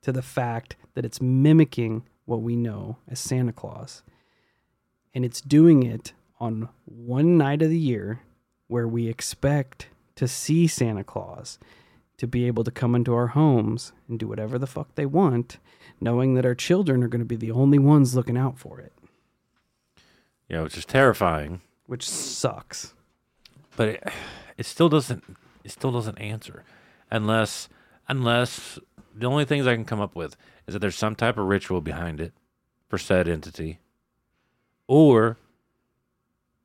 to 0.03 0.13
the 0.13 0.23
fact 0.23 0.77
that 0.95 1.05
it's 1.05 1.21
mimicking 1.21 2.03
what 2.25 2.43
we 2.43 2.57
know 2.57 2.97
as 3.09 3.19
Santa 3.19 3.53
Claus. 3.53 4.03
And 5.15 5.25
it's 5.25 5.41
doing 5.41 5.83
it 5.83 6.13
on 6.41 6.69
one 6.85 7.39
night 7.39 7.63
of 7.63 7.71
the 7.71 7.79
year 7.79 8.21
where 8.67 8.89
we 8.89 9.09
expect 9.09 9.89
to 10.17 10.27
see 10.27 10.67
Santa 10.67 11.05
Claus 11.05 11.59
to 12.17 12.27
be 12.27 12.47
able 12.47 12.65
to 12.65 12.71
come 12.71 12.95
into 12.95 13.15
our 13.15 13.29
homes 13.29 13.93
and 14.09 14.19
do 14.19 14.27
whatever 14.27 14.59
the 14.59 14.67
fuck 14.67 14.95
they 14.95 15.07
want, 15.07 15.59
knowing 16.01 16.35
that 16.35 16.47
our 16.47 16.55
children 16.55 17.03
are 17.03 17.09
going 17.09 17.21
to 17.21 17.25
be 17.25 17.37
the 17.37 17.51
only 17.51 17.79
ones 17.79 18.15
looking 18.15 18.37
out 18.37 18.59
for 18.59 18.81
it, 18.81 18.93
know, 20.55 20.65
it's 20.65 20.75
just 20.75 20.89
terrifying. 20.89 21.61
which 21.87 22.09
sucks. 22.09 22.95
but 23.77 23.89
it, 23.89 24.05
it 24.59 24.67
still 24.67 24.89
doesn't 24.89 25.25
it 25.65 25.71
still 25.71 25.93
doesn't 25.93 26.19
answer 26.19 26.65
unless 27.11 27.69
unless 28.09 28.79
the 29.15 29.27
only 29.27 29.45
things 29.45 29.67
I 29.67 29.75
can 29.75 29.85
come 29.85 30.01
up 30.01 30.15
with 30.15 30.37
is 30.67 30.73
that 30.75 30.81
there's 30.81 30.97
some 30.97 31.15
type 31.15 31.39
of 31.39 31.47
ritual 31.47 31.81
behind 31.81 32.21
it 32.21 32.33
for 32.89 32.99
said 32.99 33.29
entity 33.29 33.79
or 34.87 35.37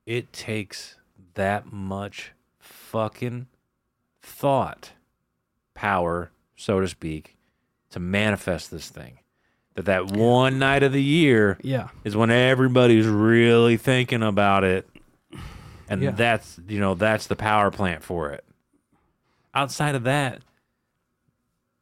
it 0.06 0.34
takes 0.34 0.98
that 1.36 1.72
much 1.72 2.32
fucking 2.60 3.48
thought 4.22 4.92
power 5.74 6.32
so 6.56 6.80
to 6.82 6.88
speak 6.88 7.36
to 7.92 8.00
manifest 8.00 8.70
this 8.70 8.90
thing. 8.90 9.20
That 9.76 9.86
that 9.86 10.12
one 10.12 10.60
night 10.60 10.84
of 10.84 10.92
the 10.92 11.02
year 11.02 11.58
Yeah. 11.64 11.90
is 12.04 12.16
when 12.18 12.30
everybody's 12.30 13.08
really 13.08 13.78
thinking 13.78 14.22
about 14.22 14.64
it 14.64 14.88
and 15.90 16.02
Yeah. 16.02 16.12
that's 16.12 16.60
you 16.68 16.80
know 16.80 16.94
that's 16.96 17.28
the 17.28 17.36
power 17.36 17.72
plant 17.72 18.04
for 18.04 18.32
it 18.32 18.46
outside 19.54 19.96
of 19.96 20.04
that 20.04 20.42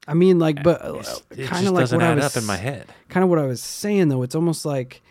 I 0.10 0.14
mean, 0.14 0.40
like, 0.40 0.64
but 0.64 0.82
uh, 0.82 0.94
it 1.32 1.48
kind 1.48 1.66
just 1.66 1.66
of 1.66 1.74
like 1.74 1.82
doesn't 1.82 2.00
what 2.00 2.08
I 2.08 2.16
was 2.16 2.24
up 2.38 2.42
in 2.42 2.46
my 2.48 2.56
head 2.56 2.88
Kind 3.10 3.26
of 3.26 3.30
what 3.30 3.40
I 3.40 3.46
was 3.46 3.62
saying 3.62 4.08
though. 4.08 4.24
It's 4.24 4.36
almost 4.36 4.66
like 4.66 5.02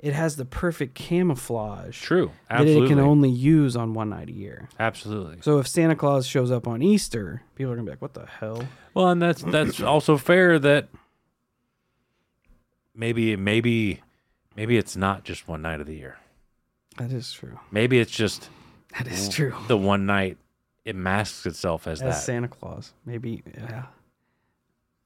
it 0.00 0.12
has 0.12 0.34
the 0.34 0.44
perfect 0.44 0.96
camouflage 0.96 2.00
true 2.02 2.32
that 2.48 2.66
it 2.66 2.88
can 2.88 2.98
only 2.98 3.30
use 3.30 3.76
on 3.76 3.94
one 3.94 4.08
night 4.10 4.28
a 4.28 4.32
year. 4.32 4.68
absolutely 4.80 5.38
So 5.42 5.58
if 5.60 5.68
Santa 5.68 5.94
Claus 5.94 6.26
shows 6.26 6.50
up 6.50 6.66
on 6.66 6.82
Easter, 6.82 7.42
people 7.54 7.70
are 7.72 7.76
gonna 7.76 7.84
be 7.86 7.92
like, 7.92 8.02
"What 8.02 8.14
the 8.14 8.26
hell?" 8.26 8.66
well 8.92 9.10
and 9.10 9.22
that's 9.22 9.42
that's 9.42 9.80
also 9.94 10.16
fair 10.16 10.58
that 10.58 10.88
maybe 12.94 13.36
maybe 13.36 14.00
maybe 14.56 14.76
it's 14.76 14.96
not 14.96 15.24
just 15.24 15.46
one 15.46 15.62
night 15.62 15.80
of 15.80 15.86
the 15.86 15.94
year 15.94 16.18
That 16.98 17.12
is 17.12 17.32
true. 17.32 17.58
maybe 17.70 17.98
it's 17.98 18.10
just 18.10 18.48
That 18.98 19.06
is 19.06 19.28
true. 19.28 19.54
the 19.68 19.76
one 19.76 20.06
night 20.06 20.36
it 20.84 20.96
masks 20.96 21.46
itself 21.46 21.86
as, 21.86 22.00
As 22.02 22.14
that 22.16 22.20
Santa 22.22 22.48
Claus, 22.48 22.92
maybe. 23.04 23.42
Yeah. 23.54 23.84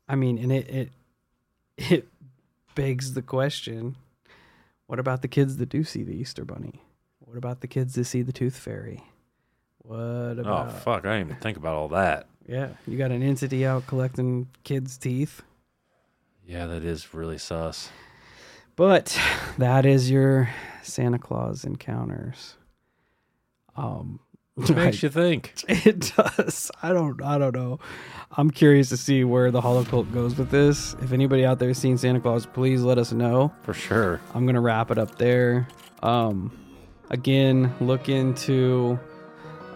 I 0.08 0.14
mean, 0.14 0.38
and 0.38 0.52
it 0.52 0.68
it 0.68 0.90
it 1.90 2.08
begs 2.74 3.14
the 3.14 3.22
question: 3.22 3.96
What 4.86 4.98
about 4.98 5.22
the 5.22 5.28
kids 5.28 5.56
that 5.56 5.68
do 5.68 5.82
see 5.84 6.02
the 6.02 6.14
Easter 6.14 6.44
Bunny? 6.44 6.80
What 7.20 7.36
about 7.36 7.60
the 7.60 7.66
kids 7.66 7.94
that 7.94 8.04
see 8.04 8.22
the 8.22 8.32
Tooth 8.32 8.56
Fairy? 8.56 9.02
What 9.78 9.98
oh, 9.98 10.30
about? 10.38 10.68
oh 10.68 10.70
fuck 10.70 11.04
i 11.04 11.18
didn't 11.18 11.30
even 11.30 11.42
think 11.42 11.56
about 11.58 11.74
all 11.74 11.88
that 11.88 12.26
Yeah, 12.48 12.68
you 12.86 12.96
got 12.96 13.10
an 13.10 13.22
entity 13.22 13.66
out 13.66 13.86
collecting 13.86 14.48
kids' 14.62 14.96
teeth. 14.96 15.42
yeah 16.46 16.66
that 16.66 16.84
is 16.84 17.12
really 17.12 17.36
sus 17.36 17.90
But 18.76 19.18
that 19.58 19.86
is 19.86 20.10
your 20.10 20.50
Santa 20.82 21.18
Claus 21.18 21.64
encounters. 21.64 22.56
Um, 23.76 24.20
what 24.54 24.70
makes 24.70 25.02
you 25.02 25.08
think 25.08 25.52
It 25.68 26.12
does. 26.16 26.70
I 26.82 26.92
don't. 26.92 27.20
I 27.22 27.38
don't 27.38 27.54
know. 27.54 27.80
I'm 28.36 28.50
curious 28.50 28.88
to 28.90 28.96
see 28.96 29.24
where 29.24 29.50
the 29.50 29.60
holocult 29.60 30.12
goes 30.12 30.36
with 30.36 30.50
this. 30.50 30.94
If 31.02 31.12
anybody 31.12 31.44
out 31.44 31.58
there 31.58 31.68
has 31.68 31.78
seen 31.78 31.98
Santa 31.98 32.20
Claus, 32.20 32.46
please 32.46 32.82
let 32.82 32.98
us 32.98 33.12
know. 33.12 33.52
for 33.62 33.74
sure 33.74 34.20
I'm 34.32 34.46
gonna 34.46 34.60
wrap 34.60 34.90
it 34.90 34.98
up 34.98 35.18
there. 35.18 35.66
Um, 36.02 36.56
again, 37.10 37.74
look 37.80 38.08
into. 38.08 38.98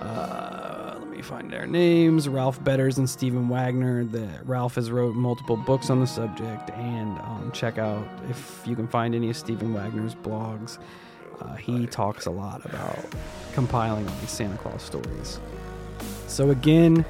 Uh, 0.00 0.77
me 1.18 1.22
find 1.22 1.50
their 1.50 1.66
names. 1.66 2.28
Ralph 2.28 2.62
Betters 2.62 2.98
and 2.98 3.10
Stephen 3.10 3.48
Wagner. 3.48 4.04
The 4.04 4.28
Ralph 4.44 4.76
has 4.76 4.90
wrote 4.90 5.14
multiple 5.14 5.56
books 5.56 5.90
on 5.90 6.00
the 6.00 6.06
subject, 6.06 6.70
and 6.70 7.18
um, 7.18 7.50
check 7.52 7.76
out 7.76 8.06
if 8.30 8.62
you 8.64 8.76
can 8.76 8.86
find 8.86 9.14
any 9.14 9.28
of 9.28 9.36
Stephen 9.36 9.74
Wagner's 9.74 10.14
blogs. 10.14 10.78
Uh, 11.40 11.54
he 11.56 11.86
talks 11.86 12.26
a 12.26 12.30
lot 12.30 12.64
about 12.64 12.98
compiling 13.52 14.08
all 14.08 14.14
these 14.20 14.30
Santa 14.30 14.56
Claus 14.58 14.82
stories. 14.82 15.40
So 16.28 16.50
again, 16.50 17.04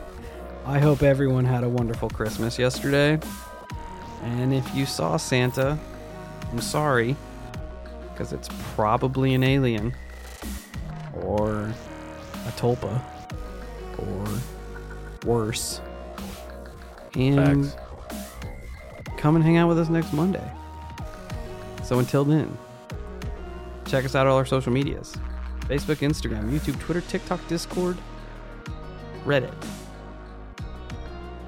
I 0.65 0.79
hope 0.79 1.03
everyone 1.03 1.45
had 1.45 1.63
a 1.63 1.69
wonderful 1.69 2.09
Christmas 2.09 2.59
yesterday. 2.59 3.21
And 4.23 4.53
if 4.53 4.75
you 4.75 4.87
saw 4.87 5.17
Santa, 5.17 5.79
I'm 6.51 6.61
sorry, 6.61 7.15
because 8.11 8.33
it's 8.33 8.49
probably 8.75 9.35
an 9.35 9.43
alien 9.45 9.95
or 11.23 11.73
a 12.47 12.51
tulpa 12.53 13.03
or 13.99 14.27
worse. 15.27 15.81
And 17.15 17.67
Facts. 17.67 17.77
come 19.17 19.37
and 19.37 19.45
hang 19.45 19.57
out 19.57 19.69
with 19.69 19.79
us 19.79 19.89
next 19.89 20.13
Monday. 20.13 20.53
So 21.85 21.99
until 21.99 22.25
then, 22.25 22.57
check 23.87 24.05
us 24.05 24.15
out 24.15 24.27
on 24.27 24.33
all 24.33 24.39
our 24.39 24.47
social 24.47 24.73
medias 24.73 25.17
Facebook, 25.69 25.97
Instagram, 25.97 26.51
YouTube, 26.51 26.79
Twitter, 26.81 27.03
TikTok, 27.03 27.47
Discord, 27.49 27.99
Reddit. 29.25 29.53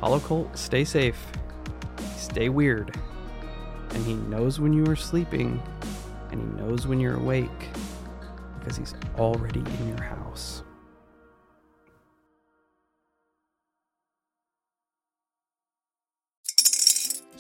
Holocult, 0.03 0.57
stay 0.57 0.85
safe, 0.85 1.19
stay 2.17 2.49
weird. 2.49 2.95
And 3.91 4.05
he 4.05 4.15
knows 4.15 4.61
when 4.61 4.73
you 4.73 4.87
are 4.87 4.97
sleeping, 4.97 5.63
and 6.31 6.41
he 6.41 6.63
knows 6.63 6.87
when 6.87 7.01
you're 7.01 7.17
awake, 7.17 7.69
because 8.59 8.77
he's 8.77 8.95
already 9.19 9.61
in 9.61 9.89
your 9.89 10.03
house. 10.03 10.63